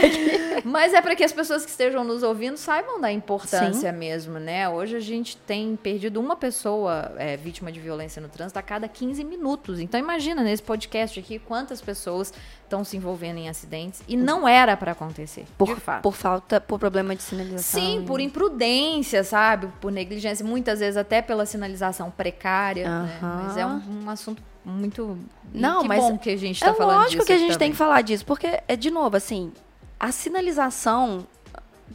mas 0.63 0.93
é 0.93 1.01
para 1.01 1.15
que 1.15 1.23
as 1.23 1.33
pessoas 1.33 1.65
que 1.65 1.71
estejam 1.71 2.05
nos 2.05 2.23
ouvindo 2.23 2.55
saibam 2.55 3.01
da 3.01 3.11
importância 3.11 3.91
sim. 3.91 3.97
mesmo, 3.97 4.39
né? 4.39 4.69
Hoje 4.69 4.95
a 4.95 5.01
gente 5.01 5.35
tem 5.35 5.75
perdido 5.75 6.19
uma 6.19 6.37
pessoa 6.37 7.11
é, 7.17 7.35
vítima 7.35 7.71
de 7.71 7.79
violência 7.79 8.21
no 8.21 8.29
trânsito 8.29 8.57
a 8.57 8.61
cada 8.61 8.87
15 8.87 9.23
minutos. 9.25 9.79
Então 9.79 9.99
imagina 9.99 10.43
nesse 10.43 10.63
podcast 10.63 11.19
aqui 11.19 11.39
quantas 11.39 11.81
pessoas 11.81 12.33
estão 12.67 12.83
se 12.83 12.97
envolvendo 12.97 13.37
em 13.37 13.49
acidentes 13.49 14.03
e 14.07 14.15
não 14.15 14.47
era 14.47 14.75
para 14.77 14.91
acontecer. 14.91 15.45
Por, 15.57 15.79
por 16.01 16.13
falta, 16.13 16.59
por 16.61 16.77
problema 16.77 17.15
de 17.15 17.23
sinalização. 17.23 17.81
Sim, 17.81 18.03
por 18.05 18.19
imprudência, 18.19 19.23
sabe? 19.23 19.67
Por 19.79 19.91
negligência, 19.91 20.45
muitas 20.45 20.79
vezes 20.79 20.97
até 20.97 21.21
pela 21.21 21.45
sinalização 21.45 22.11
precária. 22.11 22.85
Uh 22.85 22.89
-huh. 22.89 23.03
né? 23.03 23.43
Mas 23.43 23.57
é 23.57 23.65
um, 23.65 24.03
um, 24.03 24.09
assunto 24.09 24.43
muito. 24.63 25.17
Não, 25.53 25.81
que 25.81 25.87
mas 25.87 25.99
bom 25.99 26.17
que 26.17 26.29
a 26.29 26.37
gente 26.37 26.55
está 26.55 26.71
é 26.71 26.73
falando 26.73 27.01
lógico 27.01 27.25
que 27.25 27.31
a 27.31 27.37
gente 27.37 27.53
também. 27.53 27.59
tem 27.59 27.71
que 27.71 27.77
falar 27.77 28.01
disso, 28.01 28.25
porque 28.25 28.61
é 28.67 28.75
de 28.75 28.91
novo 28.91 29.15
assim, 29.15 29.51
a 29.99 30.11
sinalização, 30.11 31.25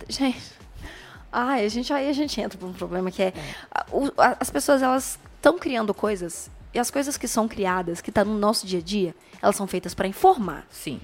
gente. 0.09 0.63
Ai, 1.31 1.65
a 1.65 1.69
gente 1.69 1.91
aí 1.93 2.11
a 2.11 2.13
gente 2.13 2.39
entra 2.41 2.59
por 2.59 2.69
um 2.69 2.75
problema 2.75 3.11
que 3.11 3.23
é, 3.23 3.29
é. 3.29 3.33
As 4.39 4.51
pessoas 4.51 4.83
elas 4.83 5.19
estão 5.37 5.59
criando 5.59 5.95
coisas 5.95 6.51
e 6.75 6.79
as 6.79 6.91
coisas 6.91 7.17
que 7.17 7.29
são 7.29 7.47
criadas, 7.47 8.01
que 8.01 8.11
estão 8.11 8.25
tá 8.25 8.31
no 8.31 8.39
nosso 8.39 8.67
dia 8.67 8.79
a 8.79 8.83
dia, 8.83 9.15
elas 9.41 9.57
são 9.57 9.67
feitas 9.67 9.95
para 9.95 10.09
informar. 10.09 10.67
Sim. 10.71 11.01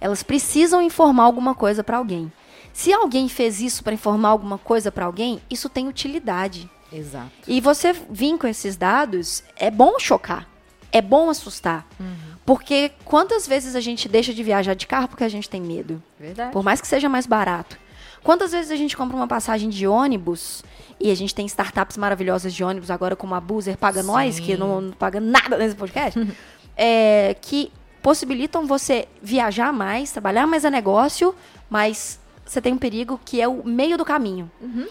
Elas 0.00 0.22
precisam 0.22 0.82
informar 0.82 1.24
alguma 1.24 1.54
coisa 1.54 1.84
para 1.84 1.96
alguém. 1.96 2.32
Se 2.72 2.92
alguém 2.92 3.28
fez 3.28 3.60
isso 3.60 3.84
para 3.84 3.92
informar 3.92 4.30
alguma 4.30 4.58
coisa 4.58 4.90
para 4.90 5.04
alguém, 5.04 5.40
isso 5.50 5.68
tem 5.68 5.88
utilidade. 5.88 6.68
Exato. 6.92 7.30
E 7.46 7.60
você 7.60 7.92
vir 7.92 8.36
com 8.38 8.46
esses 8.46 8.76
dados, 8.76 9.42
é 9.56 9.70
bom 9.70 9.98
chocar. 9.98 10.48
É 10.90 11.00
bom 11.00 11.30
assustar. 11.30 11.86
Uhum. 11.98 12.32
Porque 12.44 12.92
quantas 13.04 13.46
vezes 13.46 13.74
a 13.74 13.80
gente 13.80 14.08
deixa 14.08 14.34
de 14.34 14.42
viajar 14.42 14.74
de 14.74 14.86
carro 14.86 15.08
porque 15.08 15.24
a 15.24 15.28
gente 15.28 15.48
tem 15.48 15.60
medo? 15.60 16.02
Verdade. 16.18 16.52
Por 16.52 16.62
mais 16.62 16.80
que 16.80 16.86
seja 16.86 17.08
mais 17.08 17.26
barato. 17.26 17.78
Quantas 18.22 18.52
vezes 18.52 18.70
a 18.70 18.76
gente 18.76 18.96
compra 18.96 19.16
uma 19.16 19.26
passagem 19.26 19.68
de 19.68 19.86
ônibus 19.86 20.62
e 21.00 21.10
a 21.10 21.14
gente 21.14 21.34
tem 21.34 21.44
startups 21.46 21.96
maravilhosas 21.96 22.54
de 22.54 22.62
ônibus 22.62 22.90
agora, 22.90 23.16
como 23.16 23.34
a 23.34 23.40
Boozer 23.40 23.76
Paga 23.76 24.02
Sim. 24.02 24.06
Nós, 24.06 24.38
que 24.38 24.56
não, 24.56 24.80
não, 24.80 24.92
paga 24.92 25.20
nada 25.20 25.58
nesse 25.58 25.74
podcast, 25.74 26.18
é, 26.76 27.34
que 27.40 27.72
possibilitam 28.00 28.66
você 28.66 29.08
viajar 29.20 29.72
mais, 29.72 30.12
trabalhar 30.12 30.46
mais 30.46 30.64
a 30.64 30.70
negócio, 30.70 31.34
mas 31.68 32.20
você 32.44 32.60
tem 32.60 32.72
um 32.72 32.78
perigo 32.78 33.20
que 33.24 33.40
é 33.40 33.48
o 33.48 33.64
meio 33.64 33.96
do 33.96 34.04
caminho. 34.04 34.50
Uhum. 34.60 34.86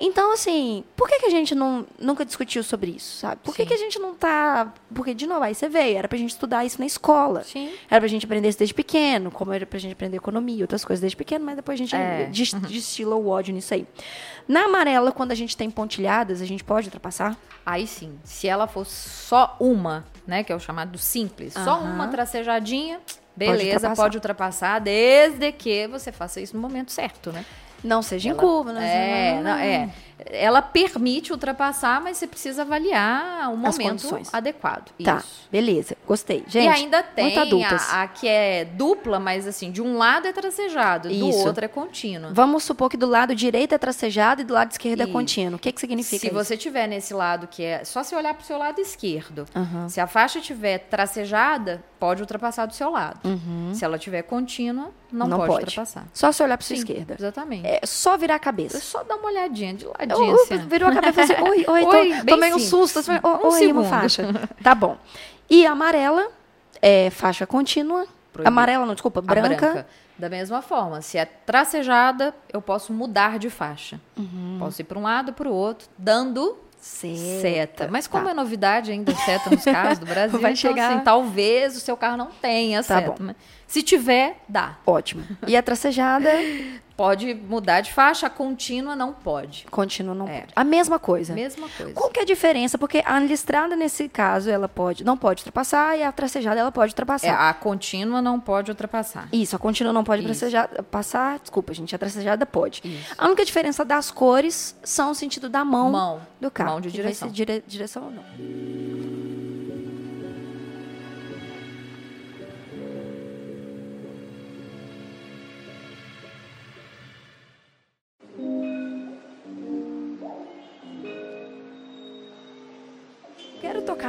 Então, 0.00 0.32
assim, 0.32 0.82
por 0.96 1.08
que, 1.08 1.20
que 1.20 1.26
a 1.26 1.30
gente 1.30 1.54
não, 1.54 1.86
nunca 1.98 2.24
discutiu 2.24 2.62
sobre 2.62 2.92
isso, 2.92 3.18
sabe? 3.18 3.40
Por 3.44 3.54
que, 3.54 3.64
que 3.64 3.74
a 3.74 3.76
gente 3.76 3.98
não 3.98 4.14
tá. 4.14 4.72
Porque, 4.92 5.14
de 5.14 5.26
novo, 5.26 5.44
aí 5.44 5.54
você 5.54 5.68
veio, 5.68 5.98
era 5.98 6.08
pra 6.08 6.18
gente 6.18 6.30
estudar 6.30 6.64
isso 6.64 6.80
na 6.80 6.86
escola. 6.86 7.44
Sim. 7.44 7.70
Era 7.90 8.00
pra 8.00 8.08
gente 8.08 8.24
aprender 8.24 8.48
isso 8.48 8.58
desde 8.58 8.74
pequeno, 8.74 9.30
como 9.30 9.52
era 9.52 9.64
pra 9.66 9.78
gente 9.78 9.92
aprender 9.92 10.16
economia, 10.16 10.64
outras 10.64 10.84
coisas 10.84 11.00
desde 11.00 11.16
pequeno, 11.16 11.44
mas 11.44 11.56
depois 11.56 11.76
a 11.76 11.78
gente 11.78 11.94
é. 11.94 12.30
uhum. 12.54 12.60
destila 12.60 13.14
o 13.14 13.28
ódio 13.28 13.54
nisso 13.54 13.74
aí. 13.74 13.86
Na 14.48 14.64
amarela, 14.64 15.12
quando 15.12 15.32
a 15.32 15.36
gente 15.36 15.56
tem 15.56 15.70
pontilhadas, 15.70 16.40
a 16.40 16.46
gente 16.46 16.64
pode 16.64 16.88
ultrapassar? 16.88 17.36
Aí 17.64 17.86
sim. 17.86 18.18
Se 18.24 18.48
ela 18.48 18.66
for 18.66 18.84
só 18.84 19.56
uma, 19.60 20.04
né, 20.26 20.42
que 20.42 20.52
é 20.52 20.56
o 20.56 20.60
chamado 20.60 20.98
simples, 20.98 21.54
uhum. 21.54 21.64
só 21.64 21.80
uma 21.80 22.08
tracejadinha, 22.08 23.00
beleza, 23.36 23.56
pode 23.56 23.66
ultrapassar. 23.68 24.02
pode 24.02 24.16
ultrapassar, 24.16 24.78
desde 24.80 25.52
que 25.52 25.86
você 25.86 26.10
faça 26.10 26.40
isso 26.40 26.56
no 26.56 26.62
momento 26.62 26.90
certo, 26.90 27.30
né? 27.30 27.44
Não 27.82 28.02
seja 28.02 28.28
ela, 28.30 28.36
em 28.36 28.40
curva, 28.40 28.72
né? 28.72 29.38
É, 29.38 29.42
não, 29.42 29.56
é 29.56 29.90
ela 30.18 30.62
permite 30.62 31.32
ultrapassar, 31.32 32.00
mas 32.00 32.16
você 32.16 32.26
precisa 32.26 32.62
avaliar 32.62 33.52
o 33.52 33.56
momento 33.56 34.20
adequado. 34.32 34.90
Tá, 35.02 35.18
Isso. 35.18 35.48
beleza, 35.50 35.96
gostei. 36.06 36.44
Gente, 36.46 36.64
e 36.64 36.68
ainda 36.68 37.02
tem 37.02 37.36
a, 37.64 38.02
a, 38.02 38.08
que 38.08 38.28
é 38.28 38.64
dupla, 38.64 39.18
mas 39.18 39.46
assim, 39.46 39.70
de 39.70 39.82
um 39.82 39.96
lado 39.96 40.26
é 40.26 40.32
tracejado, 40.32 41.08
do 41.08 41.14
Isso. 41.14 41.46
outro 41.46 41.64
é 41.64 41.68
contínuo. 41.68 42.30
Vamos 42.32 42.64
supor 42.64 42.88
que 42.88 42.96
do 42.96 43.06
lado 43.06 43.34
direito 43.34 43.74
é 43.74 43.78
tracejado 43.78 44.42
e 44.42 44.44
do 44.44 44.54
lado 44.54 44.70
esquerdo 44.70 45.00
é 45.00 45.04
Isso. 45.04 45.10
é 45.10 45.12
contínuo. 45.12 45.56
O 45.56 45.58
que, 45.58 45.72
que 45.72 45.80
significa 45.80 46.20
se 46.20 46.26
isso? 46.26 46.34
você 46.34 46.56
tiver 46.56 46.86
nesse 46.86 47.14
lado 47.14 47.46
que 47.46 47.62
é 47.62 47.84
só 47.84 48.02
se 48.02 48.14
olhar 48.14 48.34
para 48.34 48.42
o 48.42 48.46
seu 48.46 48.58
lado 48.58 48.80
esquerdo, 48.80 49.46
uhum. 49.54 49.88
se 49.88 50.00
a 50.00 50.06
faixa 50.06 50.40
tiver 50.40 50.78
tracejada, 50.78 51.82
pode 51.98 52.20
ultrapassar 52.20 52.66
do 52.66 52.74
seu 52.74 52.90
lado. 52.90 53.20
Uhum. 53.28 53.72
Se 53.74 53.84
ela 53.84 53.98
tiver 53.98 54.22
contínua, 54.22 54.90
não, 55.10 55.26
não 55.26 55.36
pode, 55.38 55.48
pode, 55.52 55.64
ultrapassar. 55.64 56.06
Só 56.12 56.32
se 56.32 56.42
olhar 56.42 56.56
para 56.56 56.66
sua 56.66 56.76
esquerda. 56.76 57.16
Exatamente. 57.18 57.66
É 57.66 57.80
só 57.84 58.16
virar 58.16 58.36
a 58.36 58.38
cabeça. 58.38 58.76
É 58.76 58.80
só 58.80 59.04
dar 59.04 59.16
uma 59.16 59.28
olhadinha 59.28 59.74
de 59.74 59.84
lado 59.84 60.11
audiência. 60.12 60.58
virou 60.58 60.88
a 60.88 60.94
cabeça 60.94 61.22
assim, 61.22 61.42
oi, 61.42 61.64
oi, 61.66 61.84
oi 61.84 62.14
tô, 62.18 62.26
tomei 62.26 62.54
um 62.54 62.58
susto. 62.58 62.98
Assim, 62.98 63.12
um 63.12 63.46
oi, 63.46 63.58
segundo. 63.58 63.80
uma 63.80 63.84
faixa. 63.84 64.24
Tá 64.62 64.74
bom. 64.74 64.96
E 65.48 65.66
amarela, 65.66 66.28
é 66.80 67.10
faixa 67.10 67.46
contínua. 67.46 68.06
Proibido. 68.32 68.48
Amarela, 68.48 68.86
não, 68.86 68.94
desculpa, 68.94 69.20
branca. 69.20 69.48
branca. 69.48 69.86
Da 70.18 70.28
mesma 70.28 70.62
forma, 70.62 71.00
se 71.02 71.18
é 71.18 71.24
tracejada, 71.24 72.34
eu 72.52 72.62
posso 72.62 72.92
mudar 72.92 73.38
de 73.38 73.50
faixa. 73.50 74.00
Uhum. 74.16 74.56
Posso 74.58 74.80
ir 74.80 74.84
para 74.84 74.98
um 74.98 75.02
lado, 75.02 75.32
para 75.32 75.48
o 75.48 75.52
outro, 75.52 75.88
dando 75.98 76.56
seta. 76.82 77.40
seta. 77.40 77.88
Mas 77.90 78.06
como 78.06 78.24
tá. 78.24 78.30
é 78.32 78.34
novidade 78.34 78.90
ainda 78.90 79.14
seta 79.14 79.50
nos 79.50 79.64
carros 79.64 79.98
do 79.98 80.06
Brasil, 80.06 80.38
vai 80.38 80.52
então, 80.52 80.70
chegar... 80.70 80.92
assim, 80.92 81.04
talvez 81.04 81.76
o 81.76 81.80
seu 81.80 81.96
carro 81.96 82.16
não 82.16 82.26
tenha 82.26 82.82
tá 82.82 83.00
seta. 83.00 83.10
Bom. 83.10 83.34
Se 83.72 83.82
tiver, 83.82 84.36
dá. 84.46 84.76
Ótimo. 84.84 85.24
E 85.46 85.56
a 85.56 85.62
tracejada? 85.62 86.28
pode 86.94 87.34
mudar 87.34 87.80
de 87.80 87.92
faixa, 87.92 88.26
a 88.26 88.30
contínua 88.30 88.94
não 88.94 89.12
pode. 89.12 89.66
Contínua 89.70 90.14
não 90.14 90.28
é. 90.28 90.40
pode. 90.40 90.52
A 90.54 90.62
mesma 90.62 90.98
coisa. 90.98 91.32
Mesma 91.32 91.68
coisa. 91.70 91.94
Qual 91.94 92.10
que 92.10 92.20
é 92.20 92.22
a 92.22 92.26
diferença? 92.26 92.76
Porque 92.76 93.02
a 93.04 93.18
listrada, 93.18 93.74
nesse 93.74 94.10
caso, 94.10 94.50
ela 94.50 94.68
pode, 94.68 95.02
não 95.02 95.16
pode 95.16 95.40
ultrapassar 95.40 95.96
e 95.96 96.02
a 96.02 96.12
tracejada, 96.12 96.60
ela 96.60 96.70
pode 96.70 96.92
ultrapassar. 96.92 97.26
É, 97.26 97.30
a 97.30 97.54
contínua 97.54 98.20
não 98.20 98.38
pode 98.38 98.70
ultrapassar. 98.70 99.26
Isso, 99.32 99.56
a 99.56 99.58
contínua 99.58 99.92
não 99.92 100.04
pode 100.04 100.22
tracejar, 100.22 100.68
passar. 100.90 101.38
Desculpa, 101.38 101.72
gente, 101.72 101.94
a 101.94 101.98
tracejada 101.98 102.44
pode. 102.44 102.82
Isso. 102.84 103.14
A 103.16 103.26
única 103.26 103.42
diferença 103.42 103.84
das 103.84 104.10
cores 104.10 104.76
são 104.84 105.12
o 105.12 105.14
sentido 105.14 105.48
da 105.48 105.64
mão, 105.64 105.90
mão 105.90 106.20
do 106.38 106.50
carro. 106.50 106.72
Mão 106.72 106.80
de 106.82 106.90
direção. 106.90 107.28
Dire, 107.28 107.64
direção 107.66 108.04
ou 108.04 108.10
não. 108.10 108.22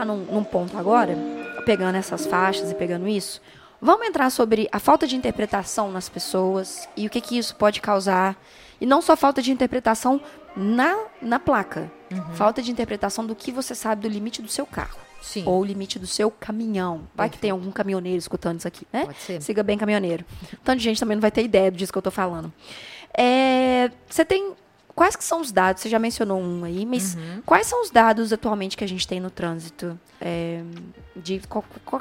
Tocar 0.04 0.06
num, 0.06 0.26
num 0.26 0.44
ponto 0.44 0.78
agora, 0.78 1.18
pegando 1.66 1.96
essas 1.96 2.26
faixas 2.26 2.72
e 2.72 2.76
pegando 2.76 3.08
isso. 3.08 3.42
Vamos 3.82 4.08
entrar 4.08 4.30
sobre 4.30 4.68
a 4.72 4.80
falta 4.80 5.08
de 5.08 5.16
interpretação 5.16 5.92
nas 5.92 6.08
pessoas 6.08 6.88
e 6.96 7.08
o 7.08 7.10
que, 7.10 7.20
que 7.20 7.38
isso 7.38 7.56
pode 7.56 7.82
causar. 7.82 8.38
E 8.80 8.86
não 8.86 9.02
só 9.02 9.16
falta 9.16 9.42
de 9.42 9.52
interpretação 9.52 10.22
na, 10.56 10.98
na 11.22 11.39
placa. 11.39 11.92
Uhum. 12.12 12.36
Falta 12.36 12.62
de 12.62 12.72
interpretação 12.72 13.26
do 13.26 13.36
que 13.36 13.52
você 13.52 13.74
sabe 13.74 14.02
do 14.02 14.08
limite 14.08 14.42
do 14.42 14.48
seu 14.48 14.66
carro. 14.66 15.00
Sim. 15.22 15.44
Ou 15.46 15.62
o 15.62 15.66
limite 15.66 15.98
do 15.98 16.08
seu 16.08 16.30
caminhão. 16.30 17.08
Vai 17.16 17.30
que 17.30 17.38
tem 17.38 17.52
algum 17.52 17.72
caminhoneiro 17.72 18.18
escutando 18.18 18.60
isso 18.60 18.68
aqui, 18.68 18.86
né? 18.92 19.06
Pode 19.06 19.20
ser. 19.20 19.42
Siga 19.42 19.63
bem, 19.63 19.78
caminhoneiro. 19.78 20.26
Tanto 20.63 20.78
de 20.78 20.84
gente 20.84 21.00
também 21.00 21.16
não 21.16 21.22
vai 21.22 21.32
ter 21.32 21.44
ideia 21.44 21.72
disso 21.72 21.92
que 21.92 21.98
eu 21.98 22.02
estou 22.02 22.12
falando. 22.12 22.52
É, 23.18 23.89
você 24.10 24.26
tem 24.26 24.54
Quais 24.96 25.16
que 25.16 25.24
são 25.24 25.42
os 25.42 25.52
dados? 25.52 25.82
Você 25.82 25.90
já 25.90 25.98
mencionou 25.98 26.40
um 26.40 26.64
aí, 26.64 26.86
mas 26.86 27.16
uhum. 27.16 27.42
quais 27.46 27.66
são 27.66 27.82
os 27.82 27.90
dados 27.90 28.32
atualmente 28.32 28.78
que 28.78 28.84
a 28.84 28.88
gente 28.88 29.08
tem 29.08 29.20
no 29.20 29.32
trânsito? 29.32 30.00
É, 30.22 30.64
de 31.16 31.42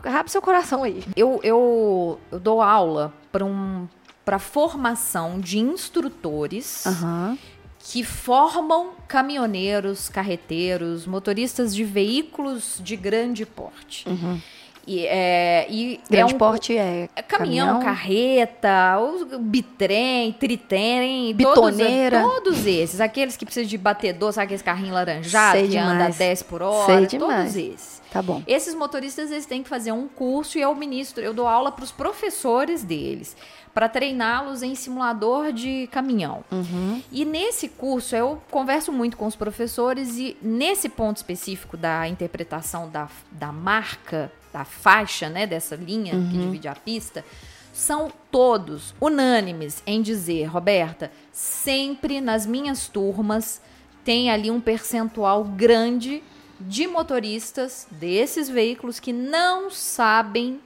rabe 0.05 0.31
seu 0.31 0.43
coração 0.43 0.85
aí. 0.85 1.03
Eu, 1.17 1.41
eu, 1.43 2.21
eu 2.31 2.39
dou 2.39 2.61
aula 2.61 3.13
para 3.31 3.45
um, 3.45 3.89
para 4.25 4.39
formação 4.39 5.41
de 5.41 5.59
instrutores 5.59 6.85
uhum. 6.85 7.39
que 7.79 8.05
formam 8.05 8.91
caminhoneiros, 9.09 10.09
carreteiros, 10.09 11.07
motoristas 11.07 11.75
de 11.75 11.85
veículos 11.85 12.79
de 12.83 12.95
grande 12.95 13.47
porte. 13.47 14.07
Uhum. 14.09 14.41
E, 14.87 15.07
é, 15.07 15.67
e 15.71 16.01
Grande 16.11 16.33
é 16.33 16.35
um, 16.35 16.39
porte 16.39 16.77
é, 16.77 17.09
é 17.15 17.23
caminhão, 17.23 17.79
caminhão, 17.79 17.85
carreta, 17.85 18.99
bitrem, 19.41 20.33
tritrem, 20.33 21.35
bitoneira. 21.35 22.23
Todos, 22.23 22.45
todos 22.45 22.67
esses. 22.67 23.01
Aqueles 23.01 23.37
que 23.37 23.45
precisam 23.45 23.69
de 23.69 23.79
batedor, 23.79 24.33
sabe 24.33 24.47
aqueles 24.47 24.63
carrinhos 24.63 24.93
laranjados 24.93 25.63
que 25.63 25.69
demais. 25.69 25.91
anda 25.91 26.09
10 26.11 26.43
por 26.43 26.63
hora? 26.63 26.87
Sei 26.87 27.07
demais. 27.07 27.53
Todos 27.53 27.57
esses. 27.57 28.03
Tá 28.13 28.21
bom. 28.21 28.43
Esses 28.47 28.75
motoristas, 28.75 29.31
eles 29.31 29.47
têm 29.47 29.63
que 29.63 29.69
fazer 29.69 29.93
um 29.93 30.07
curso 30.07 30.59
e 30.59 30.61
eu 30.61 30.75
ministro, 30.75 31.23
eu 31.23 31.33
dou 31.33 31.47
aula 31.47 31.73
para 31.73 31.85
os 31.85 31.93
professores 31.93 32.83
deles 32.83 33.35
para 33.75 33.89
treiná-los 33.89 34.63
em 34.63 34.75
simulador 34.75 35.53
de 35.53 35.89
caminhão. 35.91 36.45
Uhum. 36.51 37.03
E 37.11 37.25
nesse 37.25 37.69
curso 37.69 38.15
eu 38.15 38.43
converso 38.51 38.93
muito 38.93 39.17
com 39.17 39.27
os 39.27 39.37
professores 39.37 40.17
e 40.19 40.37
nesse 40.43 40.89
ponto 40.89 41.17
específico 41.17 41.77
da 41.77 42.07
interpretação 42.07 42.89
da, 42.91 43.09
da 43.31 43.51
marca 43.51 44.31
da 44.53 44.65
faixa, 44.65 45.31
né, 45.31 45.47
dessa 45.47 45.75
linha 45.75 46.15
uhum. 46.15 46.29
que 46.29 46.37
divide 46.37 46.69
a 46.69 46.75
pista, 46.75 47.25
são 47.73 48.13
todos 48.31 48.95
unânimes 49.01 49.83
em 49.87 50.03
dizer, 50.03 50.45
Roberta, 50.45 51.11
sempre 51.33 52.21
nas 52.21 52.45
minhas 52.45 52.87
turmas 52.87 53.63
tem 54.05 54.31
ali 54.31 54.51
um 54.51 54.61
percentual 54.61 55.45
grande 55.45 56.23
de 56.61 56.87
motoristas 56.87 57.87
desses 57.91 58.49
veículos 58.49 59.01
que 59.01 59.13
não 59.13 59.71
sabem 59.71 60.61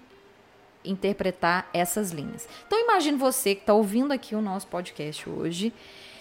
interpretar 0.86 1.68
essas 1.72 2.10
linhas. 2.10 2.48
Então 2.66 2.78
imagine 2.80 3.16
você 3.16 3.54
que 3.54 3.62
está 3.62 3.74
ouvindo 3.74 4.12
aqui 4.12 4.34
o 4.34 4.40
nosso 4.40 4.66
podcast 4.66 5.28
hoje. 5.28 5.72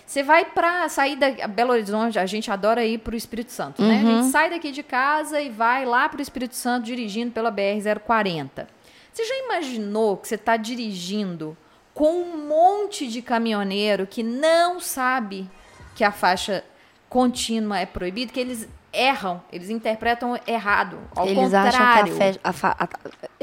Você 0.05 0.22
vai 0.22 0.45
para 0.45 0.88
sair 0.88 1.16
da 1.16 1.47
Belo 1.47 1.72
Horizonte, 1.72 2.20
a 2.20 2.26
gente 2.26 2.51
adora 2.51 2.86
ir 2.86 2.99
para 2.99 3.13
o 3.13 3.18
Espírito 3.18 3.51
Santo, 3.51 3.82
né? 3.82 4.03
Uhum. 4.03 4.20
A 4.20 4.22
gente 4.22 4.32
sai 4.32 4.49
daqui 4.51 4.72
de 4.72 4.84
casa 4.84 5.41
e 5.41 5.49
vai 5.49 5.84
lá 5.84 6.07
para 6.07 6.20
o 6.20 6.22
Espírito 6.22 6.55
Santo 6.55 6.86
dirigindo 6.86 7.32
pela 7.32 7.49
BR 7.49 7.82
040. 8.05 8.68
Você 9.11 9.26
já 9.26 9.36
imaginou 9.45 10.18
que 10.18 10.28
você 10.28 10.36
está 10.36 10.57
dirigindo 10.57 11.57
com 11.93 12.22
um 12.22 12.47
monte 12.47 13.07
de 13.07 13.22
caminhoneiro 13.22 14.05
que 14.05 14.22
não 14.22 14.80
sabe 14.80 15.49
que 15.95 16.03
a 16.03 16.11
faixa 16.11 16.63
contínua 17.09 17.80
é 17.80 17.86
proibida, 17.86 18.32
que 18.34 18.39
eles 18.39 18.68
erram, 18.96 19.41
eles 19.52 19.70
interpretam 19.70 20.39
errado. 20.48 20.98
Ao 21.16 21.26
eles 21.26 21.38
contrário, 21.38 21.70
acham 21.70 22.04
que 22.04 22.39
a, 22.43 22.54
fe, 22.54 22.70
a, 22.70 22.88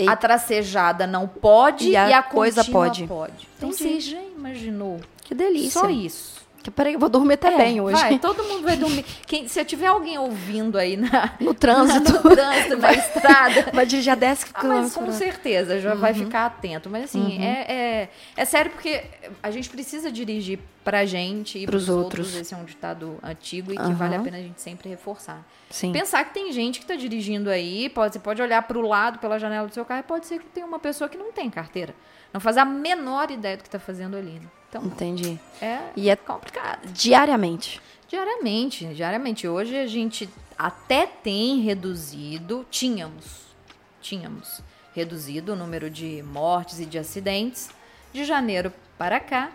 a, 0.09 0.13
a, 0.13 0.17
tracejada 0.17 1.07
não 1.07 1.29
pode 1.29 1.91
e 1.91 1.97
a, 1.97 2.19
e 2.19 2.23
coisa 2.25 2.65
pode. 2.65 3.07
pode. 3.07 3.49
Então 3.57 3.73
você 3.73 4.01
já 4.01 4.21
imaginou? 4.21 5.01
Que 5.23 5.35
delícia. 5.35 5.81
Só 5.81 5.89
isso. 5.89 6.42
Que, 6.63 6.71
peraí, 6.71 6.95
eu 6.95 6.99
vou 6.99 7.09
dormir 7.09 7.35
até 7.35 7.53
é, 7.53 7.57
bem 7.57 7.81
hoje. 7.81 8.01
Vai, 8.01 8.19
todo 8.21 8.45
mundo 8.45 8.63
vai 8.63 8.77
dormir. 8.77 9.05
Quem, 9.27 9.49
se 9.49 9.65
tiver 9.65 9.87
alguém 9.87 10.17
ouvindo 10.17 10.79
aí 10.79 10.97
na, 10.97 11.35
no 11.41 11.53
trânsito, 11.53 12.13
no 12.29 12.37
trânsito 12.37 12.77
na 12.77 12.93
estrada. 12.93 13.71
Vai 13.73 13.87
dirigir 13.87 14.13
a 14.13 14.17
10 14.17 14.45
km. 14.45 14.53
Ah, 14.55 14.65
mas 14.65 14.95
com 14.95 15.13
certeza, 15.13 15.81
já 15.81 15.95
uhum. 15.95 16.01
vai 16.01 16.15
ficar 16.15 16.47
atento. 16.47 16.89
Mas 16.89 17.05
assim, 17.05 17.39
uhum. 17.39 17.43
é, 17.43 17.67
é, 17.69 18.11
é, 18.37 18.45
sério 18.45 18.71
porque 18.71 19.03
a 19.43 19.51
gente 19.51 19.69
precisa 19.69 20.11
dirigir 20.11 20.59
pra 20.85 21.05
gente 21.05 21.59
e 21.59 21.67
pros, 21.67 21.85
pros 21.85 21.97
outros. 21.97 22.27
outros. 22.27 22.41
Esse 22.43 22.55
é 22.55 22.57
um 22.57 22.65
ditado 22.65 23.19
antigo 23.23 23.73
e 23.73 23.77
que 23.77 23.83
uhum. 23.83 23.95
vale 23.95 24.17
a 24.17 24.21
pena 24.21 24.39
a 24.39 24.43
gente 24.43 24.61
sempre 24.61 24.89
reforçar. 24.89 25.45
Sim. 25.71 25.93
Pensar 25.93 26.25
que 26.25 26.35
tem 26.35 26.53
gente 26.53 26.81
que 26.81 26.87
tá 26.87 26.95
dirigindo 26.95 27.51
aí, 27.51 27.89
pode, 27.89 28.15
você 28.15 28.19
pode 28.19 28.43
olhar 28.43 28.63
pro 28.63 28.83
lado, 28.83 29.19
pela 29.19 29.39
janela 29.39 29.67
do 29.67 29.75
seu 29.75 29.85
carro, 29.85 30.01
e 30.01 30.05
pode 30.05 30.27
ser 30.27 30.39
que 30.39 30.47
tem 30.47 30.63
uma 30.63 30.79
pessoa 30.79 31.09
que 31.09 31.17
não 31.17 31.33
tem 31.33 31.49
carteira. 31.51 31.95
Não 32.33 32.41
faz 32.41 32.57
a 32.57 32.65
menor 32.65 33.31
ideia 33.31 33.57
do 33.57 33.63
que 33.63 33.71
tá 33.71 33.79
fazendo 33.79 34.17
ali. 34.17 34.33
Né? 34.33 34.47
Então, 34.73 34.87
Entendi. 34.87 35.39
É, 35.61 35.81
e 35.95 36.09
é 36.09 36.17
complicado. 36.17 36.91
Diariamente. 36.93 37.79
Diariamente, 38.09 38.87
diariamente. 38.95 39.47
Hoje 39.47 39.77
a 39.77 39.87
gente 39.87 40.31
até 40.57 41.07
tem 41.07 41.61
reduzido, 41.61 42.67
tínhamos, 42.71 43.55
tínhamos 44.01 44.63
reduzido 44.95 45.53
o 45.53 45.57
número 45.57 45.91
de 45.91 46.23
mortes 46.23 46.81
e 46.81 46.87
de 46.87 46.99
acidentes 46.99 47.69
de 48.15 48.25
janeiro 48.25 48.73
para 48.97 49.21
cá. 49.21 49.53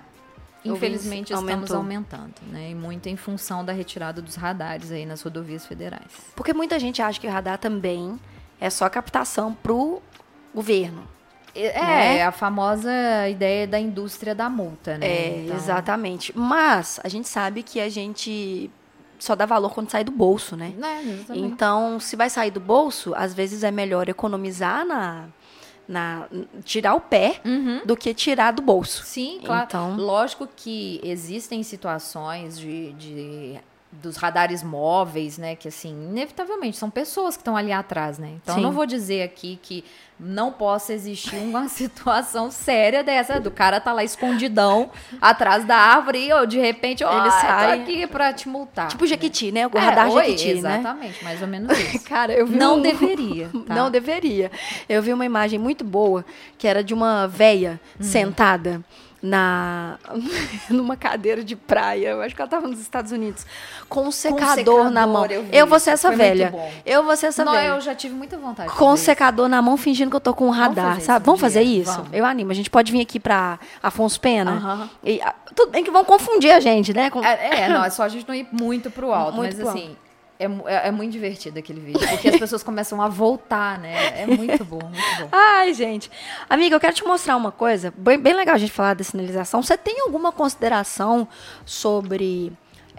Infelizmente 0.63 1.34
estamos 1.34 1.72
aumentando, 1.72 2.36
né? 2.51 2.72
E 2.72 2.76
muito 2.76 3.07
em 3.07 3.15
função 3.15 3.65
da 3.65 3.74
retirada 3.74 4.22
dos 4.22 4.36
radares 4.36 4.91
aí 4.91 5.05
nas 5.05 5.22
rodovias 5.24 5.65
federais. 5.65 6.11
Porque 6.36 6.53
muita 6.53 6.78
gente 6.80 7.01
acha 7.01 7.20
que 7.20 7.26
o 7.26 7.32
radar 7.32 7.57
também 7.57 8.20
é 8.59 8.70
só 8.70 8.88
captação 8.88 9.53
para 9.53 9.74
o 9.74 10.01
governo. 10.53 11.16
É, 11.66 12.16
né? 12.16 12.24
a 12.24 12.32
famosa 12.32 12.91
ideia 13.30 13.66
da 13.68 13.80
indústria 13.80 14.36
da 14.36 14.49
multa, 14.49 14.97
né? 14.97 15.08
É, 15.08 15.43
então... 15.43 15.55
exatamente. 15.55 16.38
Mas 16.38 16.99
a 17.03 17.10
gente 17.10 17.28
sabe 17.28 17.64
que 17.64 17.80
a 17.80 17.89
gente 17.89 18.70
só 19.20 19.36
dá 19.36 19.45
valor 19.45 19.74
quando 19.74 19.89
sai 19.89 20.03
do 20.03 20.12
bolso, 20.12 20.55
né? 20.55 20.74
É, 20.82 21.36
então, 21.36 21.99
se 21.99 22.16
vai 22.16 22.30
sair 22.30 22.51
do 22.51 22.60
bolso, 22.60 23.14
às 23.16 23.34
vezes 23.34 23.64
é 23.64 23.72
melhor 23.72 24.08
economizar 24.10 24.86
na, 24.86 25.26
na 25.88 26.28
tirar 26.64 26.93
o 26.93 27.01
pé 27.01 27.41
uhum. 27.43 27.82
do 27.86 27.95
que 27.95 28.14
tirar 28.14 28.51
do 28.51 28.62
bolso. 28.62 29.03
Sim, 29.03 29.39
claro. 29.43 29.66
Então, 29.68 29.95
lógico 29.95 30.47
que 30.55 30.99
existem 31.03 31.64
situações 31.64 32.60
de, 32.60 32.93
de 32.93 33.60
dos 34.02 34.18
radares 34.18 34.64
móveis, 34.64 35.38
né? 35.38 35.56
Que 35.56 35.68
assim, 35.68 35.91
inevitavelmente 36.10 36.78
são 36.78 36.89
pessoas 36.89 37.36
que 37.36 37.41
estão 37.41 37.56
ali 37.56 37.72
atrás, 37.72 38.18
né? 38.18 38.34
Então, 38.41 38.60
não 38.60 38.72
vou 38.72 38.86
dizer 38.86 39.24
aqui 39.24 39.60
que 39.62 39.84
não 40.20 40.52
possa 40.52 40.93
existir 40.93 41.36
uma 41.36 41.68
situação 41.70 42.50
séria 42.50 43.04
dessa 43.04 43.39
do 43.39 43.52
cara 43.52 43.80
tá 43.80 43.93
lá 43.93 44.04
escondidão 44.04 44.89
atrás 45.22 45.64
da 45.64 45.76
árvore 45.76 46.28
e 46.28 46.34
ou 46.34 46.45
de 46.45 46.58
repente 46.58 47.04
ó, 47.04 47.22
ele 47.22 47.32
sai 47.32 47.82
aqui 47.82 48.08
para 48.08 48.34
te 48.34 48.50
multar. 48.50 48.88
Tipo 48.88 49.06
Jequiti, 49.06 49.52
né? 49.52 49.68
O 49.68 49.78
radar 49.78 50.08
é, 50.08 50.12
Jequiti, 50.12 50.48
oi, 50.48 50.62
né? 50.62 50.80
Exatamente, 50.80 51.24
mais 51.24 51.41
ou 51.41 51.48
menos 51.48 51.78
isso. 51.78 52.04
cara, 52.08 52.34
eu 52.34 52.48
vi 52.48 52.58
não 52.58 52.78
um... 52.78 52.82
deveria. 52.82 53.50
Tá? 53.68 53.76
Não 53.76 53.91
deveria. 53.91 54.52
Eu 54.88 55.02
vi 55.02 55.12
uma 55.12 55.26
imagem 55.26 55.60
muito 55.60 55.84
boa 55.84 56.24
que 56.58 56.68
era 56.68 56.84
de 56.84 56.93
uma 56.93 57.28
véia 57.28 57.80
hum. 58.00 58.04
sentada 58.04 58.82
na 59.22 59.97
numa 60.70 60.95
cadeira 60.95 61.43
de 61.43 61.55
praia, 61.55 62.09
eu 62.09 62.22
acho 62.22 62.36
que 62.36 62.41
ela 62.41 62.47
estava 62.47 62.68
nos 62.68 62.80
Estados 62.80 63.11
Unidos, 63.11 63.45
com 63.89 64.07
um 64.07 64.11
secador, 64.11 64.55
secador 64.55 64.89
na 64.91 65.07
mão. 65.07 65.26
Eu, 65.26 65.45
eu 65.51 65.68
vou 65.68 65.80
ser 65.80 65.91
essa 65.91 66.09
Foi 66.09 66.18
velha. 66.18 66.53
Eu 66.86 67.03
vou 67.03 67.15
ser 67.18 67.28
essa 67.28 67.43
Não, 67.43 67.51
velha. 67.51 67.68
eu 67.68 67.82
já 67.82 67.95
tive 67.95 68.13
muita 68.13 68.38
vontade. 68.38 68.72
Com 68.74 68.91
um 68.93 68.97
secador 68.97 69.47
na 69.47 69.61
mão, 69.61 69.78
fingindo 69.78 70.09
que 70.09 70.15
eu 70.15 70.22
tô 70.22 70.34
com 70.34 70.47
um 70.47 70.51
radar, 70.51 70.91
Vamos 70.91 71.03
sabe? 71.03 71.26
Vamos 71.26 71.41
fazer 71.41 71.61
isso? 71.61 71.91
Vamos. 71.91 72.13
Eu 72.13 72.26
animo. 72.26 72.51
A 72.51 72.55
gente 72.55 72.70
pode 72.70 72.91
vir 72.91 73.01
aqui 73.01 73.20
para 73.20 73.59
Afonso 73.82 74.20
Pena. 74.20 74.51
Uh 74.53 74.84
-huh. 74.84 74.89
e, 75.03 75.22
tudo 75.55 75.72
bem 75.72 75.84
que 75.84 75.89
vão 75.89 76.05
confundir 76.05 76.51
a 76.51 76.59
gente, 76.59 76.93
né? 76.93 77.09
Com... 77.09 77.24
É, 77.24 77.63
é, 77.63 77.70
não, 77.70 77.84
é 77.84 77.89
só 77.89 78.03
a 78.03 78.09
gente 78.09 78.28
não 78.28 78.36
ir 78.36 78.47
muito 78.51 78.91
pro 78.91 79.11
alto, 79.11 79.38
muito 79.38 79.55
mas 79.55 79.59
pro 79.59 79.70
assim, 79.70 79.88
alto. 79.89 80.07
É, 80.39 80.45
é, 80.45 80.88
é, 80.88 80.91
muito 80.91 81.11
divertido 81.11 81.57
aquele 81.57 81.79
vídeo, 81.79 82.07
porque 82.07 82.29
as 82.29 82.38
pessoas 82.39 82.61
começam 82.61 83.01
a 83.01 83.07
voltar, 83.07 83.79
né? 83.79 84.21
É 84.21 84.25
muito 84.27 84.63
bom, 84.63 84.79
muito 84.83 85.21
bom. 85.21 85.29
Ai, 85.31 85.73
gente. 85.73 86.11
Amiga, 86.49 86.75
eu 86.75 86.79
quero 86.79 86.93
te 86.93 87.03
mostrar 87.03 87.35
uma 87.35 87.51
coisa. 87.51 87.93
Bem, 87.97 88.19
bem 88.19 88.33
legal 88.33 88.55
a 88.55 88.57
gente 88.57 88.71
falar 88.71 88.93
da 88.93 89.03
sinalização. 89.03 89.63
Você 89.63 89.77
tem 89.77 90.01
alguma 90.01 90.31
consideração 90.31 91.27
sobre 91.65 92.53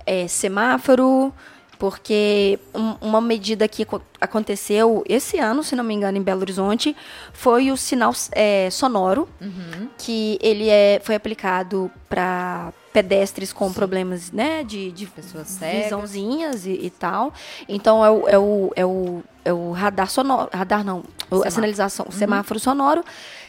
é, 0.04 0.26
semáforo? 0.26 1.32
Porque 1.78 2.58
um, 2.74 2.96
uma 3.00 3.20
medida 3.20 3.68
que 3.68 3.86
aconteceu 4.20 5.04
esse 5.08 5.38
ano, 5.38 5.62
se 5.62 5.76
não 5.76 5.84
me 5.84 5.94
engano, 5.94 6.18
em 6.18 6.22
Belo 6.22 6.40
Horizonte, 6.40 6.96
foi 7.32 7.70
o 7.70 7.76
sinal 7.76 8.12
é, 8.32 8.68
sonoro, 8.68 9.28
uhum. 9.40 9.88
que 9.96 10.38
ele 10.42 10.68
é, 10.68 11.00
foi 11.04 11.14
aplicado 11.14 11.88
para 12.08 12.72
pedestres 13.02 13.52
com 13.52 13.68
Sim. 13.68 13.74
problemas 13.74 14.32
né, 14.32 14.64
de, 14.64 14.90
de 14.90 15.06
Pessoas 15.06 15.58
visãozinhas 15.58 16.66
e, 16.66 16.72
e, 16.72 16.90
tal. 16.90 17.32
Então 17.68 18.04
é 18.04 18.10
o, 18.10 18.28
é 18.28 18.38
o, 18.38 18.72
é 18.74 18.84
o, 18.84 19.22
é 19.44 19.52
o 19.52 19.72
radar 19.72 20.10
sonoro. 20.10 20.48
Radar 20.52 20.84
não, 20.84 21.04
semáforo. 21.18 21.48
a 21.48 21.50
sinalização, 21.50 22.06
o 22.06 22.12
uhum. 22.12 22.18
semáforo 22.18 22.60
sonoro, 22.60 23.04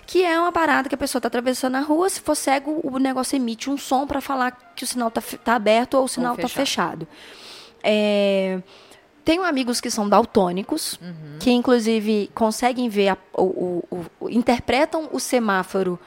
que 0.06 0.24
é 0.24 0.39
uma 0.39 0.52
parada 0.52 0.88
que 0.88 0.95
a 0.95 0.97
pessoa 0.97 1.20
está 1.20 1.28
atravessando 1.28 1.76
a 1.76 1.82
rua, 1.82 2.10
se 2.10 2.22
for 2.22 2.36
cego, 2.36 2.80
o 2.84 3.00
negócio 3.00 3.36
emite 3.36 3.70
um 3.70 3.78
som 3.78 4.06
para 4.06 4.22
falar 4.22 4.52
que 4.76 4.84
o 4.84 4.88
sinal 4.88 5.08
está 5.08 5.22
tá 5.43 5.56
aberto 5.56 5.95
ou 5.95 6.04
o 6.04 6.08
sinal 6.08 6.36
está 6.36 6.47
fechado. 6.47 7.08
É, 7.84 8.62
tenho 9.26 9.43
amigos 9.43 9.82
que 9.82 9.89
são 9.89 10.08
daltônicos, 10.08 11.00
uhum. 11.02 11.38
que 11.39 11.52
inclusive 11.52 12.30
conseguem 12.34 12.89
ver, 12.89 13.10
a, 13.10 13.18
o, 13.36 13.84
o, 13.89 14.06
o, 14.20 14.30
interpretam 14.30 15.10
o 15.12 15.20
semáforo 15.20 16.00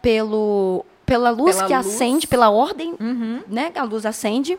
pelo 0.00 0.84
pela 1.04 1.30
luz 1.30 1.56
pela 1.56 1.68
que 1.68 1.74
luz. 1.74 1.86
acende, 1.86 2.26
pela 2.26 2.50
ordem, 2.50 2.94
uhum. 3.00 3.42
né? 3.46 3.72
A 3.74 3.82
luz 3.82 4.06
acende. 4.06 4.58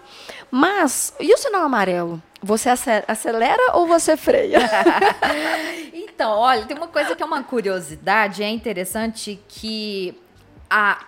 Mas, 0.52 1.14
e 1.20 1.34
o 1.34 1.38
sinal 1.38 1.64
amarelo? 1.64 2.22
Você 2.42 2.70
acelera 3.08 3.72
ou 3.74 3.88
você 3.88 4.16
freia? 4.16 4.60
então, 5.94 6.32
olha, 6.32 6.66
tem 6.66 6.78
uma 6.78 6.88
coisa 6.88 7.16
que 7.16 7.24
é 7.24 7.26
uma 7.26 7.44
curiosidade, 7.44 8.44
é 8.44 8.50
interessante 8.50 9.40
que 9.48 10.20
a, 10.70 11.06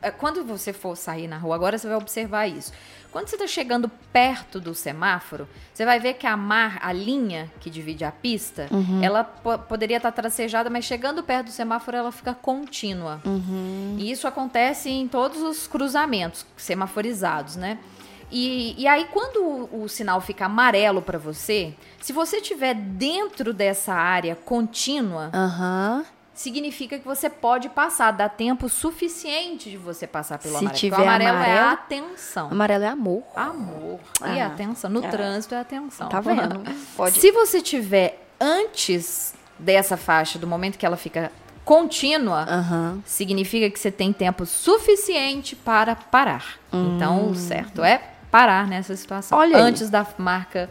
é, 0.00 0.10
quando 0.10 0.44
você 0.44 0.72
for 0.72 0.96
sair 0.96 1.26
na 1.26 1.38
rua, 1.38 1.54
agora 1.54 1.76
você 1.76 1.88
vai 1.88 1.96
observar 1.96 2.46
isso. 2.46 2.72
Quando 3.10 3.28
você 3.28 3.36
está 3.36 3.46
chegando 3.46 3.90
perto 4.12 4.60
do 4.60 4.74
semáforo, 4.74 5.48
você 5.72 5.84
vai 5.84 5.98
ver 5.98 6.14
que 6.14 6.26
a 6.26 6.36
mar, 6.36 6.78
a 6.82 6.92
linha 6.92 7.50
que 7.58 7.70
divide 7.70 8.04
a 8.04 8.12
pista, 8.12 8.68
uhum. 8.70 9.02
ela 9.02 9.24
poderia 9.24 9.96
estar 9.96 10.12
tá 10.12 10.22
tracejada, 10.22 10.68
mas 10.68 10.84
chegando 10.84 11.22
perto 11.22 11.46
do 11.46 11.52
semáforo 11.52 11.96
ela 11.96 12.12
fica 12.12 12.34
contínua. 12.34 13.20
Uhum. 13.24 13.96
E 13.98 14.10
isso 14.10 14.28
acontece 14.28 14.90
em 14.90 15.08
todos 15.08 15.40
os 15.40 15.66
cruzamentos 15.66 16.44
semaforizados, 16.56 17.56
né? 17.56 17.78
E, 18.30 18.74
e 18.76 18.86
aí, 18.86 19.06
quando 19.06 19.42
o, 19.42 19.84
o 19.84 19.88
sinal 19.88 20.20
fica 20.20 20.44
amarelo 20.44 21.00
para 21.00 21.18
você, 21.18 21.72
se 21.98 22.12
você 22.12 22.36
estiver 22.36 22.74
dentro 22.74 23.54
dessa 23.54 23.94
área 23.94 24.36
contínua, 24.36 25.30
uhum 25.34 26.04
significa 26.38 26.96
que 27.00 27.04
você 27.04 27.28
pode 27.28 27.68
passar, 27.68 28.12
dá 28.12 28.28
tempo 28.28 28.68
suficiente 28.68 29.70
de 29.70 29.76
você 29.76 30.06
passar 30.06 30.38
pelo 30.38 30.54
Se 30.54 30.60
amarelo. 30.60 30.78
Tiver 30.78 30.96
o 30.96 31.02
amarelo, 31.02 31.36
amarelo 31.36 31.58
é 31.58 31.72
atenção. 31.72 32.48
Amarelo 32.48 32.84
é 32.84 32.88
amor. 32.88 33.24
Amor. 33.34 34.00
Ah, 34.20 34.36
e 34.36 34.40
atenção. 34.40 34.88
No 34.88 35.04
é. 35.04 35.08
trânsito 35.08 35.56
é 35.56 35.60
atenção. 35.60 36.08
Tá 36.08 36.20
vendo? 36.20 36.62
Pode. 36.96 37.18
Se 37.18 37.32
você 37.32 37.60
tiver 37.60 38.24
antes 38.40 39.34
dessa 39.58 39.96
faixa, 39.96 40.38
do 40.38 40.46
momento 40.46 40.78
que 40.78 40.86
ela 40.86 40.96
fica 40.96 41.32
contínua, 41.64 42.46
uhum. 42.48 43.02
significa 43.04 43.68
que 43.68 43.78
você 43.78 43.90
tem 43.90 44.12
tempo 44.12 44.46
suficiente 44.46 45.56
para 45.56 45.96
parar. 45.96 46.60
Hum. 46.72 46.94
Então, 46.94 47.30
o 47.30 47.34
certo 47.34 47.82
é 47.82 48.00
parar 48.30 48.68
nessa 48.68 48.94
situação. 48.94 49.36
Olha 49.36 49.58
antes 49.58 49.82
aí. 49.82 49.90
da 49.90 50.06
marca 50.16 50.70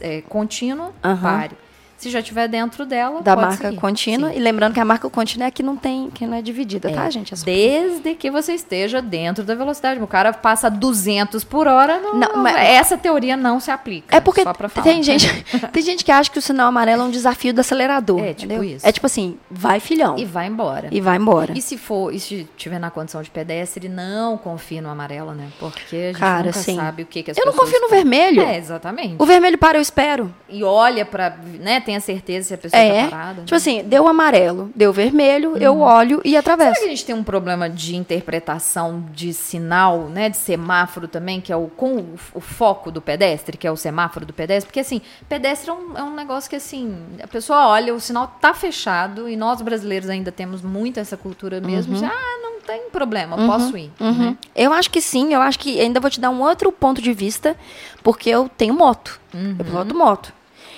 é, 0.00 0.22
contínua, 0.22 0.86
uhum. 1.04 1.20
pare. 1.20 1.56
Se 2.02 2.10
já 2.10 2.18
estiver 2.18 2.48
dentro 2.48 2.84
dela, 2.84 3.22
da 3.22 3.36
marca 3.36 3.68
seguir. 3.68 3.76
contínua. 3.76 4.30
Sim. 4.30 4.36
E 4.36 4.40
lembrando 4.40 4.74
que 4.74 4.80
a 4.80 4.84
marca 4.84 5.08
contínua 5.08 5.46
é 5.46 5.52
que 5.52 5.62
não 5.62 5.76
tem, 5.76 6.10
que 6.10 6.26
não 6.26 6.36
é 6.36 6.42
dividida, 6.42 6.88
tá, 6.88 6.94
é, 6.94 6.98
tá, 6.98 7.10
gente? 7.10 7.32
Desde 7.44 8.16
que 8.16 8.28
você 8.28 8.54
esteja 8.54 9.00
dentro 9.00 9.44
da 9.44 9.54
velocidade. 9.54 10.02
O 10.02 10.06
cara 10.08 10.32
passa 10.32 10.68
200 10.68 11.44
por 11.44 11.68
hora, 11.68 12.00
não, 12.00 12.14
não 12.14 12.42
mas, 12.42 12.56
essa 12.56 12.98
teoria 12.98 13.36
não 13.36 13.60
se 13.60 13.70
aplica. 13.70 14.16
É 14.16 14.18
porque 14.18 14.42
tem 14.82 15.00
gente, 15.00 15.28
tem 15.72 15.80
gente 15.80 16.04
que 16.04 16.10
acha 16.10 16.28
que 16.28 16.40
o 16.40 16.42
sinal 16.42 16.66
amarelo 16.66 17.02
é 17.02 17.04
um 17.04 17.10
desafio 17.10 17.54
do 17.54 17.60
acelerador. 17.60 18.18
É, 18.18 18.34
tipo 18.34 18.52
entendeu? 18.52 18.64
isso. 18.64 18.84
É 18.84 18.90
tipo 18.90 19.06
assim, 19.06 19.38
vai 19.48 19.78
filhão. 19.78 20.18
E 20.18 20.24
vai 20.24 20.48
embora. 20.48 20.88
E 20.90 21.00
vai 21.00 21.18
embora. 21.18 21.56
E 21.56 21.62
se 21.62 21.78
for, 21.78 22.12
e 22.12 22.18
se 22.18 22.48
tiver 22.56 22.80
na 22.80 22.90
condição 22.90 23.22
de 23.22 23.30
pedestre, 23.30 23.88
não 23.88 24.36
confie 24.36 24.80
no 24.80 24.88
amarelo, 24.88 25.34
né? 25.34 25.50
Porque 25.60 25.94
a 25.94 25.98
gente 26.08 26.18
cara, 26.18 26.46
nunca 26.46 26.58
sim. 26.58 26.74
sabe 26.74 27.04
o 27.04 27.06
que, 27.06 27.22
que 27.22 27.30
as 27.30 27.38
Eu 27.38 27.46
não 27.46 27.52
confio 27.52 27.80
no 27.80 27.88
vermelho. 27.88 28.42
É, 28.42 28.58
exatamente. 28.58 29.14
O 29.20 29.24
vermelho 29.24 29.56
para, 29.56 29.78
eu 29.78 29.82
espero. 29.82 30.34
E 30.48 30.64
olha 30.64 31.04
pra, 31.04 31.36
né, 31.60 31.78
tem 31.80 31.91
a 31.96 32.00
certeza 32.00 32.48
se 32.48 32.54
a 32.54 32.58
pessoa 32.58 32.82
é. 32.82 33.04
tá 33.04 33.10
parada. 33.10 33.42
Tipo 33.42 33.50
né? 33.50 33.56
assim, 33.56 33.84
deu 33.84 34.08
amarelo, 34.08 34.70
deu 34.74 34.92
vermelho, 34.92 35.52
hum. 35.52 35.58
eu 35.58 35.80
olho 35.80 36.20
e 36.24 36.36
atravesso. 36.36 36.74
Será 36.74 36.80
que 36.80 36.86
a 36.86 36.96
gente 36.96 37.04
tem 37.04 37.14
um 37.14 37.24
problema 37.24 37.68
de 37.68 37.96
interpretação 37.96 39.04
de 39.12 39.32
sinal, 39.32 40.08
né, 40.08 40.28
de 40.28 40.36
semáforo 40.36 41.08
também, 41.08 41.40
que 41.40 41.52
é 41.52 41.56
o 41.56 41.68
com 41.68 41.96
o, 41.96 42.14
o 42.34 42.40
foco 42.40 42.90
do 42.90 43.00
pedestre, 43.00 43.56
que 43.56 43.66
é 43.66 43.70
o 43.70 43.76
semáforo 43.76 44.26
do 44.26 44.32
pedestre? 44.32 44.66
Porque 44.66 44.80
assim, 44.80 45.00
pedestre 45.28 45.70
é 45.70 45.72
um, 45.72 45.98
é 45.98 46.02
um 46.02 46.14
negócio 46.14 46.48
que 46.48 46.56
assim, 46.56 46.96
a 47.22 47.26
pessoa 47.26 47.68
olha, 47.68 47.94
o 47.94 48.00
sinal 48.00 48.36
tá 48.40 48.54
fechado 48.54 49.28
e 49.28 49.36
nós 49.36 49.60
brasileiros 49.60 50.08
ainda 50.08 50.32
temos 50.32 50.62
muito 50.62 51.00
essa 51.00 51.16
cultura 51.16 51.60
mesmo. 51.60 51.94
Uhum. 51.94 52.00
De, 52.00 52.04
ah, 52.04 52.38
não 52.42 52.60
tem 52.60 52.90
problema, 52.90 53.36
uhum. 53.36 53.46
posso 53.46 53.76
ir. 53.76 53.90
Uhum. 54.00 54.30
Né? 54.30 54.36
Eu 54.54 54.72
acho 54.72 54.90
que 54.90 55.00
sim, 55.00 55.34
eu 55.34 55.40
acho 55.40 55.58
que 55.58 55.80
ainda 55.80 56.00
vou 56.00 56.10
te 56.10 56.20
dar 56.20 56.30
um 56.30 56.42
outro 56.42 56.70
ponto 56.72 57.02
de 57.02 57.12
vista, 57.12 57.56
porque 58.02 58.30
eu 58.30 58.48
tenho 58.48 58.74
moto. 58.74 59.20
Uhum. 59.34 59.56
Eu 59.58 59.64
piloto 59.64 59.94
moto. 59.96 60.32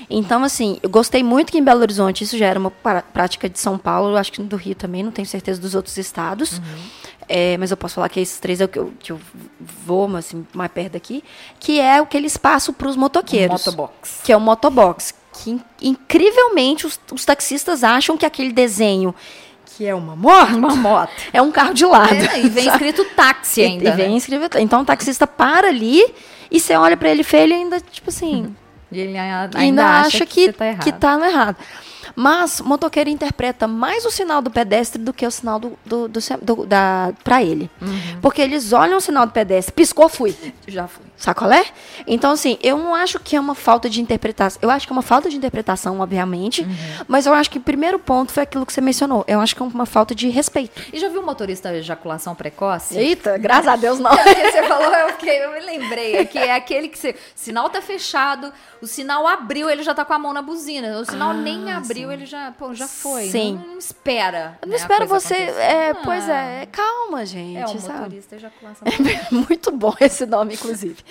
Então, 0.09 0.45
assim, 0.45 0.79
eu 0.83 0.91
gostei 0.91 1.23
muito 1.23 1.51
que 1.53 1.59
em 1.59 1.65
Belo 1.65 1.81
Horizonte 1.81 2.25
isso 2.25 2.37
já 2.37 2.47
era 2.47 2.59
uma 2.59 2.71
prática 2.71 3.49
de 3.49 3.59
São 3.59 3.79
Paulo, 3.79 4.17
acho 4.17 4.33
que 4.33 4.43
do 4.43 4.57
Rio 4.57 4.75
também, 4.75 5.03
não 5.03 5.11
tenho 5.11 5.27
certeza 5.27 5.61
dos 5.61 5.75
outros 5.75 5.97
estados. 5.97 6.59
Uhum. 6.59 7.15
É, 7.29 7.57
mas 7.57 7.71
eu 7.71 7.77
posso 7.77 7.95
falar 7.95 8.09
que 8.09 8.21
esses 8.21 8.39
três 8.39 8.61
é 8.61 8.65
o 8.65 8.69
que 8.69 8.79
eu, 8.79 8.93
que 8.99 9.13
eu 9.13 9.21
vou, 9.59 10.15
assim, 10.17 10.47
mais 10.53 10.71
perto 10.71 10.93
daqui, 10.93 11.25
que 11.59 11.81
é 11.81 11.99
aquele 11.99 12.27
espaço 12.27 12.73
para 12.73 12.89
os 12.89 12.97
motoqueiros. 12.97 13.65
Motobox. 13.65 14.21
Que 14.23 14.33
é 14.33 14.37
o 14.37 14.41
motobox. 14.41 15.15
Que 15.33 15.61
incrivelmente 15.83 16.87
os, 16.87 17.01
os 17.13 17.25
taxistas 17.25 17.83
acham 17.83 18.17
que 18.17 18.27
aquele 18.27 18.53
desenho 18.53 19.15
que 19.77 19.85
é 19.85 19.95
uma 19.95 20.15
moto, 20.15 20.57
uma 20.57 20.77
moto. 20.77 21.11
é 21.33 21.43
um 21.43 21.51
carro 21.51 21.75
de 21.75 21.85
lado. 21.85 22.15
É, 22.15 22.41
e 22.41 22.49
vem 22.49 22.69
escrito 22.69 23.05
táxi 23.17 23.63
ainda. 23.63 23.85
E, 23.85 23.93
e 23.93 23.97
vem 23.97 24.11
né? 24.11 24.17
escrito. 24.17 24.59
Então 24.59 24.83
o 24.83 24.85
taxista 24.85 25.27
para 25.27 25.69
ali 25.69 26.15
e 26.51 26.61
você 26.61 26.77
olha 26.77 26.97
para 26.97 27.09
ele 27.09 27.25
feio 27.25 27.49
e 27.49 27.53
ainda, 27.53 27.81
tipo 27.81 28.11
assim. 28.11 28.55
E 28.95 29.01
ele 29.01 29.19
ainda, 29.19 29.59
ainda 29.59 30.01
acha, 30.01 30.25
que, 30.25 30.47
que, 30.47 30.53
tá 30.53 30.75
que 30.75 30.93
tá 30.93 31.19
no 31.19 31.25
errado. 31.25 31.57
Mas 32.15 32.61
o 32.61 32.65
motoqueiro 32.65 33.11
interpreta 33.11 33.67
mais 33.67 34.05
o 34.05 34.11
sinal 34.11 34.41
do 34.41 34.51
pedestre 34.51 35.01
do 35.01 35.13
que 35.13 35.27
o 35.27 35.31
sinal 35.31 35.59
do, 35.59 35.79
do, 35.85 36.09
do, 36.09 36.21
do 36.43 36.67
da 36.67 37.13
para 37.25 37.43
ele. 37.43 37.71
Uhum. 37.81 38.21
Porque 38.21 38.41
eles 38.41 38.73
olham 38.73 38.99
o 38.99 39.01
sinal 39.01 39.27
do 39.27 39.33
pedestre, 39.33 39.73
piscou, 39.73 40.09
fui. 40.09 40.37
Já 40.67 40.87
fui. 40.87 41.05
Sacolé? 41.17 41.65
Então, 42.07 42.33
assim, 42.33 42.59
eu 42.63 42.77
não 42.77 42.95
acho 42.95 43.19
que 43.19 43.35
é 43.35 43.41
uma 43.41 43.55
falta 43.55 43.89
de 43.89 44.01
interpretação. 44.01 44.59
Eu 44.61 44.71
acho 44.71 44.87
que 44.87 44.93
é 44.93 44.97
uma 44.97 45.03
falta 45.03 45.31
de 45.31 45.37
interpretação, 45.37 46.01
obviamente. 46.01 46.63
Uhum. 46.63 47.05
Mas 47.09 47.25
eu 47.25 47.33
acho 47.33 47.51
que 47.51 47.59
o 47.59 47.61
primeiro 47.61 47.99
ponto 47.99 48.33
foi 48.33 48.43
aquilo 48.43 48.67
que 48.67 48.73
você 48.73 48.81
mencionou. 48.81 49.25
Eu 49.27 49.41
acho 49.41 49.55
que 49.57 49.63
é 49.63 49.65
uma 49.65 49.87
falta 49.87 50.15
de 50.15 50.29
respeito. 50.29 50.83
E 50.93 50.99
já 50.99 51.09
viu 51.09 51.23
o 51.23 51.27
motorista 51.27 51.75
ejaculação 51.75 52.35
precoce? 52.35 52.99
Eita, 52.99 53.39
graças 53.39 53.69
a 53.69 53.77
Deus 53.77 53.99
não. 53.99 54.11
você 54.15 54.63
falou, 54.65 54.93
eu, 54.93 55.09
fiquei, 55.11 55.45
eu 55.45 55.53
me 55.53 55.61
lembrei. 55.61 56.27
Que 56.27 56.39
é 56.39 56.55
aquele 56.55 56.89
que 56.89 56.99
você. 56.99 57.15
Sinal 57.35 57.71
tá 57.71 57.81
fechado, 57.81 58.53
o 58.85 58.87
sinal 58.87 59.27
abriu, 59.27 59.69
ele 59.71 59.83
já 59.83 59.95
tá 59.95 60.05
com 60.05 60.13
a 60.13 60.19
mão 60.19 60.33
na 60.33 60.43
buzina. 60.43 60.99
O 60.99 61.05
sinal 61.07 61.31
ah, 61.31 61.35
nem 61.35 61.73
abriu, 61.73 62.09
sim. 62.09 62.15
ele 62.15 62.27
já, 62.27 62.53
pô, 62.53 62.75
já 62.75 62.87
foi. 62.87 63.25
Sim. 63.29 63.55
Não, 63.55 63.73
não 63.73 63.79
espera. 63.79 64.59
Não 64.63 64.69
né, 64.69 64.77
espera 64.77 65.07
você. 65.07 65.35
É, 65.35 65.91
ah. 65.91 65.95
Pois 66.05 66.29
é, 66.29 66.69
calma, 66.71 67.25
gente. 67.25 67.57
É, 67.57 67.65
o 67.65 67.81
sabe? 67.81 67.99
motorista 68.01 68.37
ejaculação. 68.37 68.87
É 69.25 69.35
muito 69.35 69.73
bom 69.73 69.95
esse 70.01 70.27
nome, 70.27 70.55
inclusive. 70.55 71.03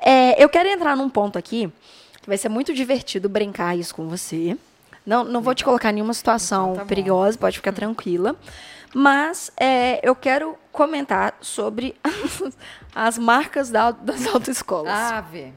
É, 0.00 0.42
eu 0.42 0.48
quero 0.48 0.68
entrar 0.68 0.94
num 0.94 1.08
ponto 1.08 1.38
aqui 1.38 1.72
que 2.20 2.28
vai 2.28 2.36
ser 2.36 2.50
muito 2.50 2.74
divertido 2.74 3.28
brincar 3.28 3.76
isso 3.76 3.94
com 3.94 4.06
você. 4.08 4.56
Não, 5.06 5.24
não 5.24 5.40
vou 5.40 5.54
te 5.54 5.64
colocar 5.64 5.90
em 5.90 5.94
nenhuma 5.94 6.14
situação 6.14 6.72
então 6.72 6.82
tá 6.82 6.84
perigosa, 6.84 7.38
pode 7.38 7.56
ficar 7.56 7.72
tranquila. 7.72 8.36
Mas 8.94 9.50
é, 9.56 10.06
eu 10.06 10.14
quero 10.14 10.56
comentar 10.70 11.34
sobre 11.40 11.96
as 12.94 13.16
marcas 13.16 13.70
da, 13.70 13.90
das 13.90 14.26
autoescolas. 14.26 14.92
Ah, 14.92 15.20
vê. 15.22 15.52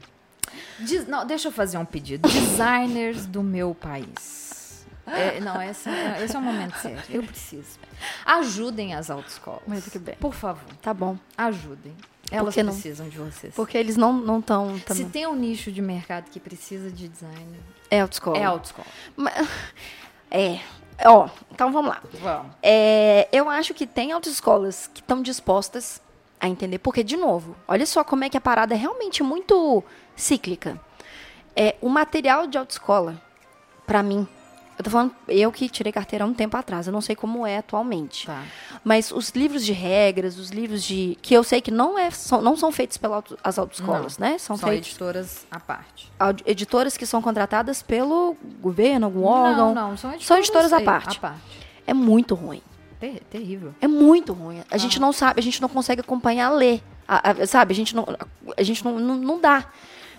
Diz, 0.80 1.06
não, 1.06 1.26
deixa 1.26 1.48
eu 1.48 1.52
fazer 1.52 1.78
um 1.78 1.84
pedido. 1.84 2.28
Designers 2.28 3.26
do 3.26 3.42
meu 3.42 3.74
país. 3.74 4.86
É, 5.06 5.38
não, 5.40 5.62
esse, 5.62 5.88
é, 5.88 6.24
esse 6.24 6.34
é 6.34 6.38
um 6.38 6.42
momento 6.42 6.76
sério. 6.78 7.00
Eu 7.08 7.22
preciso. 7.22 7.78
Ajudem 8.24 8.94
as 8.94 9.08
autoescolas. 9.08 9.62
Muito 9.66 9.88
que 9.90 9.98
bem. 9.98 10.16
Por 10.16 10.34
favor. 10.34 10.68
Tá 10.82 10.92
bom. 10.92 11.16
Ajudem. 11.38 11.94
Elas 12.30 12.54
porque 12.54 12.64
precisam 12.64 13.06
não, 13.06 13.12
de 13.12 13.18
vocês. 13.18 13.54
Porque 13.54 13.78
eles 13.78 13.96
não 13.96 14.40
estão. 14.40 14.80
Se 14.88 15.04
tem 15.04 15.26
um 15.28 15.36
nicho 15.36 15.70
de 15.70 15.80
mercado 15.80 16.28
que 16.28 16.40
precisa 16.40 16.90
de 16.90 17.06
design. 17.06 17.56
É 17.88 18.00
autoescola. 18.00 18.38
É 18.38 18.44
autoescola. 18.44 18.86
É. 20.28 20.58
Ó, 21.04 21.28
então 21.52 21.70
vamos 21.70 21.88
lá. 21.88 22.02
Vamos. 22.20 22.52
É, 22.60 23.28
eu 23.30 23.48
acho 23.48 23.72
que 23.72 23.86
tem 23.86 24.10
autoescolas 24.10 24.90
que 24.92 25.00
estão 25.00 25.22
dispostas 25.22 26.02
a 26.40 26.48
entender. 26.48 26.78
Porque, 26.78 27.04
de 27.04 27.16
novo, 27.16 27.56
olha 27.68 27.86
só 27.86 28.02
como 28.02 28.24
é 28.24 28.28
que 28.28 28.36
a 28.36 28.40
parada 28.40 28.74
é 28.74 28.76
realmente 28.76 29.22
muito 29.22 29.84
cíclica. 30.16 30.80
É, 31.54 31.76
o 31.80 31.88
material 31.88 32.46
de 32.46 32.58
autoescola, 32.58 33.20
para 33.86 34.02
mim, 34.02 34.26
eu 34.78 34.84
tô 34.84 34.90
falando, 34.90 35.14
eu 35.26 35.50
que 35.50 35.70
tirei 35.70 35.90
carteira 35.90 36.24
há 36.24 36.28
um 36.28 36.34
tempo 36.34 36.54
atrás, 36.54 36.86
eu 36.86 36.92
não 36.92 37.00
sei 37.00 37.16
como 37.16 37.46
é 37.46 37.56
atualmente. 37.56 38.26
Tá. 38.26 38.42
Mas 38.84 39.10
os 39.10 39.30
livros 39.30 39.64
de 39.64 39.72
regras, 39.72 40.38
os 40.38 40.50
livros 40.50 40.82
de. 40.82 41.16
que 41.22 41.32
eu 41.32 41.42
sei 41.42 41.62
que 41.62 41.70
não, 41.70 41.98
é, 41.98 42.10
são, 42.10 42.42
não 42.42 42.56
são 42.56 42.70
feitos 42.70 42.98
pelas 42.98 43.16
auto, 43.16 43.38
autoescolas, 43.42 44.18
não, 44.18 44.28
né? 44.28 44.38
São, 44.38 44.56
são 44.56 44.68
feitos, 44.68 44.90
editoras 44.90 45.46
à 45.50 45.58
parte. 45.58 46.12
Editoras 46.44 46.96
que 46.96 47.06
são 47.06 47.22
contratadas 47.22 47.82
pelo 47.82 48.36
governo, 48.60 49.06
algum 49.06 49.24
órgão. 49.24 49.74
Não, 49.74 49.90
não, 49.90 49.96
são 49.96 50.10
editoras, 50.10 50.26
são 50.26 50.36
editoras 50.36 50.72
à 50.74 50.80
parte. 50.82 51.16
à 51.16 51.20
parte. 51.20 51.40
É 51.86 51.94
muito 51.94 52.34
ruim. 52.34 52.60
Ter, 53.00 53.20
terrível. 53.30 53.74
É 53.80 53.88
muito 53.88 54.34
ruim. 54.34 54.60
A 54.60 54.64
ah. 54.72 54.76
gente 54.76 55.00
não 55.00 55.10
sabe, 55.10 55.40
a 55.40 55.42
gente 55.42 55.60
não 55.62 55.70
consegue 55.70 56.02
acompanhar 56.02 56.50
ler. 56.50 56.82
A, 57.08 57.30
a, 57.30 57.46
sabe? 57.46 57.72
A 57.72 57.76
gente 57.76 57.96
não. 57.96 58.06
A 58.56 58.62
gente 58.62 58.84
não, 58.84 58.98
não, 58.98 59.16
não 59.16 59.40
dá. 59.40 59.70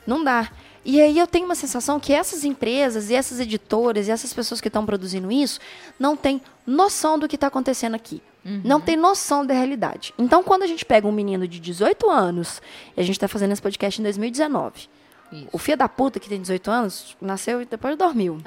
Não 0.08 0.24
dá. 0.24 0.50
E 0.86 1.02
aí 1.02 1.20
eu 1.20 1.28
tenho 1.28 1.44
uma 1.44 1.54
sensação 1.54 2.00
que 2.00 2.14
essas 2.14 2.46
empresas 2.46 3.10
e 3.10 3.14
essas 3.14 3.42
editoras 3.42 4.08
e 4.08 4.12
essas 4.12 4.34
pessoas 4.34 4.62
que 4.62 4.70
estão 4.70 4.86
produzindo 4.86 5.30
isso 5.30 5.60
não 6.00 6.16
têm 6.16 6.42
noção 6.66 7.20
do 7.20 7.28
que 7.28 7.36
está 7.36 7.48
acontecendo 7.48 7.94
aqui. 7.96 8.24
Uhum. 8.46 8.62
Não 8.64 8.80
tem 8.80 8.96
noção 8.96 9.46
da 9.46 9.54
realidade. 9.54 10.14
Então, 10.18 10.42
quando 10.42 10.64
a 10.64 10.68
gente 10.68 10.86
pega 10.86 11.06
um 11.06 11.12
menino 11.12 11.46
de 11.46 11.60
18 11.60 12.10
anos, 12.10 12.62
e 12.96 13.02
a 13.02 13.04
gente 13.04 13.18
está 13.18 13.28
fazendo 13.28 13.52
esse 13.52 13.62
podcast 13.62 14.00
em 14.00 14.04
2019, 14.04 14.88
isso. 15.34 15.48
o 15.52 15.58
filho 15.58 15.78
da 15.78 15.90
puta 15.90 16.22
que 16.22 16.30
tem 16.30 16.40
18 16.40 16.72
anos 16.72 17.18
nasceu 17.20 17.62
e 17.62 17.66
depois 17.66 17.98
dormiu. 17.98 18.40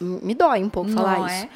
Uhum. 0.00 0.20
Me 0.22 0.34
dói 0.34 0.64
um 0.64 0.70
pouco 0.70 0.90
falar 0.90 1.18
não 1.18 1.26
isso. 1.26 1.44
É? 1.44 1.48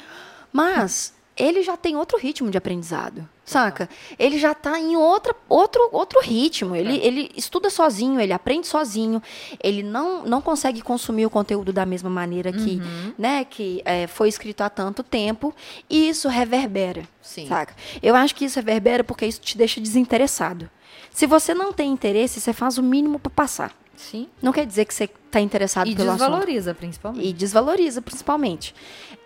Mas 0.53 1.13
ele 1.35 1.63
já 1.63 1.75
tem 1.75 1.95
outro 1.95 2.19
ritmo 2.19 2.51
de 2.51 2.57
aprendizado. 2.59 3.27
Saca? 3.43 3.89
Ele 4.17 4.37
já 4.37 4.51
está 4.51 4.79
em 4.79 4.95
outra, 4.95 5.35
outro, 5.49 5.89
outro 5.91 6.21
ritmo. 6.21 6.75
Ele, 6.75 6.97
é. 6.97 7.05
ele 7.05 7.31
estuda 7.35 7.69
sozinho, 7.69 8.19
ele 8.19 8.31
aprende 8.31 8.67
sozinho. 8.67 9.21
Ele 9.61 9.83
não, 9.83 10.23
não 10.23 10.41
consegue 10.41 10.81
consumir 10.81 11.25
o 11.25 11.29
conteúdo 11.29 11.73
da 11.73 11.85
mesma 11.85 12.09
maneira 12.09 12.51
que, 12.51 12.77
uhum. 12.77 13.13
né, 13.17 13.43
que 13.43 13.81
é, 13.83 14.07
foi 14.07 14.29
escrito 14.29 14.61
há 14.61 14.69
tanto 14.69 15.03
tempo. 15.03 15.53
E 15.89 16.09
isso 16.09 16.29
reverbera. 16.29 17.03
Sim. 17.21 17.47
Saca? 17.47 17.75
Eu 18.01 18.15
acho 18.15 18.35
que 18.35 18.45
isso 18.45 18.57
reverbera 18.59 19.03
porque 19.03 19.25
isso 19.25 19.41
te 19.41 19.57
deixa 19.57 19.81
desinteressado. 19.81 20.69
Se 21.11 21.27
você 21.27 21.53
não 21.53 21.73
tem 21.73 21.91
interesse, 21.91 22.39
você 22.39 22.53
faz 22.53 22.77
o 22.77 22.83
mínimo 22.83 23.19
para 23.19 23.31
passar. 23.31 23.80
Sim. 24.09 24.27
Não 24.41 24.51
quer 24.51 24.65
dizer 24.65 24.85
que 24.85 24.93
você 24.93 25.03
está 25.03 25.39
interessado 25.39 25.87
e 25.87 25.95
pelo 25.95 26.09
assunto. 26.09 26.23
E 26.23 26.27
desvaloriza, 26.27 26.73
principalmente. 26.73 27.27
E 27.27 27.33
desvaloriza, 27.33 28.01
principalmente. 28.01 28.75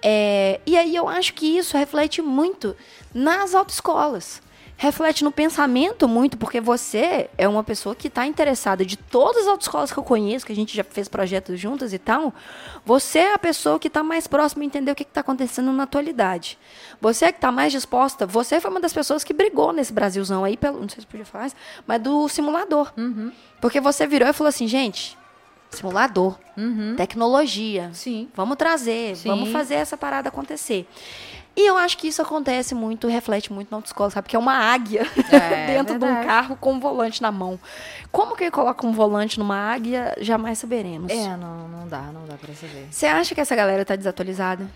É, 0.03 0.59
e 0.65 0.77
aí 0.77 0.95
eu 0.95 1.07
acho 1.07 1.33
que 1.33 1.45
isso 1.57 1.77
reflete 1.77 2.21
muito 2.21 2.75
nas 3.13 3.55
autoescolas. 3.55 4.41
Reflete 4.77 5.23
no 5.23 5.31
pensamento 5.31 6.05
muito, 6.05 6.37
porque 6.37 6.59
você 6.59 7.29
é 7.37 7.47
uma 7.47 7.63
pessoa 7.63 7.95
que 7.95 8.09
está 8.09 8.25
interessada 8.27 8.85
de 8.85 8.97
todas 8.97 9.43
as 9.43 9.47
autoescolas 9.47 9.91
que 9.91 9.97
eu 9.97 10.03
conheço, 10.03 10.45
que 10.45 10.51
a 10.51 10.55
gente 10.55 10.75
já 10.75 10.83
fez 10.83 11.07
projetos 11.07 11.57
juntas 11.57 11.93
e 11.93 11.97
tal. 11.97 12.33
Você 12.85 13.19
é 13.19 13.33
a 13.33 13.39
pessoa 13.39 13.79
que 13.79 13.87
está 13.87 14.03
mais 14.03 14.27
próxima 14.27 14.63
a 14.63 14.65
entender 14.65 14.91
o 14.91 14.95
que 14.95 15.03
está 15.03 15.21
acontecendo 15.21 15.71
na 15.71 15.83
atualidade. 15.83 16.57
Você 16.99 17.25
é 17.25 17.31
que 17.31 17.37
está 17.37 17.53
mais 17.53 17.71
disposta. 17.71 18.25
Você 18.25 18.59
foi 18.59 18.69
uma 18.69 18.81
das 18.81 18.91
pessoas 18.91 19.23
que 19.23 19.33
brigou 19.33 19.71
nesse 19.71 19.93
Brasilzão 19.93 20.43
aí, 20.43 20.57
pelo, 20.57 20.81
não 20.81 20.89
sei 20.89 21.01
se 21.01 21.07
podia 21.07 21.25
falar, 21.25 21.51
mas 21.87 22.01
do 22.01 22.27
simulador. 22.27 22.91
Uhum. 22.97 23.31
Porque 23.61 23.79
você 23.79 24.05
virou 24.05 24.27
e 24.27 24.33
falou 24.33 24.49
assim, 24.49 24.67
gente, 24.67 25.17
simulador, 25.69 26.37
uhum. 26.57 26.95
tecnologia. 26.97 27.91
Sim. 27.93 28.29
Vamos 28.35 28.57
trazer, 28.57 29.15
Sim. 29.15 29.29
vamos 29.29 29.49
fazer 29.51 29.75
essa 29.75 29.95
parada 29.95 30.29
acontecer. 30.29 30.85
E 31.55 31.65
eu 31.65 31.77
acho 31.77 31.97
que 31.97 32.07
isso 32.07 32.21
acontece 32.21 32.75
muito, 32.75 33.07
reflete 33.07 33.51
muito 33.53 33.69
na 33.71 33.77
autoescola, 33.77 34.09
sabe? 34.09 34.23
Porque 34.23 34.35
é 34.35 34.39
uma 34.39 34.53
águia 34.57 35.07
é, 35.31 35.67
dentro 35.73 35.97
de 35.97 36.03
um 36.03 36.23
carro 36.25 36.57
com 36.57 36.73
um 36.73 36.79
volante 36.79 37.21
na 37.21 37.31
mão. 37.31 37.57
Como 38.11 38.35
que 38.35 38.43
ele 38.43 38.51
coloca 38.51 38.85
um 38.85 38.91
volante 38.91 39.39
numa 39.39 39.57
águia, 39.57 40.13
jamais 40.19 40.59
saberemos. 40.59 41.11
É, 41.11 41.37
não, 41.37 41.67
não 41.69 41.87
dá, 41.87 42.01
não 42.01 42.25
dá 42.25 42.35
pra 42.35 42.53
saber. 42.53 42.87
Você 42.91 43.05
acha 43.05 43.33
que 43.33 43.39
essa 43.39 43.55
galera 43.55 43.85
tá 43.85 43.95
desatualizada? 43.95 44.67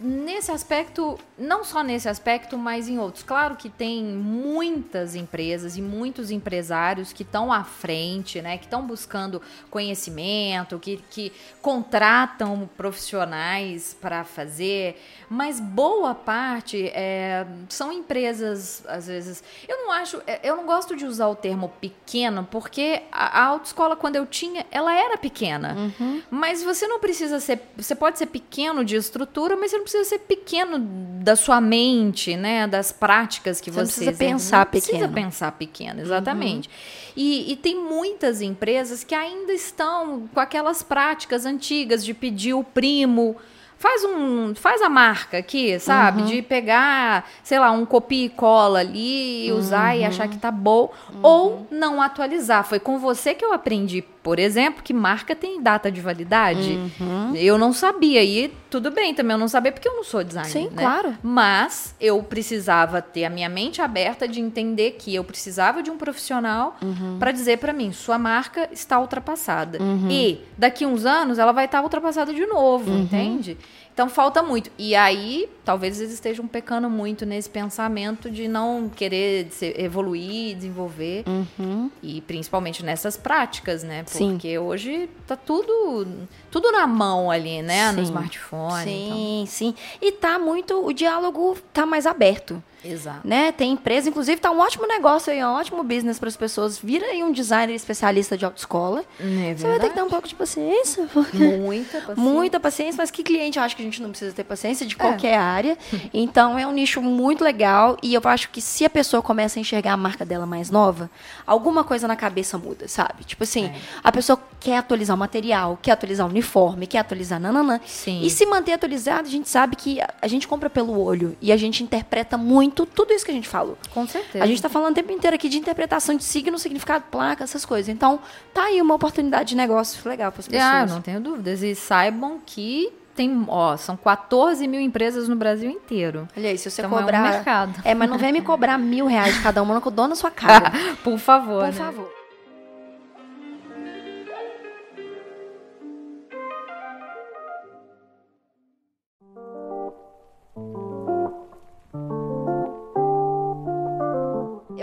Nesse 0.00 0.50
aspecto, 0.50 1.18
não 1.36 1.62
só 1.62 1.82
nesse 1.82 2.08
aspecto, 2.08 2.56
mas 2.56 2.88
em 2.88 2.98
outros. 2.98 3.22
Claro 3.22 3.54
que 3.54 3.68
tem 3.68 4.02
muitas 4.02 5.14
empresas 5.14 5.76
e 5.76 5.82
muitos 5.82 6.30
empresários 6.30 7.12
que 7.12 7.22
estão 7.22 7.52
à 7.52 7.62
frente, 7.62 8.40
né? 8.40 8.56
Que 8.56 8.64
estão 8.64 8.86
buscando 8.86 9.42
conhecimento, 9.70 10.78
que, 10.78 10.96
que 11.10 11.32
contratam 11.60 12.68
profissionais 12.76 13.94
para 14.00 14.24
fazer, 14.24 14.98
mas 15.28 15.60
boa 15.60 16.14
parte 16.14 16.88
é, 16.94 17.46
são 17.68 17.92
empresas, 17.92 18.82
às 18.88 19.06
vezes. 19.06 19.44
Eu 19.68 19.84
não 19.84 19.92
acho, 19.92 20.22
é, 20.26 20.40
eu 20.42 20.56
não 20.56 20.64
gosto 20.64 20.96
de 20.96 21.04
usar 21.04 21.28
o 21.28 21.34
termo 21.34 21.68
pequeno, 21.80 22.48
porque 22.50 23.02
a, 23.12 23.40
a 23.40 23.44
autoescola, 23.44 23.96
quando 23.96 24.16
eu 24.16 24.24
tinha, 24.24 24.64
ela 24.70 24.94
era 24.94 25.18
pequena. 25.18 25.76
Uhum. 25.76 26.22
Mas 26.30 26.62
você 26.62 26.86
não 26.86 26.98
precisa 27.00 27.38
ser. 27.38 27.60
Você 27.76 27.94
pode 27.94 28.18
ser 28.18 28.26
pequeno 28.26 28.84
de 28.84 28.96
estrutura, 28.96 29.56
mas 29.56 29.70
você 29.70 29.76
não 29.76 29.84
precisa 29.90 30.04
ser 30.04 30.18
pequeno 30.20 30.78
da 31.22 31.34
sua 31.34 31.60
mente, 31.60 32.36
né? 32.36 32.66
Das 32.66 32.92
práticas 32.92 33.60
que 33.60 33.70
você, 33.70 33.92
você 33.92 34.04
precisa 34.04 34.12
pensar 34.12 34.66
pequeno. 34.66 34.98
Precisa 34.98 35.08
pensar 35.08 35.52
pequeno, 35.52 36.00
exatamente. 36.00 36.68
Uhum. 36.68 37.12
E, 37.16 37.52
e, 37.52 37.56
tem 37.56 37.76
muitas 37.76 38.40
empresas 38.40 39.02
que 39.02 39.14
ainda 39.14 39.52
estão 39.52 40.28
com 40.32 40.40
aquelas 40.40 40.82
práticas 40.82 41.44
antigas 41.44 42.04
de 42.04 42.14
pedir 42.14 42.54
o 42.54 42.62
primo 42.62 43.36
faz 43.80 44.04
um 44.04 44.54
faz 44.54 44.82
a 44.82 44.90
marca 44.90 45.38
aqui, 45.38 45.78
sabe? 45.78 46.20
Uhum. 46.20 46.26
De 46.26 46.42
pegar, 46.42 47.26
sei 47.42 47.58
lá, 47.58 47.70
um 47.70 47.86
copia 47.86 48.26
e 48.26 48.28
cola 48.28 48.80
ali 48.80 49.50
usar 49.52 49.94
uhum. 49.94 50.00
e 50.00 50.04
achar 50.04 50.28
que 50.28 50.36
tá 50.36 50.50
bom 50.50 50.92
uhum. 51.08 51.20
ou 51.22 51.66
não 51.70 52.00
atualizar. 52.00 52.62
Foi 52.62 52.78
com 52.78 52.98
você 52.98 53.34
que 53.34 53.42
eu 53.42 53.54
aprendi 53.54 54.02
por 54.22 54.38
exemplo, 54.38 54.82
que 54.82 54.92
marca 54.92 55.34
tem 55.34 55.62
data 55.62 55.90
de 55.90 56.00
validade. 56.00 56.78
Uhum. 57.00 57.34
Eu 57.34 57.56
não 57.56 57.72
sabia. 57.72 58.22
E 58.22 58.52
tudo 58.68 58.90
bem 58.90 59.14
também 59.14 59.32
eu 59.32 59.38
não 59.38 59.48
sabia, 59.48 59.72
porque 59.72 59.88
eu 59.88 59.96
não 59.96 60.04
sou 60.04 60.22
designer. 60.22 60.50
Sim, 60.50 60.68
né? 60.70 60.82
claro. 60.82 61.16
Mas 61.22 61.94
eu 61.98 62.22
precisava 62.22 63.00
ter 63.00 63.24
a 63.24 63.30
minha 63.30 63.48
mente 63.48 63.80
aberta 63.80 64.28
de 64.28 64.40
entender 64.40 64.92
que 64.92 65.14
eu 65.14 65.24
precisava 65.24 65.82
de 65.82 65.90
um 65.90 65.96
profissional 65.96 66.76
uhum. 66.82 67.16
para 67.18 67.32
dizer 67.32 67.58
para 67.58 67.72
mim: 67.72 67.92
sua 67.92 68.18
marca 68.18 68.68
está 68.70 69.00
ultrapassada. 69.00 69.82
Uhum. 69.82 70.10
E 70.10 70.44
daqui 70.56 70.84
uns 70.84 71.06
anos 71.06 71.38
ela 71.38 71.52
vai 71.52 71.64
estar 71.64 71.82
ultrapassada 71.82 72.34
de 72.34 72.44
novo, 72.44 72.90
uhum. 72.90 73.00
entende? 73.00 73.56
Então 73.92 74.08
falta 74.08 74.42
muito. 74.42 74.70
E 74.78 74.94
aí, 74.94 75.48
talvez 75.64 76.00
eles 76.00 76.12
estejam 76.12 76.46
pecando 76.46 76.88
muito 76.88 77.26
nesse 77.26 77.50
pensamento 77.50 78.30
de 78.30 78.48
não 78.48 78.88
querer 78.88 79.48
evoluir, 79.76 80.56
desenvolver. 80.56 81.24
Uhum. 81.26 81.90
E 82.02 82.20
principalmente 82.22 82.84
nessas 82.84 83.16
práticas, 83.16 83.82
né? 83.82 84.04
Porque 84.04 84.48
Sim. 84.48 84.58
hoje 84.58 85.10
tá 85.26 85.36
tudo 85.36 86.06
tudo 86.50 86.70
na 86.72 86.86
mão 86.86 87.30
ali, 87.30 87.62
né? 87.62 87.90
Sim. 87.90 87.96
No 87.96 88.02
smartphone. 88.02 88.84
Sim, 88.84 89.34
então. 89.42 89.46
sim. 89.46 89.74
E 90.00 90.12
tá 90.12 90.38
muito. 90.38 90.84
O 90.84 90.92
diálogo 90.92 91.56
tá 91.72 91.86
mais 91.86 92.06
aberto. 92.06 92.62
Exato. 92.84 93.26
Né? 93.26 93.52
Tem 93.52 93.72
empresa, 93.72 94.08
inclusive, 94.08 94.40
tá 94.40 94.50
um 94.50 94.58
ótimo 94.58 94.86
negócio 94.86 95.32
aí, 95.32 95.44
um 95.44 95.52
ótimo 95.52 95.82
business 95.82 96.18
para 96.18 96.28
as 96.28 96.36
pessoas. 96.36 96.78
Vira 96.78 97.06
aí 97.06 97.22
um 97.22 97.32
designer 97.32 97.74
especialista 97.74 98.36
de 98.36 98.44
autoescola. 98.44 99.04
É 99.18 99.54
Você 99.54 99.66
vai 99.66 99.78
ter 99.78 99.88
que 99.90 99.94
ter 99.94 100.02
um 100.02 100.08
pouco 100.08 100.26
de 100.26 100.34
paciência. 100.34 101.08
Muita 101.34 101.98
paciência. 102.00 102.14
Muita 102.16 102.60
paciência, 102.60 102.98
mas 102.98 103.10
que 103.10 103.22
cliente 103.22 103.58
acha 103.58 103.76
que 103.76 103.82
a 103.82 103.84
gente 103.84 104.02
não 104.02 104.10
precisa 104.10 104.32
ter 104.32 104.44
paciência 104.44 104.86
de 104.86 104.94
é. 104.94 104.98
qualquer 104.98 105.34
é. 105.34 105.36
área. 105.36 105.78
Então 106.12 106.58
é 106.58 106.66
um 106.66 106.72
nicho 106.72 107.00
muito 107.00 107.44
legal 107.44 107.96
e 108.02 108.14
eu 108.14 108.20
acho 108.24 108.50
que 108.50 108.60
se 108.60 108.84
a 108.84 108.90
pessoa 108.90 109.22
começa 109.22 109.58
a 109.58 109.60
enxergar 109.60 109.92
a 109.92 109.96
marca 109.96 110.24
dela 110.24 110.44
mais 110.44 110.70
nova, 110.70 111.10
alguma 111.46 111.84
coisa 111.84 112.08
na 112.08 112.16
cabeça 112.16 112.58
muda, 112.58 112.88
sabe? 112.88 113.24
Tipo 113.24 113.44
assim, 113.44 113.66
é. 113.66 113.74
a 114.02 114.10
pessoa 114.10 114.40
quer 114.58 114.78
atualizar 114.78 115.16
o 115.16 115.18
material, 115.18 115.78
quer 115.80 115.92
atualizar 115.92 116.26
o 116.26 116.32
uniforme, 116.40 116.86
quer 116.86 116.98
atualizar 116.98 117.38
nananã. 117.38 117.78
Sim. 117.86 118.22
E 118.22 118.30
se 118.30 118.44
manter 118.46 118.72
atualizado, 118.72 119.28
a 119.28 119.30
gente 119.30 119.48
sabe 119.48 119.76
que 119.76 119.98
a 120.00 120.26
gente 120.26 120.48
compra 120.48 120.70
pelo 120.70 120.98
olho 120.98 121.36
e 121.40 121.52
a 121.52 121.56
gente 121.56 121.84
interpreta 121.84 122.36
muito 122.36 122.86
tudo 122.86 123.12
isso 123.12 123.24
que 123.24 123.30
a 123.30 123.34
gente 123.34 123.48
falou. 123.48 123.76
Com 123.92 124.06
certeza. 124.06 124.42
A 124.42 124.46
gente 124.46 124.56
está 124.56 124.68
falando 124.68 124.92
o 124.92 124.94
tempo 124.94 125.12
inteiro 125.12 125.36
aqui 125.36 125.48
de 125.48 125.58
interpretação 125.58 126.16
de 126.16 126.24
signo, 126.24 126.58
significado, 126.58 127.04
placa, 127.10 127.44
essas 127.44 127.64
coisas. 127.64 127.88
Então, 127.88 128.18
tá 128.52 128.64
aí 128.64 128.80
uma 128.80 128.94
oportunidade 128.94 129.50
de 129.50 129.56
negócio 129.56 130.08
legal 130.08 130.32
para 130.32 130.40
as 130.40 130.48
pessoas. 130.48 130.64
Ah, 130.64 130.86
não 130.86 131.02
tenho 131.02 131.20
dúvidas. 131.20 131.62
E 131.62 131.74
saibam 131.74 132.40
que 132.44 132.90
tem, 133.14 133.44
ó, 133.48 133.76
são 133.76 133.96
14 133.96 134.66
mil 134.66 134.80
empresas 134.80 135.28
no 135.28 135.36
Brasil 135.36 135.70
inteiro. 135.70 136.26
Olha 136.36 136.48
aí, 136.48 136.56
se 136.56 136.70
você 136.70 136.80
então 136.80 136.90
cobrar. 136.90 137.18
É, 137.18 137.20
um 137.20 137.32
mercado. 137.34 137.82
é, 137.84 137.94
mas 137.94 138.08
não 138.08 138.16
vem 138.16 138.32
me 138.32 138.40
cobrar 138.40 138.78
mil 138.78 139.06
reais 139.06 139.34
de 139.34 139.42
cada 139.42 139.62
uma, 139.62 139.74
não 139.74 139.80
que 139.80 139.88
eu 139.88 139.92
dou 139.92 140.08
na 140.08 140.14
sua 140.14 140.30
cara. 140.30 140.72
Por 141.04 141.18
favor. 141.18 141.64
Por 141.64 141.66
né? 141.66 141.72
favor. 141.72 142.19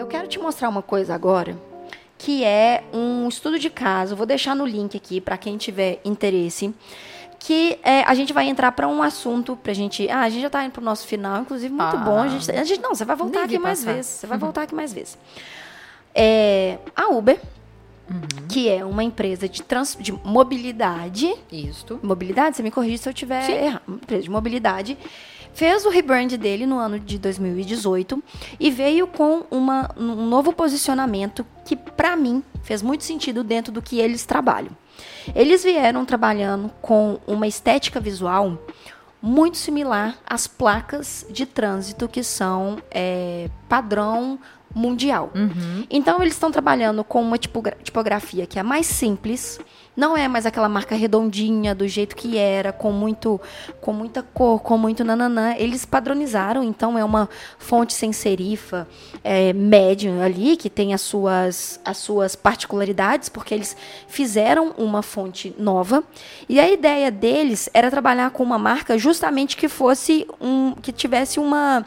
Eu 0.07 0.11
quero 0.11 0.27
te 0.29 0.39
mostrar 0.39 0.69
uma 0.69 0.81
coisa 0.81 1.13
agora, 1.13 1.57
que 2.17 2.41
é 2.41 2.81
um 2.93 3.27
estudo 3.27 3.59
de 3.59 3.69
caso. 3.69 4.15
Vou 4.15 4.25
deixar 4.25 4.55
no 4.55 4.65
link 4.65 4.95
aqui 4.95 5.19
para 5.19 5.37
quem 5.37 5.57
tiver 5.57 5.99
interesse. 6.05 6.73
Que 7.37 7.77
é, 7.83 8.03
a 8.03 8.15
gente 8.15 8.31
vai 8.31 8.47
entrar 8.47 8.71
para 8.71 8.87
um 8.87 9.03
assunto 9.03 9.57
pra 9.57 9.73
gente. 9.73 10.09
Ah, 10.09 10.21
a 10.21 10.29
gente 10.29 10.43
já 10.43 10.49
tá 10.49 10.63
indo 10.63 10.71
pro 10.71 10.81
nosso 10.81 11.05
final, 11.05 11.41
inclusive 11.41 11.73
muito 11.73 11.97
ah, 11.97 11.99
bom. 11.99 12.19
A 12.19 12.29
gente, 12.29 12.49
a 12.49 12.63
gente, 12.63 12.81
não, 12.81 12.95
você 12.95 13.03
vai 13.03 13.17
voltar 13.17 13.43
aqui 13.43 13.59
mais 13.59 13.79
passar. 13.79 13.93
vezes. 13.95 14.11
Você 14.11 14.27
vai 14.27 14.37
voltar 14.37 14.61
aqui 14.61 14.73
mais 14.73 14.93
vezes. 14.93 15.17
É, 16.15 16.77
a 16.95 17.09
Uber, 17.09 17.37
Uhum. 18.09 18.47
que 18.47 18.69
é 18.69 18.85
uma 18.85 19.03
empresa 19.03 19.49
de, 19.49 19.61
trans, 19.61 19.97
de 19.99 20.13
mobilidade. 20.13 21.35
Isso. 21.51 21.99
Mobilidade, 22.01 22.55
você 22.55 22.63
me 22.63 22.71
corrige 22.71 22.99
se 22.99 23.09
eu 23.09 23.13
tiver 23.13 23.49
errado. 23.49 23.81
Empresa 23.89 24.23
de 24.23 24.29
mobilidade 24.29 24.97
fez 25.57 25.87
o 25.87 25.89
rebrand 25.89 26.27
dele 26.37 26.67
no 26.67 26.77
ano 26.77 26.99
de 26.99 27.17
2018 27.17 28.23
e 28.59 28.69
veio 28.69 29.07
com 29.07 29.43
uma, 29.49 29.89
um 29.97 30.27
novo 30.27 30.53
posicionamento 30.53 31.43
que, 31.65 31.75
para 31.75 32.15
mim, 32.15 32.43
fez 32.61 32.83
muito 32.83 33.03
sentido 33.03 33.43
dentro 33.43 33.73
do 33.73 33.81
que 33.81 33.99
eles 33.99 34.23
trabalham. 34.23 34.69
Eles 35.35 35.63
vieram 35.63 36.05
trabalhando 36.05 36.69
com 36.79 37.19
uma 37.25 37.47
estética 37.47 37.99
visual 37.99 38.55
muito 39.19 39.57
similar 39.57 40.15
às 40.27 40.45
placas 40.45 41.25
de 41.27 41.47
trânsito 41.47 42.07
que 42.07 42.21
são 42.21 42.77
é, 42.91 43.49
padrão 43.67 44.37
mundial. 44.75 45.31
Uhum. 45.33 45.87
Então 45.89 46.21
eles 46.21 46.33
estão 46.33 46.51
trabalhando 46.51 47.03
com 47.03 47.19
uma 47.19 47.37
tipografia 47.39 48.45
que 48.45 48.59
é 48.59 48.63
mais 48.63 48.85
simples, 48.85 49.59
não 49.97 50.15
é 50.15 50.27
mais 50.27 50.45
aquela 50.45 50.69
marca 50.69 50.95
redondinha 50.95 51.73
do 51.73 51.87
jeito 51.87 52.15
que 52.15 52.37
era, 52.37 52.71
com 52.71 52.91
muito 52.91 53.41
com 53.81 53.91
muita 53.91 54.21
cor, 54.21 54.61
com 54.61 54.77
muito 54.77 55.03
nananã. 55.03 55.55
Eles 55.57 55.85
padronizaram, 55.85 56.63
então 56.63 56.99
é 56.99 57.03
uma 57.03 57.27
fonte 57.57 57.93
sem 57.93 58.13
serifa, 58.13 58.87
é, 59.23 59.51
médium 59.53 60.21
ali, 60.21 60.55
que 60.55 60.69
tem 60.69 60.93
as 60.93 61.01
suas, 61.01 61.79
as 61.83 61.97
suas 61.97 62.35
particularidades, 62.35 63.27
porque 63.27 63.55
eles 63.55 63.75
fizeram 64.07 64.75
uma 64.77 65.01
fonte 65.01 65.55
nova. 65.57 66.03
E 66.47 66.59
a 66.59 66.69
ideia 66.69 67.09
deles 67.09 67.67
era 67.73 67.89
trabalhar 67.89 68.29
com 68.29 68.43
uma 68.43 68.59
marca 68.59 68.99
justamente 68.99 69.57
que 69.57 69.67
fosse 69.67 70.27
um. 70.39 70.73
que 70.73 70.91
tivesse 70.91 71.39
uma 71.39 71.83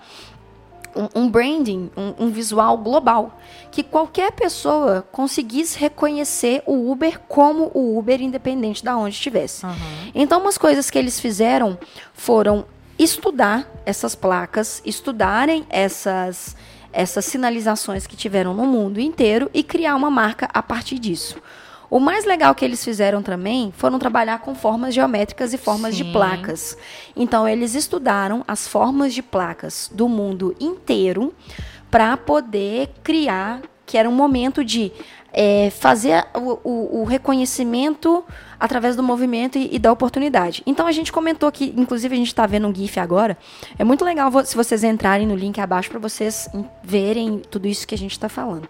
um, 0.94 1.22
um 1.22 1.30
branding, 1.30 1.90
um, 1.96 2.26
um, 2.26 2.30
visual 2.30 2.76
global, 2.78 3.38
que 3.70 3.82
qualquer 3.82 4.32
pessoa 4.32 5.06
conseguisse 5.12 5.78
reconhecer 5.78 6.62
o 6.66 6.90
Uber 6.90 7.20
como 7.28 7.70
o 7.74 7.98
Uber, 7.98 8.20
independente 8.20 8.82
de 8.82 8.90
onde 8.90 9.14
estivesse. 9.14 9.64
Uhum. 9.64 9.72
Então, 10.14 10.40
umas 10.40 10.58
coisas 10.58 10.90
que 10.90 10.98
eles 10.98 11.20
fizeram 11.20 11.78
foram 12.12 12.64
estudar 12.98 13.70
essas 13.86 14.14
placas, 14.14 14.82
estudarem 14.84 15.66
essas 15.70 16.56
essas 16.92 17.24
sinalizações 17.24 18.04
que 18.04 18.16
tiveram 18.16 18.52
no 18.52 18.66
mundo 18.66 18.98
inteiro 18.98 19.48
e 19.54 19.62
criar 19.62 19.94
uma 19.94 20.10
marca 20.10 20.48
a 20.52 20.60
partir 20.60 20.98
disso. 20.98 21.36
O 21.90 21.98
mais 21.98 22.24
legal 22.24 22.54
que 22.54 22.64
eles 22.64 22.84
fizeram 22.84 23.20
também 23.20 23.72
foram 23.76 23.98
trabalhar 23.98 24.38
com 24.38 24.54
formas 24.54 24.94
geométricas 24.94 25.52
e 25.52 25.58
formas 25.58 25.96
Sim. 25.96 26.04
de 26.04 26.12
placas. 26.12 26.78
Então, 27.16 27.48
eles 27.48 27.74
estudaram 27.74 28.44
as 28.46 28.68
formas 28.68 29.12
de 29.12 29.22
placas 29.22 29.90
do 29.92 30.08
mundo 30.08 30.54
inteiro 30.60 31.34
para 31.90 32.16
poder 32.16 32.90
criar, 33.02 33.62
que 33.84 33.98
era 33.98 34.08
um 34.08 34.14
momento 34.14 34.64
de 34.64 34.92
é, 35.32 35.70
fazer 35.70 36.24
o, 36.34 36.60
o, 36.62 37.00
o, 37.00 37.04
reconhecimento 37.04 38.24
através 38.60 38.94
do 38.94 39.02
movimento 39.02 39.56
e, 39.56 39.74
e, 39.74 39.78
da 39.78 39.90
oportunidade. 39.90 40.62
Então 40.66 40.86
a 40.86 40.92
gente 40.92 41.10
comentou 41.10 41.50
que, 41.50 41.72
inclusive 41.76 42.14
a 42.14 42.18
gente 42.18 42.28
está 42.28 42.46
vendo 42.46 42.68
um 42.68 42.74
GIF 42.74 43.00
agora. 43.00 43.38
É 43.78 43.84
muito 43.84 44.04
legal 44.04 44.30
se 44.44 44.54
vocês 44.54 44.84
entrarem 44.84 45.26
no 45.26 45.34
link 45.34 45.58
abaixo 45.58 45.90
para 45.90 45.98
vocês 45.98 46.48
verem 46.82 47.40
tudo 47.50 47.66
isso 47.66 47.86
que 47.86 47.94
a 47.94 47.98
gente 47.98 48.12
está 48.12 48.28
falando. 48.28 48.68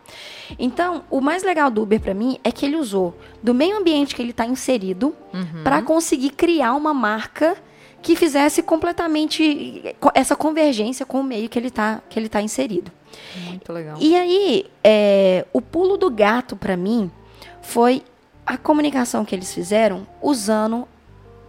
Então, 0.59 1.03
o 1.11 1.21
mais 1.21 1.43
legal 1.43 1.71
do 1.71 1.83
Uber 1.83 2.01
para 2.01 2.15
mim 2.15 2.39
é 2.45 2.53
que 2.53 2.65
ele 2.65 2.77
usou 2.77 3.19
do 3.43 3.53
meio 3.53 3.77
ambiente 3.77 4.15
que 4.15 4.23
ele 4.23 4.31
está 4.31 4.47
inserido 4.47 5.15
uhum. 5.35 5.65
para 5.65 5.83
conseguir 5.83 6.31
criar 6.31 6.75
uma 6.75 6.95
marca 6.95 7.57
que 8.01 8.17
fizesse 8.17 8.63
completamente 8.63 9.95
essa 10.15 10.35
convergência 10.35 11.05
com 11.05 11.21
o 11.21 11.25
meio 11.25 11.49
que 11.49 11.59
ele 11.59 11.69
está 11.69 12.01
que 12.09 12.19
ele 12.19 12.29
tá 12.29 12.41
inserido. 12.41 12.93
Muito 13.45 13.73
legal. 13.73 13.97
E 14.01 14.15
aí, 14.15 14.67
é, 14.85 15.45
o 15.53 15.61
pulo 15.61 15.97
do 15.97 16.09
gato 16.09 16.57
para 16.57 16.77
mim 16.77 17.11
foi 17.61 18.03
a 18.51 18.57
comunicação 18.57 19.25
que 19.25 19.33
eles 19.33 19.55
fizeram 19.55 20.05
usando 20.21 20.89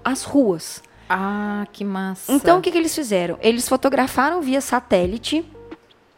as 0.05 0.21
ruas. 0.21 0.83
Ah, 1.09 1.65
que 1.73 1.83
massa. 1.83 2.31
Então, 2.31 2.59
o 2.59 2.61
que, 2.61 2.69
que 2.69 2.77
eles 2.77 2.93
fizeram? 2.93 3.39
Eles 3.41 3.67
fotografaram 3.67 4.39
via 4.39 4.61
satélite, 4.61 5.43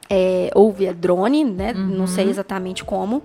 é, 0.09 0.51
ou 0.53 0.73
via 0.73 0.93
drone, 0.93 1.45
né? 1.45 1.71
Uhum. 1.71 1.85
Não 1.85 2.05
sei 2.05 2.27
exatamente 2.29 2.83
como, 2.83 3.23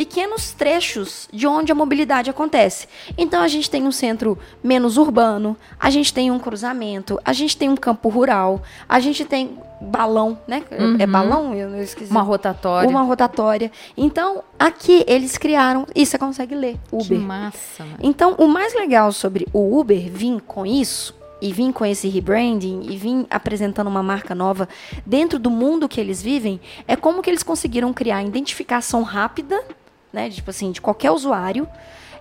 pequenos 0.00 0.52
trechos 0.52 1.28
de 1.30 1.46
onde 1.46 1.70
a 1.70 1.74
mobilidade 1.74 2.30
acontece. 2.30 2.88
Então 3.18 3.42
a 3.42 3.48
gente 3.48 3.68
tem 3.68 3.86
um 3.86 3.92
centro 3.92 4.38
menos 4.64 4.96
urbano, 4.96 5.54
a 5.78 5.90
gente 5.90 6.10
tem 6.14 6.30
um 6.30 6.38
cruzamento, 6.38 7.20
a 7.22 7.34
gente 7.34 7.54
tem 7.54 7.68
um 7.68 7.76
campo 7.76 8.08
rural, 8.08 8.62
a 8.88 8.98
gente 8.98 9.26
tem 9.26 9.58
balão, 9.78 10.38
né? 10.48 10.64
É 10.70 10.82
uhum. 10.82 10.96
É 10.98 11.06
balão? 11.06 11.54
Eu 11.54 11.82
esqueci. 11.82 12.10
Uma 12.10 12.22
rotatória. 12.22 12.88
Uma 12.88 13.02
rotatória. 13.02 13.70
Então, 13.94 14.42
aqui 14.58 15.04
eles 15.06 15.36
criaram, 15.36 15.86
e 15.94 16.06
você 16.06 16.16
consegue 16.16 16.54
ler, 16.54 16.78
Uber. 16.90 17.06
Que 17.06 17.14
massa. 17.18 17.84
Mano. 17.84 17.98
Então, 18.02 18.34
o 18.38 18.48
mais 18.48 18.74
legal 18.74 19.12
sobre 19.12 19.46
o 19.52 19.78
Uber 19.78 20.10
vir 20.10 20.40
com 20.46 20.64
isso 20.64 21.14
e 21.42 21.52
vir 21.52 21.74
com 21.74 21.84
esse 21.84 22.08
rebranding 22.08 22.86
e 22.88 22.96
vir 22.96 23.26
apresentando 23.28 23.88
uma 23.88 24.02
marca 24.02 24.34
nova 24.34 24.66
dentro 25.04 25.38
do 25.38 25.50
mundo 25.50 25.86
que 25.90 26.00
eles 26.00 26.22
vivem, 26.22 26.58
é 26.88 26.96
como 26.96 27.20
que 27.20 27.28
eles 27.28 27.42
conseguiram 27.42 27.92
criar 27.92 28.22
identificação 28.22 29.02
rápida 29.02 29.62
né? 30.12 30.30
Tipo 30.30 30.50
assim, 30.50 30.70
de 30.72 30.80
qualquer 30.80 31.10
usuário. 31.10 31.68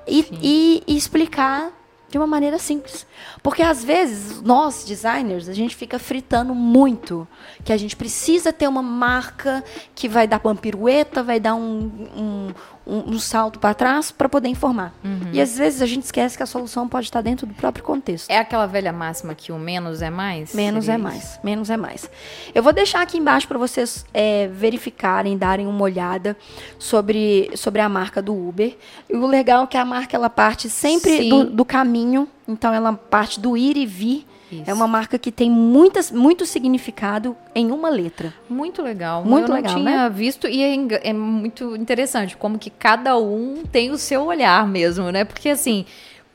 E, 0.08 0.26
e, 0.42 0.84
e, 0.88 0.98
explicar 0.98 1.72
de 2.10 2.18
uma 2.18 2.26
maneira 2.26 2.58
simples. 2.58 3.06
Porque 3.44 3.62
às 3.62 3.84
vezes, 3.84 4.42
nós, 4.42 4.84
designers, 4.84 5.48
a 5.48 5.54
gente 5.54 5.76
fica 5.76 6.00
fritando 6.00 6.56
muito. 6.56 7.28
Que 7.64 7.72
a 7.72 7.78
gente 7.78 7.96
precisa 7.96 8.52
ter 8.52 8.68
uma 8.68 8.82
marca 8.82 9.64
que 9.94 10.10
vai 10.10 10.28
dar 10.28 10.42
uma 10.44 10.56
pirueta, 10.56 11.22
vai 11.22 11.40
dar 11.40 11.54
um, 11.54 11.92
um, 12.16 12.54
um, 12.86 13.12
um 13.12 13.20
salto 13.20 13.60
para 13.60 13.74
trás 13.74 14.12
para 14.12 14.28
poder 14.28 14.50
informar. 14.50 14.94
Uhum. 15.04 15.30
E 15.32 15.42
às 15.42 15.58
vezes 15.58 15.82
a 15.82 15.86
gente 15.86 16.04
esquece 16.04 16.36
que 16.36 16.44
a 16.44 16.46
solução 16.46 16.88
pode 16.88 17.06
estar 17.08 17.22
dentro 17.22 17.46
do 17.46 17.54
próprio 17.54 17.84
contexto. 17.84 18.30
É 18.30 18.38
aquela 18.38 18.66
velha 18.66 18.92
máxima 18.92 19.36
que 19.36 19.52
o 19.52 19.60
menos 19.60 20.02
é 20.02 20.10
mais? 20.10 20.54
Menos 20.54 20.90
é 20.90 20.98
mais. 20.98 21.40
Menos 21.44 21.70
é 21.70 21.78
mais. 21.78 22.10
Eu 22.54 22.64
vou 22.64 22.74
deixar 22.74 23.02
aqui 23.02 23.18
embaixo 23.18 23.48
para 23.48 23.58
vocês 23.58 24.06
é, 24.14 24.48
verificarem, 24.48 25.38
darem 25.38 25.68
uma 25.68 25.84
olhada 25.84 26.36
sobre, 26.78 27.52
sobre 27.56 27.82
a 27.82 27.90
marca 27.90 28.22
do 28.22 28.34
Uber. 28.34 28.76
E 29.10 29.16
o 29.16 29.26
legal 29.28 29.64
é 29.64 29.68
que 29.68 29.78
a 29.78 29.86
marca 29.86 30.16
ela 30.16 30.30
parte 30.30 30.70
sempre 30.70 31.30
do, 31.30 31.46
do 31.46 31.66
caminho, 31.66 32.28
então 32.48 32.74
ela 32.74 32.94
parte 32.94 33.40
do 33.40 33.56
ir 33.56 33.78
e 33.78 33.86
vir 33.86 34.29
isso. 34.52 34.64
É 34.70 34.74
uma 34.74 34.88
marca 34.88 35.18
que 35.18 35.32
tem 35.32 35.50
muitas, 35.50 36.12
muito 36.12 36.46
significado 36.46 37.36
em 37.54 37.72
uma 37.72 37.90
letra. 37.90 38.34
Muito 38.50 38.82
legal. 38.82 39.24
Muito 39.24 39.52
eu 39.52 39.56
legal, 39.56 39.74
não 39.74 39.84
tinha 39.84 40.04
né? 40.04 40.10
visto 40.10 40.48
e 40.48 40.62
é, 40.62 41.10
é 41.10 41.14
muito 41.14 41.76
interessante 41.76 42.36
como 42.38 42.58
que 42.58 42.70
cada 42.70 43.18
um 43.18 43.64
tem 43.72 43.92
o 43.92 43.98
seu 43.98 44.26
olhar 44.26 44.68
mesmo, 44.68 45.12
né? 45.12 45.24
Porque 45.24 45.50
assim, 45.50 45.86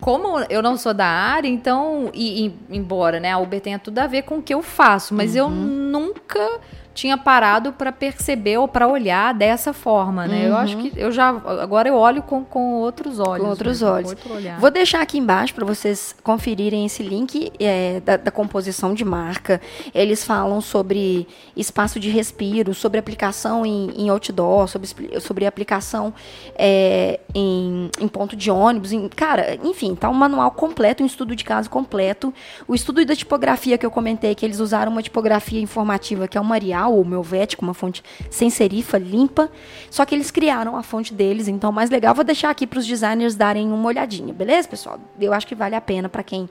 como 0.01 0.39
eu 0.51 0.63
não 0.63 0.77
sou 0.77 0.93
da 0.93 1.07
área, 1.07 1.49
então, 1.49 2.11
e, 2.13 2.47
e, 2.47 2.55
embora 2.71 3.19
né, 3.19 3.33
a 3.33 3.39
Uber 3.39 3.61
tenha 3.61 3.79
tudo 3.79 3.99
a 3.99 4.07
ver 4.07 4.23
com 4.23 4.39
o 4.39 4.43
que 4.43 4.53
eu 4.53 4.63
faço, 4.63 5.15
mas 5.15 5.33
uhum. 5.33 5.39
eu 5.39 5.51
nunca 5.51 6.61
tinha 6.95 7.19
parado 7.19 7.73
para 7.73 7.91
perceber 7.91 8.57
ou 8.59 8.69
para 8.69 8.87
olhar 8.87 9.35
dessa 9.35 9.73
forma, 9.73 10.27
né? 10.27 10.43
Uhum. 10.43 10.47
Eu 10.47 10.57
acho 10.57 10.77
que 10.79 10.93
eu 10.97 11.11
já 11.11 11.29
agora 11.29 11.89
eu 11.89 11.97
olho 11.97 12.23
com, 12.23 12.45
com 12.45 12.75
outros 12.75 13.19
olhos. 13.19 13.45
Com 13.45 13.51
outros 13.51 13.81
né? 13.81 13.89
olhos. 13.89 14.15
Com 14.15 14.61
Vou 14.61 14.71
deixar 14.71 15.03
aqui 15.03 15.19
embaixo 15.19 15.53
para 15.55 15.65
vocês 15.65 16.15
conferirem 16.23 16.87
esse 16.87 17.03
link 17.03 17.53
é, 17.59 18.01
da, 18.01 18.17
da, 18.17 18.31
composição 18.31 18.95
de 18.95 19.05
marca. 19.05 19.61
Eles 19.93 20.25
falam 20.25 20.61
sobre 20.61 21.27
espaço 21.57 21.99
de 21.99 22.09
respiro, 22.09 22.73
sobre 22.73 22.99
aplicação 22.99 23.67
em, 23.67 23.91
em 23.97 24.09
outdoor, 24.09 24.69
sobre, 24.69 24.89
sobre 25.21 25.47
aplicação 25.47 26.15
é, 26.55 27.19
em, 27.35 27.91
em 28.01 28.07
ponto 28.07 28.37
de 28.37 28.51
ônibus. 28.51 28.93
Em, 28.93 29.09
cara, 29.09 29.59
enfim, 29.65 29.97
tá 29.97 30.09
um 30.09 30.15
manual 30.15 30.53
completo, 30.53 31.03
um 31.03 31.07
estudo 31.07 31.35
de 31.35 31.45
caso 31.45 31.69
completo. 31.69 32.33
O 32.69 32.75
estudo 32.75 33.05
da 33.05 33.17
tipografia 33.17 33.77
que 33.77 33.85
eu 33.85 33.91
comentei, 33.91 34.33
que 34.35 34.47
eles 34.47 34.61
usaram 34.61 34.93
uma 34.93 35.03
tipografia 35.03 35.61
informativa 35.61 36.29
que 36.29 36.39
é 36.39 36.41
o 36.41 36.45
Marial 36.45 36.84
Real 36.85 36.95
ou 36.95 37.05
Melvético, 37.05 37.65
uma 37.65 37.75
fonte 37.75 38.03
sem 38.31 38.51
serifa, 38.51 38.99
limpa. 38.99 39.51
Só 39.91 40.05
que 40.05 40.15
eles 40.15 40.31
criaram 40.31 40.77
a 40.77 40.83
fonte 40.83 41.15
deles, 41.15 41.49
então 41.49 41.73
mais 41.73 41.91
legal. 41.91 42.15
Vou 42.15 42.25
deixar 42.25 42.51
aqui 42.51 42.67
para 42.67 42.79
os 42.79 42.87
designers 42.87 43.35
darem 43.35 43.73
uma 43.73 43.87
olhadinha, 43.87 44.33
beleza, 44.33 44.69
pessoal? 44.69 45.01
Eu 45.19 45.33
acho 45.33 45.47
que 45.47 45.55
vale 45.55 45.75
a 45.75 45.81
pena 45.81 46.09
para 46.09 46.23
quem 46.23 46.49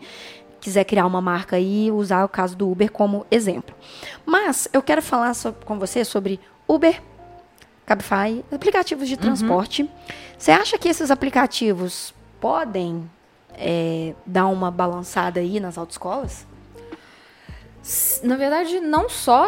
quiser 0.60 0.86
criar 0.86 1.06
uma 1.06 1.22
marca 1.22 1.60
e 1.60 1.92
usar 1.92 2.24
o 2.24 2.30
caso 2.30 2.56
do 2.56 2.70
Uber 2.70 2.92
como 2.92 3.26
exemplo. 3.30 3.76
Mas 4.26 4.68
eu 4.74 4.82
quero 4.82 5.02
falar 5.02 5.34
sobre, 5.34 5.64
com 5.66 5.78
você 5.78 6.04
sobre 6.06 6.40
Uber, 6.68 7.02
Cabify, 7.86 8.44
aplicativos 8.52 9.08
de 9.08 9.16
uhum. 9.16 9.22
transporte. 9.22 9.84
Uhum. 9.84 9.90
Você 10.38 10.52
acha 10.52 10.78
que 10.78 10.88
esses 10.88 11.12
aplicativos 11.12 12.14
podem 12.40 13.10
é, 13.56 14.14
dar 14.26 14.48
uma 14.48 14.72
balançada 14.72 15.42
aí 15.42 15.60
nas 15.60 15.78
autoescolas? 15.78 16.48
Na 18.24 18.38
verdade, 18.38 18.80
não 18.80 19.10
só 19.10 19.48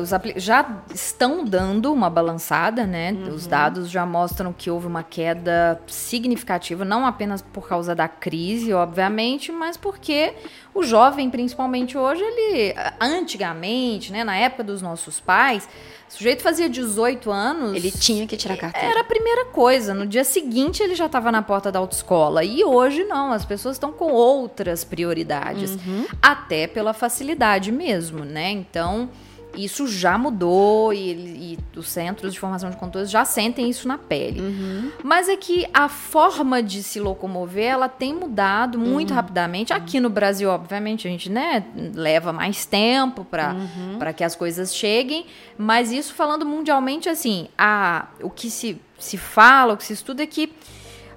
os 0.00 0.10
já 0.36 0.82
estão 0.94 1.42
dando 1.42 1.90
uma 1.90 2.10
balançada, 2.10 2.86
né? 2.86 3.12
Uhum. 3.12 3.34
Os 3.34 3.46
dados 3.46 3.90
já 3.90 4.04
mostram 4.04 4.52
que 4.52 4.70
houve 4.70 4.86
uma 4.86 5.02
queda 5.02 5.80
significativa, 5.86 6.84
não 6.84 7.06
apenas 7.06 7.40
por 7.40 7.66
causa 7.66 7.94
da 7.94 8.06
crise, 8.08 8.74
obviamente, 8.74 9.50
mas 9.50 9.78
porque 9.78 10.34
o 10.74 10.82
jovem, 10.82 11.28
principalmente 11.28 11.98
hoje, 11.98 12.22
ele 12.22 12.74
antigamente, 13.00 14.10
né, 14.10 14.24
na 14.24 14.36
época 14.36 14.64
dos 14.64 14.80
nossos 14.80 15.20
pais, 15.20 15.68
o 16.08 16.12
sujeito 16.12 16.42
fazia 16.42 16.68
18 16.68 17.30
anos. 17.30 17.74
Ele 17.74 17.90
tinha 17.90 18.26
que 18.26 18.36
tirar 18.36 18.56
carteira. 18.56 18.88
Era 18.88 19.00
a 19.00 19.04
primeira 19.04 19.46
coisa. 19.46 19.94
No 19.94 20.06
dia 20.06 20.24
seguinte 20.24 20.82
ele 20.82 20.94
já 20.94 21.06
estava 21.06 21.32
na 21.32 21.42
porta 21.42 21.72
da 21.72 21.78
autoescola. 21.78 22.44
E 22.44 22.64
hoje 22.64 23.04
não, 23.04 23.32
as 23.32 23.44
pessoas 23.44 23.76
estão 23.76 23.92
com 23.92 24.12
outras 24.12 24.84
prioridades. 24.84 25.72
Uhum. 25.72 26.06
Até 26.20 26.66
pela 26.66 26.92
facilidade 26.92 27.72
mesmo, 27.72 28.24
né? 28.24 28.50
Então 28.50 29.08
isso 29.54 29.86
já 29.86 30.16
mudou 30.16 30.92
e, 30.92 31.56
e, 31.74 31.78
os 31.78 31.88
centros 31.88 32.32
de 32.32 32.40
formação 32.40 32.70
de 32.70 32.76
condutores 32.76 33.10
já 33.10 33.24
sentem 33.24 33.68
isso 33.68 33.86
na 33.86 33.98
pele. 33.98 34.40
Uhum. 34.40 34.90
Mas 35.02 35.28
é 35.28 35.36
que 35.36 35.66
a 35.72 35.88
forma 35.88 36.62
de 36.62 36.82
se 36.82 37.00
locomover, 37.00 37.64
ela 37.64 37.88
tem 37.88 38.14
mudado 38.14 38.78
muito 38.78 39.10
uhum. 39.10 39.16
rapidamente. 39.16 39.72
Aqui 39.72 40.00
no 40.00 40.08
Brasil, 40.08 40.50
obviamente, 40.50 41.06
a 41.06 41.10
gente 41.10 41.30
né, 41.30 41.64
leva 41.94 42.32
mais 42.32 42.64
tempo 42.64 43.24
para 43.24 43.54
uhum. 43.54 44.12
que 44.14 44.24
as 44.24 44.34
coisas 44.34 44.74
cheguem, 44.74 45.26
mas 45.56 45.92
isso 45.92 46.14
falando 46.14 46.44
mundialmente, 46.46 47.08
assim, 47.08 47.48
a, 47.56 48.06
o 48.22 48.30
que 48.30 48.50
se, 48.50 48.80
se 48.98 49.16
fala, 49.16 49.74
o 49.74 49.76
que 49.76 49.84
se 49.84 49.92
estuda 49.92 50.22
é 50.22 50.26
que 50.26 50.52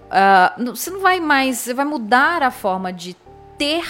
uh, 0.06 0.76
você 0.76 0.90
não 0.90 1.00
vai 1.00 1.20
mais, 1.20 1.58
você 1.58 1.74
vai 1.74 1.86
mudar 1.86 2.44
a 2.44 2.52
forma 2.52 2.92
de 2.92 3.16
ter 3.58 3.86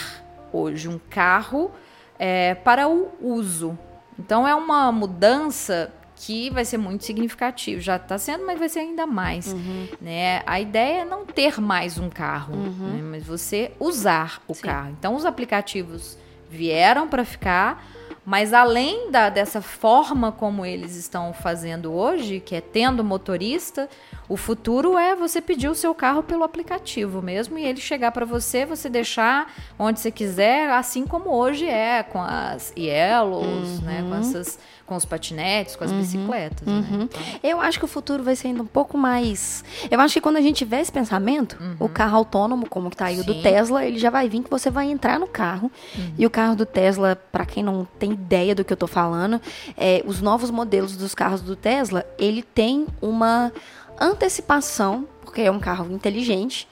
hoje 0.51 0.87
um 0.87 0.99
carro 1.09 1.71
é, 2.17 2.55
para 2.55 2.87
o 2.87 3.11
uso. 3.21 3.77
Então 4.17 4.47
é 4.47 4.55
uma 4.55 4.91
mudança 4.91 5.91
que 6.15 6.49
vai 6.49 6.63
ser 6.63 6.77
muito 6.77 7.03
significativo. 7.03 7.81
Já 7.81 7.97
está 7.97 8.17
sendo, 8.17 8.45
mas 8.45 8.57
vai 8.57 8.69
ser 8.69 8.79
ainda 8.79 9.05
mais. 9.05 9.51
Uhum. 9.51 9.87
Né? 10.01 10.41
A 10.45 10.59
ideia 10.59 11.01
é 11.01 11.05
não 11.05 11.25
ter 11.25 11.59
mais 11.59 11.97
um 11.97 12.09
carro, 12.09 12.55
uhum. 12.55 12.89
né? 12.89 13.01
mas 13.01 13.23
você 13.23 13.71
usar 13.79 14.41
o 14.47 14.53
Sim. 14.53 14.61
carro. 14.61 14.95
Então 14.97 15.15
os 15.15 15.25
aplicativos 15.25 16.17
vieram 16.49 17.07
para 17.07 17.25
ficar, 17.25 17.85
mas 18.25 18.53
além 18.53 19.11
da, 19.11 19.29
dessa 19.29 19.61
forma 19.61 20.31
como 20.31 20.65
eles 20.65 20.95
estão 20.95 21.31
fazendo 21.31 21.93
hoje, 21.93 22.39
que 22.39 22.55
é 22.55 22.61
tendo 22.61 23.03
motorista, 23.03 23.87
o 24.27 24.35
futuro 24.35 24.97
é 24.97 25.15
você 25.15 25.39
pedir 25.39 25.67
o 25.67 25.75
seu 25.75 25.93
carro 25.93 26.23
pelo 26.23 26.43
aplicativo 26.43 27.21
mesmo 27.21 27.59
e 27.59 27.63
ele 27.63 27.79
chegar 27.79 28.11
para 28.11 28.25
você, 28.25 28.65
você 28.65 28.89
deixar 28.89 29.53
onde 29.77 29.99
você 29.99 30.09
quiser, 30.09 30.71
assim 30.71 31.05
como 31.05 31.29
hoje 31.29 31.67
é 31.67 32.01
com 32.01 32.19
as 32.19 32.73
Yellows, 32.75 33.79
uhum. 33.79 33.85
né, 33.85 34.03
com 34.09 34.15
essas 34.15 34.57
com 34.85 34.95
os 34.95 35.05
patinetes, 35.05 35.75
com 35.75 35.83
as 35.83 35.91
uhum. 35.91 35.99
bicicletas. 35.99 36.67
Né? 36.67 36.73
Uhum. 36.73 36.97
Né? 36.97 37.09
Então... 37.11 37.21
Eu 37.43 37.59
acho 37.59 37.79
que 37.79 37.85
o 37.85 37.87
futuro 37.87 38.23
vai 38.23 38.35
ser 38.35 38.49
ainda 38.49 38.61
um 38.61 38.67
pouco 38.67 38.97
mais. 38.97 39.63
Eu 39.89 39.99
acho 39.99 40.13
que 40.13 40.21
quando 40.21 40.37
a 40.37 40.41
gente 40.41 40.57
tiver 40.57 40.81
esse 40.81 40.91
pensamento, 40.91 41.57
o 41.79 41.83
uhum. 41.85 41.89
carro 41.89 42.17
autônomo, 42.17 42.67
como 42.69 42.89
que 42.89 42.97
tá 42.97 43.05
aí 43.05 43.19
o 43.19 43.23
do 43.23 43.41
Tesla, 43.41 43.83
ele 43.85 43.97
já 43.97 44.09
vai 44.09 44.29
vir 44.29 44.43
que 44.43 44.49
você 44.49 44.69
vai 44.69 44.89
entrar 44.89 45.19
no 45.19 45.27
carro. 45.27 45.71
Uhum. 45.97 46.13
E 46.17 46.25
o 46.25 46.29
carro 46.29 46.55
do 46.55 46.65
Tesla, 46.65 47.15
para 47.31 47.45
quem 47.45 47.63
não 47.63 47.87
tem 47.97 48.11
ideia 48.11 48.53
do 48.53 48.63
que 48.63 48.71
eu 48.71 48.77
tô 48.77 48.87
falando, 48.87 49.41
é, 49.75 50.03
os 50.05 50.21
novos 50.21 50.51
modelos 50.51 50.95
dos 50.95 51.15
carros 51.15 51.41
do 51.41 51.55
Tesla, 51.55 52.05
ele 52.17 52.43
tem 52.43 52.85
uma 53.01 53.51
antecipação, 53.99 55.07
porque 55.23 55.41
é 55.41 55.51
um 55.51 55.59
carro 55.59 55.91
inteligente. 55.91 56.67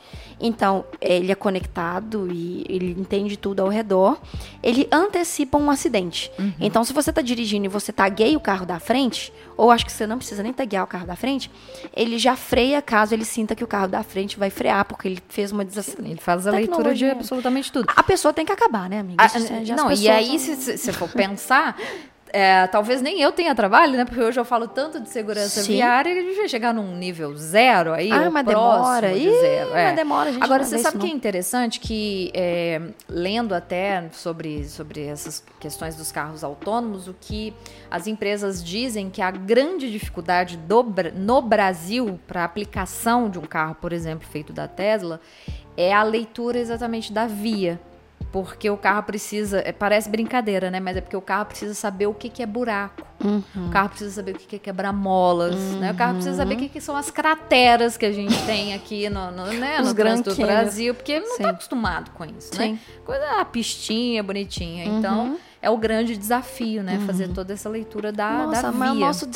Então, 0.46 0.84
ele 1.00 1.32
é 1.32 1.36
conectado 1.36 2.28
e 2.30 2.66
ele 2.68 2.92
entende 3.00 3.38
tudo 3.38 3.62
ao 3.62 3.70
redor. 3.70 4.20
Ele 4.62 4.90
antecipa 4.92 5.58
um 5.58 5.72
acidente. 5.72 6.30
Uhum. 6.38 6.54
Então, 6.60 6.84
se 6.84 6.92
você 6.92 7.12
está 7.12 7.22
dirigindo 7.22 7.66
e 7.66 7.70
você 7.70 7.94
tagueia 7.94 8.38
o 8.38 8.42
carro 8.42 8.66
da 8.66 8.78
frente, 8.78 9.32
ou 9.56 9.72
acho 9.72 9.86
que 9.86 9.92
você 9.92 10.06
não 10.06 10.18
precisa 10.18 10.44
nem 10.44 10.52
taguear 10.52 10.84
o 10.84 10.88
carro 10.88 11.08
da 11.08 11.16
frente, 11.16 11.50
ele 11.96 12.20
já 12.20 12.36
freia 12.36 12.82
caso 12.82 13.16
ele 13.16 13.24
sinta 13.24 13.56
que 13.56 13.64
o 13.64 13.68
carro 13.68 13.88
da 13.88 14.04
frente 14.04 14.38
vai 14.38 14.50
frear, 14.50 14.84
porque 14.84 15.08
ele 15.08 15.24
fez 15.30 15.54
uma 15.54 15.64
desaceleração. 15.64 16.12
Ele 16.12 16.20
faz 16.20 16.46
a 16.46 16.52
leitura 16.52 16.94
de 16.94 17.06
absolutamente 17.06 17.72
tudo. 17.72 17.88
A 17.96 18.04
pessoa 18.04 18.34
tem 18.34 18.46
que 18.46 18.52
acabar, 18.52 18.90
né, 18.90 19.00
amiga? 19.00 19.24
A, 19.24 19.76
não, 19.78 19.94
e 19.94 20.10
aí, 20.10 20.38
se 20.38 20.78
você 20.78 20.92
for 20.92 21.08
pensar, 21.08 21.78
é, 22.34 22.66
talvez 22.66 23.00
nem 23.00 23.22
eu 23.22 23.32
tenha 23.32 23.54
trabalho, 23.54 23.94
né? 23.94 24.06
Porque 24.06 24.20
hoje 24.20 24.40
eu 24.40 24.44
falo 24.44 24.68
tanto 24.68 25.00
de 25.00 25.08
segurança 25.08 25.62
Sim. 25.62 25.74
viária 25.74 26.12
que 26.12 26.20
a 26.20 26.24
gente 26.24 26.36
vai 26.36 26.50
chegar 26.50 26.74
num 26.74 26.96
nível 26.98 27.36
zero 27.38 27.94
aí, 27.94 28.12
ah, 28.12 28.28
mas 28.32 28.44
demora. 28.44 29.14
De 29.14 29.40
zero. 29.40 29.70
É. 29.70 29.86
Mas 29.86 29.96
demora, 29.96 30.34
gente 30.34 30.44
Agora, 30.44 30.64
você 30.64 30.80
sabe 30.80 30.98
o 30.98 31.00
que 31.00 31.06
é 31.06 31.12
interessante? 31.12 31.80
Que, 31.80 32.32
é, 32.34 32.82
lendo 33.08 33.54
até 33.54 34.10
sobre, 34.12 34.68
sobre 34.68 35.06
essas 35.06 35.44
questões 35.60 35.96
dos 35.96 36.12
carros 36.12 36.44
autônomos, 36.44 37.08
o 37.08 37.16
que 37.22 37.54
as 37.92 38.08
empresas 38.08 38.64
dizem 38.64 39.12
que 39.12 39.22
a 39.22 39.30
grande 39.30 39.92
dificuldade 39.92 40.58
do, 40.58 40.84
no 41.16 41.40
Brasil 41.40 42.20
para 42.26 42.44
aplicação 42.44 43.30
de 43.30 43.38
um 43.38 43.44
carro, 43.44 43.76
por 43.76 43.94
exemplo, 43.94 44.28
feito 44.28 44.52
da 44.52 44.68
Tesla, 44.68 45.22
é 45.78 45.94
a 45.94 46.02
leitura 46.02 46.58
exatamente 46.58 47.14
da 47.14 47.28
via 47.28 47.80
porque 48.34 48.68
o 48.68 48.76
carro 48.76 49.04
precisa. 49.04 49.62
É, 49.64 49.72
parece 49.72 50.10
brincadeira, 50.10 50.72
né? 50.72 50.80
Mas 50.80 50.98
é 50.98 51.02
porque 51.02 51.16
o 51.16 51.22
carro 51.22 51.46
precisa 51.46 51.76
saber 51.76 52.08
o 52.08 52.16
que, 52.16 52.30
que 52.30 52.42
é 52.42 52.48
buraco. 52.48 53.06
Uhum. 53.24 53.68
O 53.68 53.70
carro 53.70 53.90
precisa 53.90 54.10
saber 54.10 54.32
o 54.32 54.40
que, 54.40 54.48
que 54.48 54.56
é 54.56 54.60
quebrar 54.60 54.92
molas. 54.92 55.54
Uhum. 55.54 55.80
Né? 55.80 55.92
O 55.92 55.96
carro 55.96 56.16
precisa 56.16 56.38
saber 56.38 56.56
o 56.56 56.58
que, 56.58 56.68
que 56.68 56.82
são 56.82 56.96
as 56.96 57.12
crateras 57.12 57.96
que 57.96 58.08
a 58.08 58.12
gente 58.12 58.36
tem 58.48 58.74
aqui 58.74 59.08
no, 59.08 59.30
no, 59.30 59.46
né? 59.54 59.80
no 59.80 59.94
trânsito 59.94 60.34
do 60.34 60.42
Brasil, 60.42 60.96
porque 60.96 61.12
ele 61.12 61.26
não 61.26 61.36
está 61.36 61.52
acostumado 61.52 62.10
com 62.10 62.26
isso, 62.26 62.58
né? 62.58 62.66
Sim. 62.66 62.72
né? 62.72 62.80
Coisa, 63.06 63.40
a 63.40 63.46
pistinha 63.46 64.24
bonitinha. 64.24 64.86
Então, 64.86 65.26
uhum. 65.26 65.38
é 65.62 65.70
o 65.70 65.78
grande 65.78 66.18
desafio, 66.18 66.82
né? 66.82 67.00
Fazer 67.06 67.28
uhum. 67.28 67.34
toda 67.36 67.54
essa 67.54 67.70
leitura 67.70 68.12
da, 68.12 68.48
Nossa, 68.48 68.64
da 68.64 68.72
via. 68.72 68.80
Mas 68.80 68.98
nosso 68.98 69.30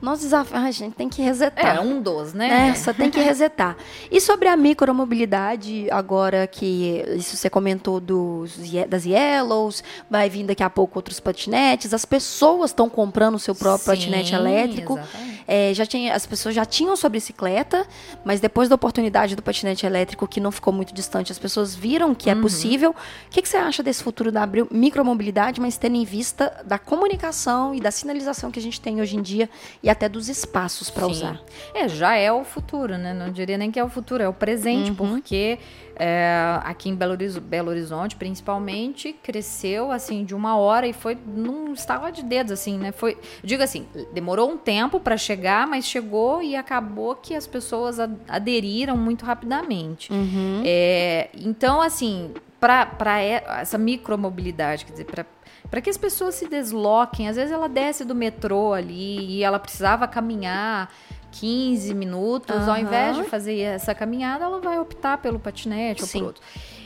nosso 0.00 0.22
desafio, 0.22 0.56
a 0.56 0.70
gente 0.70 0.94
tem 0.94 1.08
que 1.08 1.22
resetar. 1.22 1.76
É, 1.76 1.80
um 1.80 2.00
dos, 2.00 2.32
né? 2.32 2.70
É, 2.70 2.74
só 2.74 2.92
tem 2.92 3.10
que 3.10 3.20
resetar. 3.20 3.76
E 4.10 4.20
sobre 4.20 4.48
a 4.48 4.56
micromobilidade, 4.56 5.88
agora 5.90 6.46
que 6.46 7.04
isso 7.16 7.36
você 7.36 7.50
comentou 7.50 8.00
dos, 8.00 8.58
das 8.88 9.04
Yellows, 9.04 9.82
vai 10.08 10.28
vir 10.30 10.44
daqui 10.44 10.62
a 10.62 10.70
pouco 10.70 10.98
outros 10.98 11.18
patinetes, 11.18 11.92
as 11.92 12.04
pessoas 12.04 12.70
estão 12.70 12.88
comprando 12.88 13.34
o 13.34 13.38
seu 13.38 13.54
próprio 13.54 13.84
Sim, 13.84 13.90
patinete 13.90 14.34
elétrico. 14.34 14.98
É, 15.46 15.72
já 15.74 15.86
tinha, 15.86 16.14
as 16.14 16.26
pessoas 16.26 16.54
já 16.54 16.64
tinham 16.64 16.96
sua 16.96 17.10
bicicleta, 17.10 17.86
mas 18.24 18.40
depois 18.40 18.68
da 18.68 18.74
oportunidade 18.74 19.36
do 19.36 19.42
patinete 19.42 19.86
elétrico, 19.86 20.26
que 20.26 20.40
não 20.40 20.50
ficou 20.50 20.72
muito 20.72 20.94
distante, 20.94 21.30
as 21.30 21.38
pessoas 21.38 21.74
viram 21.74 22.14
que 22.14 22.28
é 22.28 22.34
uhum. 22.34 22.42
possível. 22.42 22.90
O 22.90 23.30
que, 23.30 23.42
que 23.42 23.48
você 23.48 23.56
acha 23.56 23.82
desse 23.82 24.02
futuro 24.02 24.32
da 24.32 24.48
micromobilidade, 24.70 25.60
mas 25.60 25.76
tendo 25.76 25.96
em 25.96 26.04
vista 26.04 26.64
da 26.64 26.78
comunicação 26.78 27.74
e 27.74 27.80
da 27.80 27.90
sinalização 27.90 28.50
que 28.50 28.58
a 28.58 28.62
gente 28.62 28.80
tem 28.80 29.00
hoje 29.00 29.16
em 29.16 29.22
dia 29.22 29.48
e 29.82 29.90
até 29.90 30.08
dos 30.08 30.28
espaços 30.28 30.90
para 30.90 31.06
usar. 31.06 31.40
É, 31.74 31.88
já 31.88 32.16
é 32.16 32.32
o 32.32 32.44
futuro, 32.44 32.96
né? 32.98 33.14
Não 33.14 33.30
diria 33.30 33.58
nem 33.58 33.70
que 33.70 33.78
é 33.78 33.84
o 33.84 33.88
futuro, 33.88 34.22
é 34.22 34.28
o 34.28 34.32
presente, 34.32 34.90
uhum. 34.90 34.96
porque 34.96 35.58
é, 35.98 36.60
aqui 36.62 36.88
em 36.88 36.94
Belo 36.94 37.12
Horizonte, 37.12 37.44
Belo 37.44 37.70
Horizonte, 37.70 38.16
principalmente, 38.16 39.14
cresceu 39.22 39.90
assim 39.90 40.24
de 40.24 40.34
uma 40.34 40.56
hora 40.56 40.86
e 40.86 40.92
foi 40.92 41.16
num 41.26 41.72
estava 41.72 42.12
de 42.12 42.22
dedos, 42.22 42.52
assim, 42.52 42.78
né? 42.78 42.92
Foi, 42.92 43.16
digo 43.42 43.62
assim, 43.62 43.86
demorou 44.12 44.50
um 44.50 44.58
tempo 44.58 45.00
para 45.00 45.16
chegar, 45.16 45.66
mas 45.66 45.86
chegou 45.86 46.42
e 46.42 46.54
acabou 46.54 47.14
que 47.14 47.34
as 47.34 47.46
pessoas 47.46 47.98
aderiram 48.28 48.96
muito 48.96 49.24
rapidamente. 49.24 50.12
Uhum. 50.12 50.62
É, 50.64 51.30
então, 51.34 51.80
assim, 51.80 52.34
para 52.60 53.20
essa 53.20 53.78
micromobilidade, 53.78 54.84
quer 54.84 54.92
dizer, 54.92 55.04
para 55.04 55.24
para 55.70 55.80
que 55.80 55.90
as 55.90 55.96
pessoas 55.96 56.34
se 56.34 56.48
desloquem. 56.48 57.28
Às 57.28 57.36
vezes 57.36 57.52
ela 57.52 57.68
desce 57.68 58.04
do 58.04 58.14
metrô 58.14 58.72
ali 58.72 59.38
e 59.38 59.42
ela 59.42 59.58
precisava 59.58 60.06
caminhar 60.06 60.92
15 61.40 61.94
minutos, 61.94 62.56
uhum. 62.56 62.70
ao 62.70 62.78
invés 62.78 63.16
de 63.16 63.24
fazer 63.24 63.60
essa 63.60 63.94
caminhada, 63.94 64.44
ela 64.44 64.60
vai 64.60 64.78
optar 64.78 65.18
pelo 65.18 65.38
patinete 65.38 66.04
Sim. 66.04 66.18
ou 66.18 66.24
por 66.24 66.26
outro. 66.28 66.42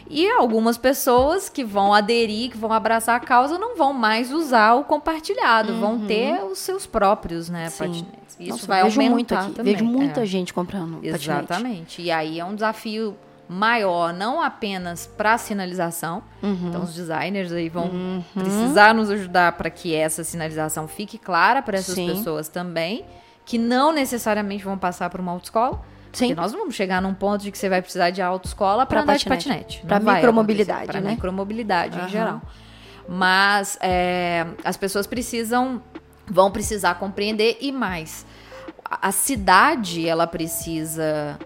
E 0.09 0.29
algumas 0.29 0.77
pessoas 0.77 1.49
que 1.49 1.65
vão 1.65 1.95
aderir, 1.95 2.51
que 2.51 2.59
vão 2.59 2.73
abraçar 2.73 3.15
a 3.15 3.21
causa, 3.21 3.57
não 3.57 3.77
vão 3.77 3.93
mais 3.93 4.33
usar 4.33 4.75
o 4.75 4.83
compartilhado, 4.83 5.73
uhum. 5.73 5.81
vão 5.81 6.07
ter 6.07 6.43
os 6.45 6.59
seus 6.59 6.85
próprios, 6.85 7.49
né, 7.49 7.71
patinetes. 7.71 8.37
Isso 8.41 8.51
Nossa, 8.51 8.67
vai 8.67 8.83
vejo 8.83 9.01
aumentar 9.01 9.15
muito 9.15 9.35
aqui. 9.35 9.53
também. 9.53 9.75
Vejo 9.75 9.85
muita 9.85 10.23
é. 10.23 10.27
gente 10.27 10.53
comprando 10.53 10.99
Exatamente. 11.03 11.47
Patinete. 11.47 12.03
E 12.03 12.11
aí 12.11 12.41
é 12.41 12.45
um 12.45 12.55
desafio 12.55 13.17
maior, 13.49 14.13
não 14.13 14.41
apenas 14.41 15.07
para 15.07 15.37
sinalização. 15.37 16.23
Uhum. 16.43 16.69
Então, 16.69 16.83
os 16.83 16.95
designers 16.95 17.53
aí 17.53 17.69
vão 17.69 17.87
uhum. 17.87 18.23
precisar 18.33 18.95
nos 18.95 19.11
ajudar 19.11 19.53
para 19.53 19.69
que 19.69 19.95
essa 19.95 20.25
sinalização 20.25 20.89
fique 20.89 21.19
clara 21.19 21.61
para 21.61 21.79
essas 21.79 21.95
Sim. 21.95 22.09
pessoas 22.09 22.49
também, 22.49 23.05
que 23.51 23.59
não 23.59 23.93
necessariamente 23.93 24.63
vão 24.63 24.79
passar 24.79 25.11
por 25.11 25.19
uma 25.19 25.33
autoescola. 25.33 25.83
Sim. 26.13 26.29
Porque 26.29 26.41
nós 26.41 26.53
não 26.53 26.61
vamos 26.61 26.77
chegar 26.77 27.03
num 27.03 27.13
ponto 27.13 27.43
de 27.43 27.51
que 27.51 27.59
você 27.59 27.69
vai 27.69 27.83
precisar 27.83 28.11
de 28.11 28.23
autoescola 28.23 28.87
para 28.87 29.03
andar 29.03 29.15
patinete. 29.15 29.41
de 29.41 29.49
patinete. 29.51 29.87
Para 29.89 29.99
micromobilidade, 29.99 30.87
Para 30.87 31.01
né? 31.01 31.11
micromobilidade 31.11 31.99
uhum. 31.99 32.07
em 32.07 32.09
geral. 32.09 32.41
Mas 33.09 33.77
é, 33.81 34.47
as 34.65 34.77
pessoas 34.77 35.05
precisam, 35.05 35.83
vão 36.29 36.53
precisar 36.53 36.95
compreender 36.95 37.59
e 37.61 37.73
mais. 37.73 38.25
A 38.89 39.11
cidade, 39.11 40.07
ela 40.07 40.29
precisa 40.29 41.37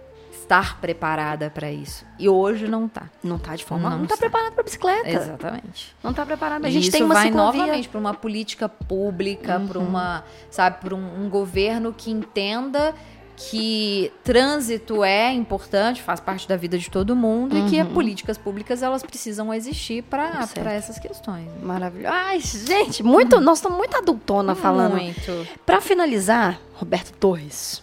estar 0.45 0.81
preparada 0.81 1.51
para 1.51 1.71
isso. 1.71 2.05
E 2.19 2.29
hoje 2.29 2.69
não 2.69 2.89
tá. 2.89 3.11
Não 3.23 3.39
tá 3.39 3.57
de 3.57 3.65
forma. 3.65 3.91
Não, 3.91 3.99
não 3.99 4.07
tá 4.07 4.17
preparada 4.17 4.53
para 4.53 4.63
bicicleta. 4.63 5.09
Exatamente. 5.09 5.95
Não 6.03 6.13
tá 6.13 6.25
preparada. 6.25 6.67
A 6.67 6.71
gente 6.71 6.91
tem 6.91 7.03
uma 7.03 7.15
vai 7.15 7.27
ciclovia. 7.27 7.61
novamente 7.61 7.89
para 7.89 7.99
uma 7.99 8.15
política 8.15 8.69
pública, 8.69 9.59
uhum. 9.59 9.67
para 9.67 9.79
uma, 9.79 10.25
sabe, 10.51 10.79
para 10.81 10.95
um, 10.95 11.25
um 11.25 11.29
governo 11.29 11.93
que 11.93 12.11
entenda 12.11 12.95
que 13.37 14.13
trânsito 14.23 15.03
é 15.03 15.33
importante, 15.33 16.01
faz 16.01 16.21
parte 16.21 16.49
da 16.49 16.57
vida 16.57 16.79
de 16.79 16.89
todo 16.89 17.17
mundo 17.17 17.57
uhum. 17.57 17.67
e 17.67 17.71
que 17.71 17.81
as 17.81 17.87
uhum. 17.87 17.95
políticas 17.95 18.39
públicas 18.39 18.83
elas 18.83 19.03
precisam 19.03 19.53
existir 19.53 20.03
para 20.03 20.49
essas 20.73 20.99
questões. 20.99 21.49
Maravilhoso. 21.63 22.15
Ai, 22.15 22.41
gente, 22.41 23.03
muito, 23.03 23.37
uhum. 23.37 23.43
nós 23.43 23.59
estamos 23.59 23.77
muito 23.77 23.97
adultona 23.97 24.55
falando. 24.55 24.95
Muito. 24.95 25.49
Para 25.67 25.81
finalizar, 25.81 26.61
Roberto 26.75 27.13
Torres. 27.19 27.83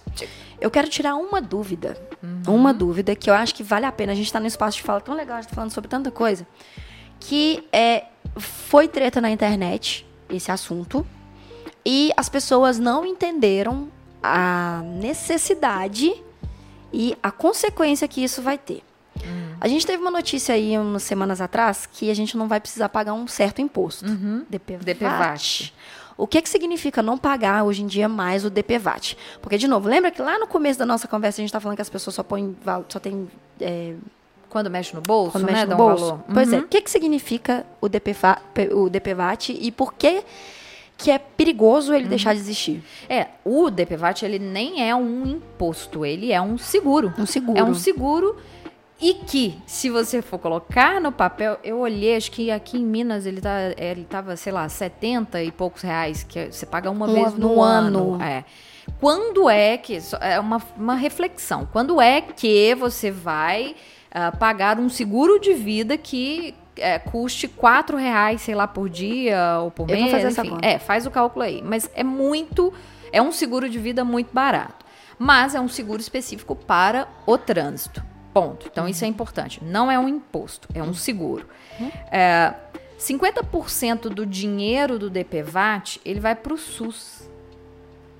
Eu 0.59 0.71
quero 0.71 0.87
tirar 0.87 1.15
uma 1.15 1.41
dúvida. 1.41 1.97
Uhum. 2.23 2.55
Uma 2.55 2.73
dúvida 2.73 3.15
que 3.15 3.29
eu 3.29 3.33
acho 3.33 3.53
que 3.53 3.63
vale 3.63 3.85
a 3.85 3.91
pena. 3.91 4.13
A 4.13 4.15
gente 4.15 4.27
está 4.27 4.39
num 4.39 4.47
espaço 4.47 4.77
de 4.77 4.83
fala 4.83 5.01
tão 5.01 5.15
legal, 5.15 5.37
a 5.37 5.41
gente 5.41 5.49
tá 5.49 5.55
falando 5.55 5.71
sobre 5.71 5.89
tanta 5.89 6.11
coisa. 6.11 6.47
Que 7.19 7.67
é, 7.73 8.05
foi 8.37 8.87
treta 8.87 9.19
na 9.19 9.29
internet, 9.29 10.05
esse 10.29 10.51
assunto. 10.51 11.05
E 11.85 12.11
as 12.15 12.29
pessoas 12.29 12.77
não 12.77 13.05
entenderam 13.05 13.89
a 14.21 14.81
necessidade 14.83 16.13
e 16.93 17.17
a 17.21 17.31
consequência 17.31 18.07
que 18.07 18.23
isso 18.23 18.41
vai 18.41 18.57
ter. 18.57 18.83
Uhum. 19.23 19.55
A 19.59 19.67
gente 19.67 19.85
teve 19.85 20.01
uma 20.01 20.11
notícia 20.11 20.55
aí 20.55 20.77
umas 20.77 21.03
semanas 21.03 21.41
atrás 21.41 21.85
que 21.85 22.09
a 22.09 22.13
gente 22.13 22.35
não 22.37 22.47
vai 22.47 22.59
precisar 22.59 22.89
pagar 22.89 23.13
um 23.13 23.27
certo 23.27 23.61
imposto. 23.61 24.05
Uhum. 24.05 24.45
DPVAT. 24.49 24.83
DPVAT. 24.83 25.73
O 26.17 26.27
que, 26.27 26.41
que 26.41 26.49
significa 26.49 27.01
não 27.01 27.17
pagar 27.17 27.63
hoje 27.63 27.81
em 27.81 27.87
dia 27.87 28.07
mais 28.07 28.45
o 28.45 28.49
DPVAT? 28.49 29.17
Porque, 29.41 29.57
de 29.57 29.67
novo, 29.67 29.89
lembra 29.89 30.11
que 30.11 30.21
lá 30.21 30.37
no 30.37 30.47
começo 30.47 30.77
da 30.77 30.85
nossa 30.85 31.07
conversa 31.07 31.39
a 31.39 31.41
gente 31.41 31.49
está 31.49 31.59
falando 31.59 31.75
que 31.75 31.81
as 31.81 31.89
pessoas 31.89 32.15
só 32.15 32.23
põem. 32.23 32.55
só 32.89 32.99
tem. 32.99 33.27
É, 33.59 33.95
quando 34.49 34.69
mexe 34.69 34.93
no 34.93 35.01
bolso, 35.01 35.31
quando 35.31 35.45
né? 35.45 35.53
mexe 35.53 35.65
no 35.65 35.77
bolso. 35.77 36.13
Um 36.27 36.33
pois 36.33 36.51
é. 36.51 36.57
Uhum. 36.57 36.63
O 36.63 36.67
que, 36.67 36.81
que 36.81 36.91
significa 36.91 37.65
o, 37.79 37.85
o 37.85 38.89
DPVAT 38.89 39.49
e 39.49 39.71
por 39.71 39.93
que 39.93 40.23
que 41.01 41.11
é 41.11 41.17
perigoso 41.17 41.93
ele 41.93 42.03
uhum. 42.03 42.09
deixar 42.09 42.33
de 42.33 42.39
existir. 42.39 42.83
É, 43.09 43.27
o 43.43 43.69
DPVAT 43.69 44.23
ele 44.23 44.39
nem 44.39 44.87
é 44.87 44.95
um 44.95 45.25
imposto, 45.25 46.05
ele 46.05 46.31
é 46.31 46.41
um 46.41 46.57
seguro. 46.57 47.13
Um 47.17 47.25
seguro. 47.25 47.57
É 47.57 47.63
um 47.63 47.73
seguro 47.73 48.37
e 49.01 49.15
que, 49.15 49.57
se 49.65 49.89
você 49.89 50.21
for 50.21 50.37
colocar 50.37 51.01
no 51.01 51.11
papel, 51.11 51.57
eu 51.63 51.79
olhei, 51.79 52.15
acho 52.15 52.31
que 52.31 52.51
aqui 52.51 52.77
em 52.77 52.85
Minas 52.85 53.25
ele, 53.25 53.41
tá, 53.41 53.57
ele 53.75 54.03
tava, 54.03 54.35
sei 54.35 54.53
lá, 54.53 54.69
70 54.69 55.41
e 55.41 55.51
poucos 55.51 55.81
reais, 55.81 56.21
que 56.21 56.51
você 56.51 56.67
paga 56.67 56.91
uma 56.91 57.07
um, 57.07 57.13
vez 57.15 57.33
no, 57.33 57.55
no 57.55 57.61
ano. 57.61 58.13
ano. 58.13 58.23
É. 58.23 58.45
Quando 58.99 59.49
é 59.49 59.75
que. 59.77 59.97
É 60.19 60.39
uma, 60.39 60.61
uma 60.77 60.93
reflexão. 60.93 61.67
Quando 61.71 61.99
é 61.99 62.21
que 62.21 62.75
você 62.75 63.09
vai 63.09 63.75
uh, 64.11 64.37
pagar 64.37 64.79
um 64.79 64.87
seguro 64.87 65.39
de 65.39 65.55
vida 65.55 65.97
que 65.97 66.53
é, 66.75 66.99
custe 66.99 67.47
quatro 67.47 67.97
reais, 67.97 68.41
sei 68.41 68.55
lá, 68.55 68.67
por 68.67 68.89
dia 68.89 69.59
ou 69.59 69.71
por 69.71 69.87
mês? 69.87 69.99
Eu 69.99 70.03
vou 70.05 70.11
fazer 70.11 70.27
enfim, 70.27 70.41
essa 70.41 70.49
conta. 70.49 70.67
É, 70.67 70.79
faz 70.79 71.05
o 71.05 71.11
cálculo 71.11 71.43
aí. 71.43 71.61
Mas 71.61 71.89
é 71.93 72.03
muito. 72.03 72.73
É 73.11 73.21
um 73.21 73.31
seguro 73.31 73.69
de 73.69 73.79
vida 73.79 74.03
muito 74.03 74.33
barato. 74.33 74.85
Mas 75.17 75.53
é 75.53 75.59
um 75.59 75.67
seguro 75.67 76.01
específico 76.01 76.55
para 76.55 77.07
o 77.25 77.37
trânsito. 77.37 78.03
Ponto. 78.33 78.67
Então, 78.71 78.87
isso 78.87 79.03
é 79.03 79.07
uhum. 79.07 79.13
importante. 79.13 79.63
Não 79.63 79.91
é 79.91 79.99
um 79.99 80.07
imposto, 80.07 80.67
é 80.73 80.81
um 80.81 80.93
seguro. 80.93 81.47
Uhum. 81.79 81.91
É, 82.09 82.53
50% 82.97 84.09
do 84.09 84.25
dinheiro 84.25 84.97
do 84.97 85.09
DPVAT, 85.09 85.99
ele 86.05 86.19
vai 86.19 86.35
para 86.35 86.53
o 86.53 86.57
SUS. 86.57 87.29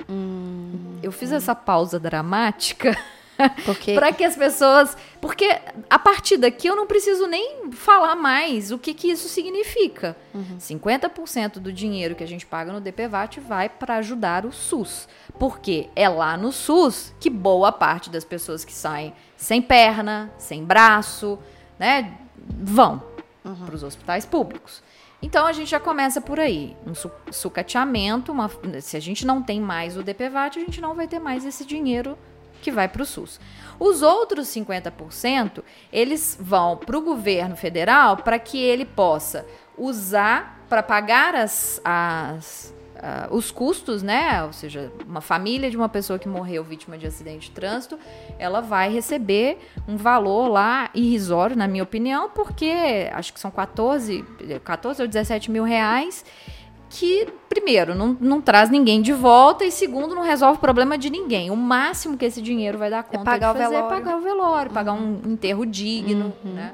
Hum. 0.09 0.97
Eu 1.01 1.11
fiz 1.11 1.31
essa 1.31 1.55
pausa 1.55 1.99
dramática 1.99 2.97
para 3.95 4.11
que 4.11 4.23
as 4.23 4.35
pessoas. 4.35 4.97
Porque 5.19 5.59
a 5.89 5.99
partir 5.99 6.37
daqui 6.37 6.67
eu 6.67 6.75
não 6.75 6.87
preciso 6.87 7.27
nem 7.27 7.71
falar 7.71 8.15
mais 8.15 8.71
o 8.71 8.77
que, 8.77 8.93
que 8.93 9.09
isso 9.09 9.27
significa. 9.29 10.15
Uhum. 10.33 10.57
50% 10.57 11.59
do 11.59 11.71
dinheiro 11.71 12.15
que 12.15 12.23
a 12.23 12.27
gente 12.27 12.45
paga 12.45 12.71
no 12.71 12.81
DPVAT 12.81 13.39
vai 13.39 13.69
para 13.69 13.95
ajudar 13.97 14.45
o 14.45 14.51
SUS. 14.51 15.07
Porque 15.39 15.89
é 15.95 16.09
lá 16.09 16.35
no 16.37 16.51
SUS 16.51 17.13
que 17.19 17.29
boa 17.29 17.71
parte 17.71 18.09
das 18.09 18.23
pessoas 18.23 18.65
que 18.65 18.73
saem 18.73 19.13
sem 19.35 19.61
perna, 19.61 20.31
sem 20.37 20.63
braço, 20.63 21.39
né, 21.79 22.17
vão 22.37 23.01
uhum. 23.43 23.55
para 23.65 23.75
os 23.75 23.83
hospitais 23.83 24.25
públicos. 24.25 24.83
Então 25.21 25.45
a 25.45 25.53
gente 25.53 25.69
já 25.69 25.79
começa 25.79 26.19
por 26.19 26.39
aí, 26.39 26.75
um 26.85 26.93
sucateamento, 27.31 28.31
uma, 28.31 28.49
se 28.81 28.97
a 28.97 28.99
gente 28.99 29.25
não 29.25 29.41
tem 29.41 29.61
mais 29.61 29.95
o 29.95 30.01
DPVAT, 30.01 30.57
a 30.57 30.61
gente 30.61 30.81
não 30.81 30.95
vai 30.95 31.07
ter 31.07 31.19
mais 31.19 31.45
esse 31.45 31.63
dinheiro 31.63 32.17
que 32.61 32.71
vai 32.71 32.87
para 32.87 33.01
o 33.01 33.05
SUS. 33.05 33.39
Os 33.79 34.01
outros 34.01 34.47
50%, 34.47 35.63
eles 35.91 36.37
vão 36.39 36.77
para 36.77 36.97
o 36.97 37.01
governo 37.01 37.55
federal 37.55 38.17
para 38.17 38.37
que 38.37 38.61
ele 38.61 38.85
possa 38.85 39.45
usar 39.77 40.63
para 40.69 40.83
pagar 40.83 41.35
as, 41.35 41.81
as 41.83 42.73
uh, 43.01 43.35
os 43.35 43.51
custos, 43.51 44.03
né? 44.03 44.43
Ou 44.43 44.53
seja, 44.53 44.91
uma 45.05 45.21
família 45.21 45.69
de 45.69 45.75
uma 45.75 45.89
pessoa 45.89 46.19
que 46.19 46.27
morreu 46.27 46.63
vítima 46.63 46.97
de 46.97 47.07
acidente 47.07 47.49
de 47.49 47.51
trânsito, 47.51 47.99
ela 48.37 48.61
vai 48.61 48.91
receber 48.91 49.57
um 49.87 49.97
valor 49.97 50.47
lá 50.47 50.89
irrisório, 50.93 51.55
na 51.55 51.67
minha 51.67 51.83
opinião, 51.83 52.29
porque 52.29 53.09
acho 53.11 53.33
que 53.33 53.39
são 53.39 53.51
14, 53.51 54.23
14 54.63 55.01
ou 55.01 55.07
17 55.07 55.51
mil 55.51 55.63
reais 55.63 56.23
que, 56.91 57.25
primeiro, 57.47 57.95
não, 57.95 58.17
não 58.19 58.41
traz 58.41 58.69
ninguém 58.69 59.01
de 59.01 59.13
volta 59.13 59.63
e, 59.63 59.71
segundo, 59.71 60.13
não 60.13 60.21
resolve 60.21 60.57
o 60.57 60.61
problema 60.61 60.97
de 60.97 61.09
ninguém. 61.09 61.49
O 61.49 61.55
máximo 61.55 62.17
que 62.17 62.25
esse 62.25 62.41
dinheiro 62.41 62.77
vai 62.77 62.89
dar 62.89 62.99
é 62.99 63.03
conta 63.03 63.21
é 63.21 63.23
pagar 63.23 63.53
de 63.53 63.59
fazer 63.59 63.75
é 63.75 63.83
pagar 63.83 64.17
o 64.17 64.21
velório, 64.21 64.69
uhum. 64.69 64.75
pagar 64.75 64.93
um 64.93 65.21
enterro 65.25 65.65
digno, 65.65 66.33
uhum. 66.43 66.53
né? 66.53 66.73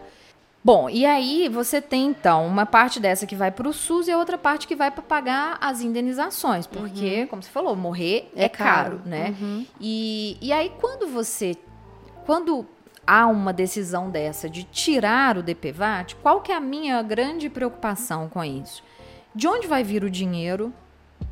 Bom, 0.64 0.90
e 0.90 1.06
aí 1.06 1.48
você 1.48 1.80
tem 1.80 2.08
então 2.08 2.46
uma 2.46 2.66
parte 2.66 3.00
dessa 3.00 3.26
que 3.28 3.36
vai 3.36 3.52
para 3.52 3.70
o 3.70 3.72
SUS 3.72 4.08
e 4.08 4.12
a 4.12 4.18
outra 4.18 4.38
parte 4.38 4.68
que 4.68 4.76
vai 4.76 4.90
para 4.92 5.04
pagar 5.04 5.58
as 5.62 5.82
indenizações, 5.82 6.66
porque, 6.66 7.22
uhum. 7.22 7.28
como 7.28 7.44
você 7.44 7.50
falou, 7.50 7.76
morrer 7.76 8.30
é, 8.36 8.46
é 8.46 8.50
caro, 8.50 8.98
caro, 8.98 9.02
né? 9.06 9.36
Uhum. 9.40 9.66
E, 9.80 10.36
e 10.42 10.52
aí 10.52 10.72
quando 10.82 11.08
você, 11.08 11.56
quando 12.26 12.66
há 13.06 13.28
uma 13.28 13.54
decisão 13.54 14.10
dessa 14.10 14.50
de 14.50 14.64
tirar 14.64 15.38
o 15.38 15.44
DPVAT, 15.44 16.16
qual 16.18 16.42
que 16.42 16.52
é 16.52 16.56
a 16.56 16.60
minha 16.60 17.02
grande 17.02 17.50
preocupação 17.50 18.28
com 18.28 18.44
isso? 18.44 18.84
De 19.38 19.48
onde 19.48 19.68
vai 19.68 19.84
vir 19.84 20.04
o 20.04 20.10
dinheiro 20.10 20.74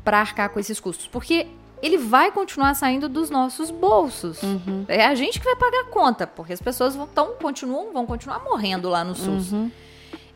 para 0.04 0.20
arcar 0.20 0.50
com 0.50 0.60
esses 0.60 0.78
custos? 0.78 1.08
Porque 1.08 1.48
ele 1.82 1.98
vai 1.98 2.30
continuar 2.30 2.72
saindo 2.74 3.08
dos 3.08 3.30
nossos 3.30 3.68
bolsos. 3.68 4.40
Uhum. 4.44 4.84
É 4.86 5.04
a 5.04 5.14
gente 5.16 5.40
que 5.40 5.44
vai 5.44 5.56
pagar 5.56 5.80
a 5.80 5.84
conta, 5.86 6.24
porque 6.24 6.52
as 6.52 6.60
pessoas 6.60 6.94
vão, 6.94 7.08
tão, 7.08 7.34
continuam, 7.34 7.92
vão 7.92 8.06
continuar 8.06 8.44
morrendo 8.44 8.88
lá 8.88 9.02
no 9.02 9.16
SUS. 9.16 9.50
Uhum. 9.50 9.72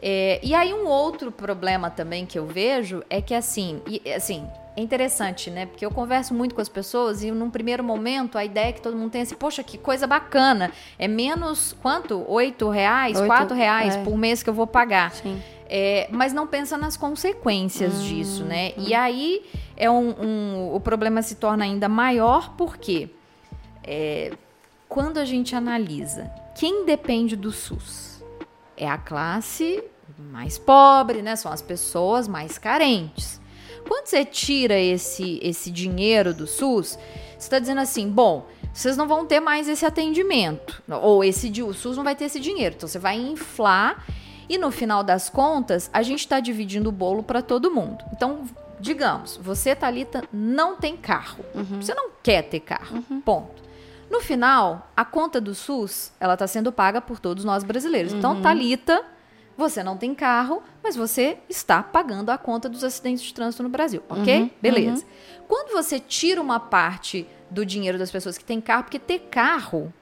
É, 0.03 0.41
e 0.43 0.53
aí 0.53 0.75
um 0.75 0.89
outro 0.89 1.31
problema 1.31 1.89
também 1.91 2.27
que 2.27 2.37
eu 2.37 2.45
vejo 2.45 3.05
é 3.09 3.23
que 3.23 3.35
assim, 3.35 3.81
e, 3.87 4.03
assim, 4.11 4.45
é 4.77 4.81
interessante, 4.81 5.49
né? 5.49 5.67
Porque 5.67 5.87
eu 5.87 5.93
converso 5.93 6.35
muito 6.35 6.57
com 6.57 6.61
as 6.61 6.69
pessoas 6.69 7.23
e 7.23 7.31
num 7.31 7.51
primeiro 7.51 7.85
momento 7.85 8.37
a 8.37 8.45
ideia 8.45 8.71
é 8.71 8.73
que 8.73 8.81
todo 8.81 8.97
mundo 8.97 9.13
tem 9.13 9.23
assim, 9.23 9.37
poxa, 9.37 9.63
que 9.63 9.79
coisa 9.79 10.09
bacana. 10.09 10.73
É 10.99 11.07
menos 11.07 11.77
quanto? 11.81 12.25
Oito 12.29 12.69
reais, 12.69 13.17
Oito, 13.17 13.27
quatro 13.29 13.55
reais 13.55 13.95
é. 13.95 14.03
por 14.03 14.17
mês 14.17 14.43
que 14.43 14.51
eu 14.51 14.55
vou 14.55 14.67
pagar. 14.67 15.13
Sim. 15.13 15.41
É, 15.73 16.09
mas 16.11 16.33
não 16.33 16.49
pensa 16.49 16.77
nas 16.77 16.97
consequências 16.97 17.95
hum, 17.95 18.03
disso, 18.03 18.45
né? 18.45 18.73
Hum. 18.77 18.87
E 18.89 18.93
aí 18.93 19.47
é 19.77 19.89
um, 19.89 20.11
um, 20.21 20.75
o 20.75 20.81
problema 20.81 21.23
se 21.23 21.37
torna 21.37 21.63
ainda 21.63 21.89
maior 21.89 22.57
porque 22.57 23.09
é, 23.85 24.33
quando 24.89 25.19
a 25.19 25.25
gente 25.25 25.55
analisa 25.55 26.29
quem 26.57 26.85
depende 26.85 27.37
do 27.37 27.53
SUS 27.53 28.21
é 28.77 28.89
a 28.89 28.99
classe 28.99 29.85
mais 30.19 30.59
pobre, 30.59 31.23
né? 31.23 31.37
São 31.37 31.53
as 31.53 31.63
pessoas 31.63 32.27
mais 32.27 32.59
carentes. 32.59 33.41
Quando 33.87 34.07
você 34.07 34.25
tira 34.25 34.79
esse, 34.79 35.39
esse 35.41 35.71
dinheiro 35.71 36.35
do 36.35 36.47
SUS, 36.47 36.99
você 37.31 37.47
está 37.47 37.59
dizendo 37.59 37.81
assim, 37.81 38.11
bom, 38.11 38.47
vocês 38.73 38.97
não 38.97 39.09
vão 39.09 39.25
ter 39.25 39.41
mais 39.41 39.69
esse 39.69 39.87
atendimento, 39.87 40.83
ou 41.03 41.25
esse 41.25 41.51
o 41.63 41.73
SUS 41.73 41.97
não 41.97 42.05
vai 42.05 42.15
ter 42.15 42.25
esse 42.25 42.41
dinheiro, 42.41 42.75
então 42.77 42.89
você 42.89 42.99
vai 42.99 43.17
inflar 43.17 44.05
e 44.51 44.59
no 44.59 44.73
final 44.73 45.05
das 45.05 45.31
contas, 45.31 45.89
a 45.93 46.03
gente 46.03 46.19
está 46.19 46.41
dividindo 46.41 46.89
o 46.89 46.93
bolo 46.93 47.23
para 47.23 47.41
todo 47.41 47.71
mundo. 47.71 48.05
Então, 48.13 48.45
digamos, 48.81 49.37
você, 49.37 49.77
Talita, 49.77 50.25
não 50.33 50.75
tem 50.75 50.97
carro. 50.97 51.45
Uhum. 51.55 51.81
Você 51.81 51.95
não 51.95 52.11
quer 52.21 52.43
ter 52.43 52.59
carro. 52.59 52.97
Uhum. 53.09 53.21
Ponto. 53.21 53.63
No 54.11 54.21
final, 54.21 54.91
a 54.97 55.05
conta 55.05 55.41
do 55.41 55.55
SUS, 55.55 56.11
ela 56.19 56.35
está 56.35 56.49
sendo 56.49 56.73
paga 56.73 57.01
por 57.01 57.21
todos 57.21 57.45
nós 57.45 57.63
brasileiros. 57.63 58.13
Então, 58.13 58.33
uhum. 58.33 58.39
Então, 58.41 58.51
Talita, 58.51 59.05
você 59.57 59.85
não 59.85 59.97
tem 59.97 60.17
carro, 60.17 60.61
mas 60.83 60.97
você 60.97 61.39
está 61.49 61.81
pagando 61.81 62.31
a 62.31 62.37
conta 62.37 62.69
dos 62.69 62.83
acidentes 62.83 63.23
de 63.23 63.33
trânsito 63.33 63.63
no 63.63 63.69
Brasil, 63.69 64.03
ok? 64.09 64.41
Uhum. 64.41 64.51
Beleza. 64.61 65.05
Uhum. 65.05 65.45
Quando 65.47 65.73
você 65.73 66.01
tira 66.01 66.41
uma 66.41 66.59
parte 66.59 67.25
do 67.49 67.65
dinheiro 67.65 67.99
das 67.99 68.11
pessoas 68.11 68.37
que 68.37 68.45
têm 68.45 68.61
carro, 68.61 68.83
porque 68.83 68.99
ter 68.99 69.21
carro 69.31 69.95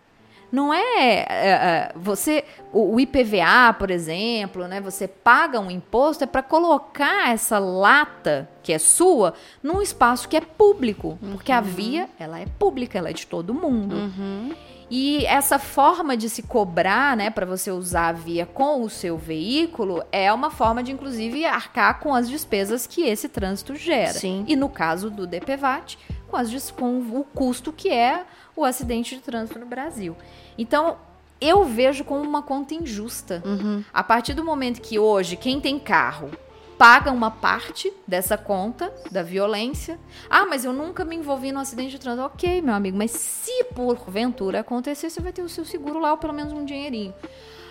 não 0.51 0.73
é, 0.73 0.81
é, 0.81 1.27
é 1.29 1.93
você 1.95 2.45
o, 2.73 2.95
o, 2.95 3.01
IPVA, 3.01 3.73
por 3.79 3.91
exemplo, 3.91 4.67
né? 4.67 4.81
Você 4.81 5.07
paga 5.07 5.61
um 5.61 5.71
imposto 5.71 6.25
é 6.25 6.27
para 6.27 6.43
colocar 6.43 7.31
essa 7.31 7.59
lata 7.59 8.49
que 8.63 8.73
é 8.73 8.79
sua 8.79 9.35
num 9.63 9.83
espaço 9.83 10.29
que 10.29 10.37
é 10.37 10.41
público, 10.41 11.19
uhum. 11.21 11.33
porque 11.33 11.53
a 11.53 11.61
via 11.61 12.09
ela 12.19 12.41
é 12.41 12.47
pública, 12.59 12.99
ela 12.99 13.11
é 13.11 13.13
de 13.13 13.27
todo 13.27 13.55
mundo. 13.55 13.95
Uhum. 13.97 14.55
E 14.91 15.27
essa 15.27 15.59
forma 15.59 16.17
de 16.17 16.31
se 16.31 16.43
cobrar, 16.43 17.15
né, 17.15 17.29
para 17.29 17.45
você 17.45 17.71
usar 17.71 18.09
a 18.09 18.13
via 18.13 18.47
com 18.47 18.83
o 18.83 18.89
seu 18.89 19.19
veículo, 19.19 20.03
é 20.11 20.33
uma 20.33 20.51
forma 20.51 20.83
de, 20.83 20.93
inclusive, 20.93 21.45
arcar 21.45 22.01
com 22.01 22.15
as 22.15 22.29
despesas 22.29 22.87
que 22.87 23.03
esse 23.03 23.29
trânsito 23.29 23.77
gera. 23.77 24.15
Sim. 24.15 24.45
E 24.49 24.57
no 24.57 24.69
caso 24.69 25.11
do 25.11 25.27
DPVAT, 25.27 25.99
com, 26.27 26.37
as, 26.37 26.71
com 26.71 26.99
o 26.99 27.25
custo 27.35 27.73
que 27.73 27.91
é 27.91 28.25
o 28.61 28.65
acidente 28.65 29.17
de 29.17 29.23
trânsito 29.23 29.59
no 29.59 29.67
Brasil. 29.67 30.17
Então, 30.57 30.97
eu 31.41 31.65
vejo 31.65 32.05
como 32.05 32.23
uma 32.23 32.43
conta 32.43 32.75
injusta. 32.75 33.43
Uhum. 33.45 33.85
A 33.93 34.03
partir 34.03 34.35
do 34.35 34.45
momento 34.45 34.81
que 34.81 34.99
hoje, 34.99 35.37
quem 35.37 35.61
tem 35.61 35.79
carro 35.79 36.31
paga 36.77 37.11
uma 37.11 37.31
parte 37.31 37.93
dessa 38.07 38.39
conta 38.39 38.93
da 39.11 39.23
violência. 39.23 39.99
Ah, 40.31 40.47
mas 40.47 40.65
eu 40.65 40.73
nunca 40.73 41.05
me 41.05 41.17
envolvi 41.17 41.51
no 41.51 41.59
acidente 41.59 41.91
de 41.91 41.99
trânsito. 41.99 42.25
Ok, 42.27 42.63
meu 42.63 42.75
amigo, 42.75 42.97
mas 42.97 43.11
se 43.11 43.65
porventura 43.75 44.61
acontecer, 44.61 45.11
você 45.11 45.21
vai 45.21 45.33
ter 45.33 45.43
o 45.43 45.49
seu 45.49 45.65
seguro 45.65 45.99
lá 45.99 46.13
ou 46.13 46.19
pelo 46.19 46.33
menos 46.33 46.53
um 46.53 46.65
dinheirinho. 46.65 47.13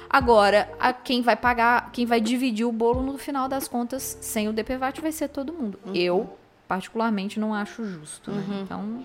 Agora, 0.10 0.70
a 0.80 0.94
quem 0.94 1.22
vai 1.22 1.36
pagar, 1.36 1.92
quem 1.92 2.06
vai 2.06 2.22
dividir 2.22 2.66
o 2.66 2.72
bolo 2.72 3.02
no 3.02 3.18
final 3.18 3.50
das 3.50 3.68
contas 3.68 4.18
sem 4.22 4.48
o 4.48 4.54
DPVAT 4.54 5.02
vai 5.02 5.12
ser 5.12 5.28
todo 5.30 5.54
mundo. 5.54 5.80
Uhum. 5.86 5.96
Eu, 5.96 6.38
particularmente, 6.68 7.40
não 7.40 7.54
acho 7.54 7.86
justo. 7.86 8.32
Né? 8.32 8.44
Uhum. 8.48 8.62
Então. 8.62 9.04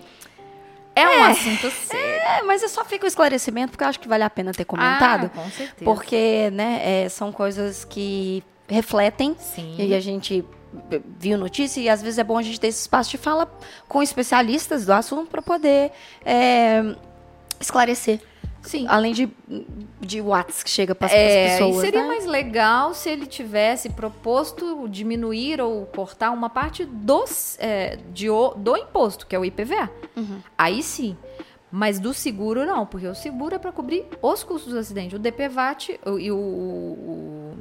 É, 0.95 1.01
é 1.01 1.19
um 1.19 1.23
assunto 1.23 1.71
sério. 1.71 2.21
É, 2.23 2.41
mas 2.43 2.61
eu 2.61 2.69
só 2.69 2.85
fico 2.85 3.05
o 3.05 3.07
esclarecimento, 3.07 3.71
porque 3.71 3.83
eu 3.83 3.87
acho 3.87 3.99
que 3.99 4.07
vale 4.07 4.23
a 4.23 4.29
pena 4.29 4.51
ter 4.51 4.65
comentado. 4.65 5.25
Ah, 5.25 5.29
com 5.29 5.49
certeza. 5.49 5.83
Porque, 5.83 6.49
né, 6.51 6.81
é, 6.83 7.09
são 7.09 7.31
coisas 7.31 7.83
que 7.83 8.43
refletem. 8.67 9.35
Sim. 9.39 9.75
E 9.77 9.93
a 9.93 9.99
gente 9.99 10.45
viu 11.19 11.37
notícia 11.37 11.79
e 11.79 11.89
às 11.89 12.01
vezes 12.01 12.17
é 12.17 12.23
bom 12.23 12.37
a 12.37 12.41
gente 12.41 12.59
ter 12.59 12.67
esse 12.67 12.81
espaço 12.81 13.11
de 13.11 13.17
fala 13.17 13.51
com 13.87 14.01
especialistas 14.01 14.85
do 14.85 14.93
assunto 14.93 15.29
para 15.29 15.41
poder 15.41 15.91
é, 16.25 16.95
esclarecer. 17.59 18.19
Sim. 18.63 18.85
Além 18.87 19.13
de, 19.13 19.29
de 19.99 20.21
watts 20.21 20.63
que 20.63 20.69
chega 20.69 20.95
para 20.95 21.07
as 21.07 21.13
é, 21.13 21.49
pessoas. 21.49 21.77
E 21.77 21.81
seria 21.81 22.01
né? 22.01 22.07
mais 22.07 22.25
legal 22.25 22.93
se 22.93 23.09
ele 23.09 23.25
tivesse 23.25 23.89
proposto 23.89 24.87
diminuir 24.89 25.61
ou 25.61 25.85
cortar 25.87 26.31
uma 26.31 26.49
parte 26.49 26.85
dos, 26.85 27.57
é, 27.59 27.97
de, 28.11 28.27
do 28.57 28.77
imposto, 28.77 29.27
que 29.27 29.35
é 29.35 29.39
o 29.39 29.45
IPVA. 29.45 29.91
Uhum. 30.15 30.39
Aí 30.57 30.81
sim. 30.81 31.17
Mas 31.69 31.99
do 31.99 32.13
seguro 32.13 32.65
não, 32.65 32.85
porque 32.85 33.07
o 33.07 33.15
seguro 33.15 33.55
é 33.55 33.59
para 33.59 33.71
cobrir 33.71 34.05
os 34.21 34.43
custos 34.43 34.71
do 34.71 34.79
acidente. 34.79 35.15
O 35.15 35.19
DPVAT 35.19 35.99
e 36.19 36.31
o, 36.31 36.35
o, 36.35 36.39
o, 36.39 37.53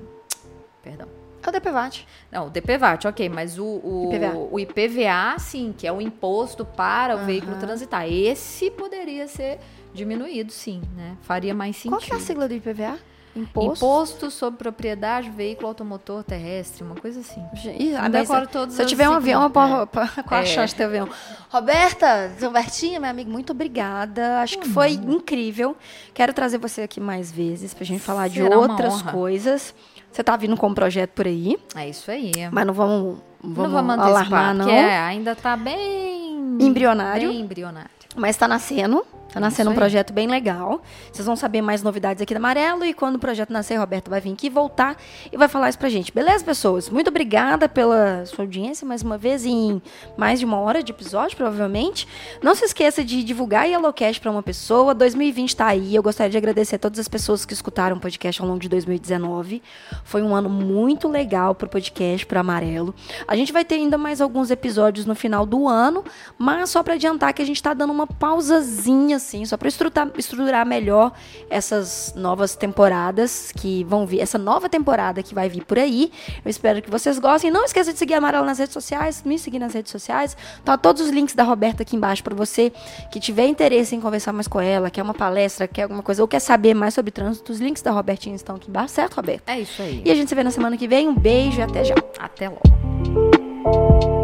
Perdão. 0.82 1.08
É 1.44 1.48
o 1.48 1.52
DPVAT. 1.52 2.06
Não, 2.30 2.46
o 2.46 2.50
DPVAT, 2.50 3.08
ok, 3.08 3.28
mas 3.28 3.58
o, 3.58 3.64
o, 3.64 4.10
IPVA. 4.12 4.38
o 4.52 4.60
IPVA, 4.60 5.38
sim, 5.38 5.74
que 5.76 5.86
é 5.86 5.92
o 5.92 6.00
imposto 6.00 6.64
para 6.64 7.16
o 7.16 7.20
uhum. 7.20 7.26
veículo 7.26 7.56
transitar. 7.56 8.06
Esse 8.06 8.70
poderia 8.70 9.26
ser 9.26 9.58
diminuído, 9.92 10.52
sim, 10.52 10.82
né? 10.96 11.16
Faria 11.22 11.54
mais 11.54 11.76
sentido. 11.76 11.98
Qual 11.98 12.18
é 12.18 12.22
a 12.22 12.24
sigla 12.24 12.48
do 12.48 12.54
IPVA? 12.54 12.98
Imposto? 13.34 13.84
Imposto 13.84 14.30
sobre 14.30 14.58
propriedade, 14.58 15.30
veículo 15.30 15.68
automotor 15.68 16.22
terrestre, 16.22 16.84
uma 16.84 16.94
coisa 16.94 17.20
assim. 17.20 17.42
Ih, 17.78 17.96
agora 17.96 18.46
todos 18.46 18.74
se 18.74 18.82
eu 18.82 18.86
tiver 18.86 19.08
um 19.08 19.14
avião, 19.14 19.46
é. 19.46 19.50
qual 19.50 19.88
a 20.30 20.42
é. 20.42 20.46
chance 20.46 20.74
de 20.74 20.78
ter 20.78 20.84
avião? 20.84 21.08
Roberta, 21.48 22.30
Robertinha, 22.40 23.00
minha 23.00 23.10
amiga, 23.10 23.30
muito 23.30 23.52
obrigada. 23.52 24.40
Acho 24.40 24.58
que 24.58 24.68
foi 24.68 24.92
incrível. 24.92 25.74
Quero 26.12 26.34
trazer 26.34 26.58
você 26.58 26.82
aqui 26.82 27.00
mais 27.00 27.32
vezes 27.32 27.72
pra 27.72 27.86
gente 27.86 28.00
falar 28.00 28.30
Será 28.30 28.48
de 28.48 28.54
outras 28.54 29.00
coisas. 29.00 29.74
Você 30.10 30.22
tá 30.22 30.36
vindo 30.36 30.54
com 30.58 30.66
um 30.66 30.74
projeto 30.74 31.12
por 31.12 31.26
aí. 31.26 31.56
É 31.74 31.88
isso 31.88 32.10
aí. 32.10 32.32
Mas 32.50 32.66
não 32.66 32.74
vamos, 32.74 33.18
vamos, 33.42 33.72
não 33.72 33.86
vamos 33.86 33.98
alarmar, 33.98 34.54
não. 34.54 34.68
É, 34.68 34.98
ainda 34.98 35.34
tá 35.34 35.56
bem... 35.56 36.58
Embrionário. 36.60 37.30
Bem 37.30 37.40
embrionário. 37.40 37.90
Mas 38.14 38.36
tá 38.36 38.46
nascendo. 38.46 39.06
Tá 39.32 39.40
nascendo 39.40 39.70
um 39.70 39.74
projeto 39.74 40.12
bem 40.12 40.28
legal. 40.28 40.82
Vocês 41.10 41.24
vão 41.24 41.34
saber 41.34 41.62
mais 41.62 41.82
novidades 41.82 42.20
aqui 42.20 42.34
da 42.34 42.38
Amarelo 42.38 42.84
e 42.84 42.92
quando 42.92 43.16
o 43.16 43.18
projeto 43.18 43.50
nascer, 43.50 43.76
Roberto 43.76 44.10
vai 44.10 44.20
vir 44.20 44.34
aqui 44.34 44.50
voltar 44.50 44.94
e 45.32 45.36
vai 45.38 45.48
falar 45.48 45.70
isso 45.70 45.78
pra 45.78 45.88
gente. 45.88 46.12
Beleza, 46.12 46.44
pessoas? 46.44 46.90
Muito 46.90 47.08
obrigada 47.08 47.66
pela 47.66 48.26
sua 48.26 48.44
audiência 48.44 48.86
mais 48.86 49.00
uma 49.00 49.16
vez 49.16 49.46
em 49.46 49.80
mais 50.18 50.38
de 50.38 50.44
uma 50.44 50.58
hora 50.58 50.82
de 50.82 50.92
episódio, 50.92 51.34
provavelmente. 51.34 52.06
Não 52.42 52.54
se 52.54 52.66
esqueça 52.66 53.02
de 53.02 53.24
divulgar 53.24 53.66
Yellowcast 53.66 54.20
para 54.20 54.30
uma 54.30 54.42
pessoa. 54.42 54.94
2020 54.94 55.56
tá 55.56 55.66
aí. 55.66 55.94
Eu 55.94 56.02
gostaria 56.02 56.30
de 56.30 56.36
agradecer 56.36 56.76
a 56.76 56.78
todas 56.78 56.98
as 56.98 57.08
pessoas 57.08 57.46
que 57.46 57.54
escutaram 57.54 57.96
o 57.96 58.00
podcast 58.00 58.42
ao 58.42 58.46
longo 58.46 58.60
de 58.60 58.68
2019. 58.68 59.62
Foi 60.04 60.20
um 60.20 60.34
ano 60.34 60.50
muito 60.50 61.08
legal 61.08 61.54
pro 61.54 61.70
podcast, 61.70 62.26
pro 62.26 62.38
Amarelo. 62.38 62.94
A 63.26 63.34
gente 63.34 63.50
vai 63.50 63.64
ter 63.64 63.76
ainda 63.76 63.96
mais 63.96 64.20
alguns 64.20 64.50
episódios 64.50 65.06
no 65.06 65.14
final 65.14 65.46
do 65.46 65.66
ano, 65.66 66.04
mas 66.36 66.68
só 66.68 66.82
para 66.82 66.94
adiantar 66.94 67.32
que 67.32 67.40
a 67.40 67.46
gente 67.46 67.62
tá 67.62 67.72
dando 67.72 67.94
uma 67.94 68.06
pausazinha 68.06 69.21
assim, 69.22 69.44
só 69.44 69.56
para 69.56 69.68
estruturar, 69.68 70.10
estruturar 70.16 70.66
melhor 70.66 71.12
essas 71.48 72.12
novas 72.16 72.54
temporadas 72.54 73.52
que 73.52 73.84
vão 73.84 74.06
vir, 74.06 74.20
essa 74.20 74.38
nova 74.38 74.68
temporada 74.68 75.22
que 75.22 75.34
vai 75.34 75.48
vir 75.48 75.64
por 75.64 75.78
aí. 75.78 76.12
Eu 76.44 76.50
espero 76.50 76.82
que 76.82 76.90
vocês 76.90 77.18
gostem. 77.18 77.50
Não 77.50 77.64
esqueça 77.64 77.92
de 77.92 77.98
seguir 77.98 78.14
a 78.14 78.18
Amarela 78.18 78.44
nas 78.44 78.58
redes 78.58 78.72
sociais, 78.72 79.22
me 79.24 79.38
seguir 79.38 79.58
nas 79.58 79.72
redes 79.72 79.90
sociais. 79.90 80.36
Tá 80.64 80.76
todos 80.76 81.02
os 81.02 81.10
links 81.10 81.34
da 81.34 81.42
Roberta 81.42 81.82
aqui 81.82 81.96
embaixo 81.96 82.22
para 82.22 82.34
você 82.34 82.72
que 83.10 83.20
tiver 83.20 83.46
interesse 83.46 83.94
em 83.94 84.00
conversar 84.00 84.32
mais 84.32 84.48
com 84.48 84.60
ela, 84.60 84.90
quer 84.90 85.02
uma 85.02 85.14
palestra, 85.14 85.66
quer 85.68 85.82
alguma 85.82 86.02
coisa, 86.02 86.22
ou 86.22 86.28
quer 86.28 86.40
saber 86.40 86.74
mais 86.74 86.94
sobre 86.94 87.10
trânsito, 87.10 87.52
os 87.52 87.60
links 87.60 87.82
da 87.82 87.90
Robertinha 87.90 88.34
estão 88.34 88.56
aqui 88.56 88.68
embaixo, 88.68 88.94
certo, 88.94 89.14
Roberta? 89.14 89.52
É 89.52 89.60
isso 89.60 89.80
aí. 89.82 90.02
E 90.04 90.10
a 90.10 90.14
gente 90.14 90.28
se 90.28 90.34
vê 90.34 90.42
na 90.42 90.50
semana 90.50 90.76
que 90.76 90.88
vem. 90.88 91.08
Um 91.08 91.14
beijo 91.14 91.58
e 91.58 91.62
até 91.62 91.84
já. 91.84 91.94
Até 92.18 92.48
logo. 92.48 94.21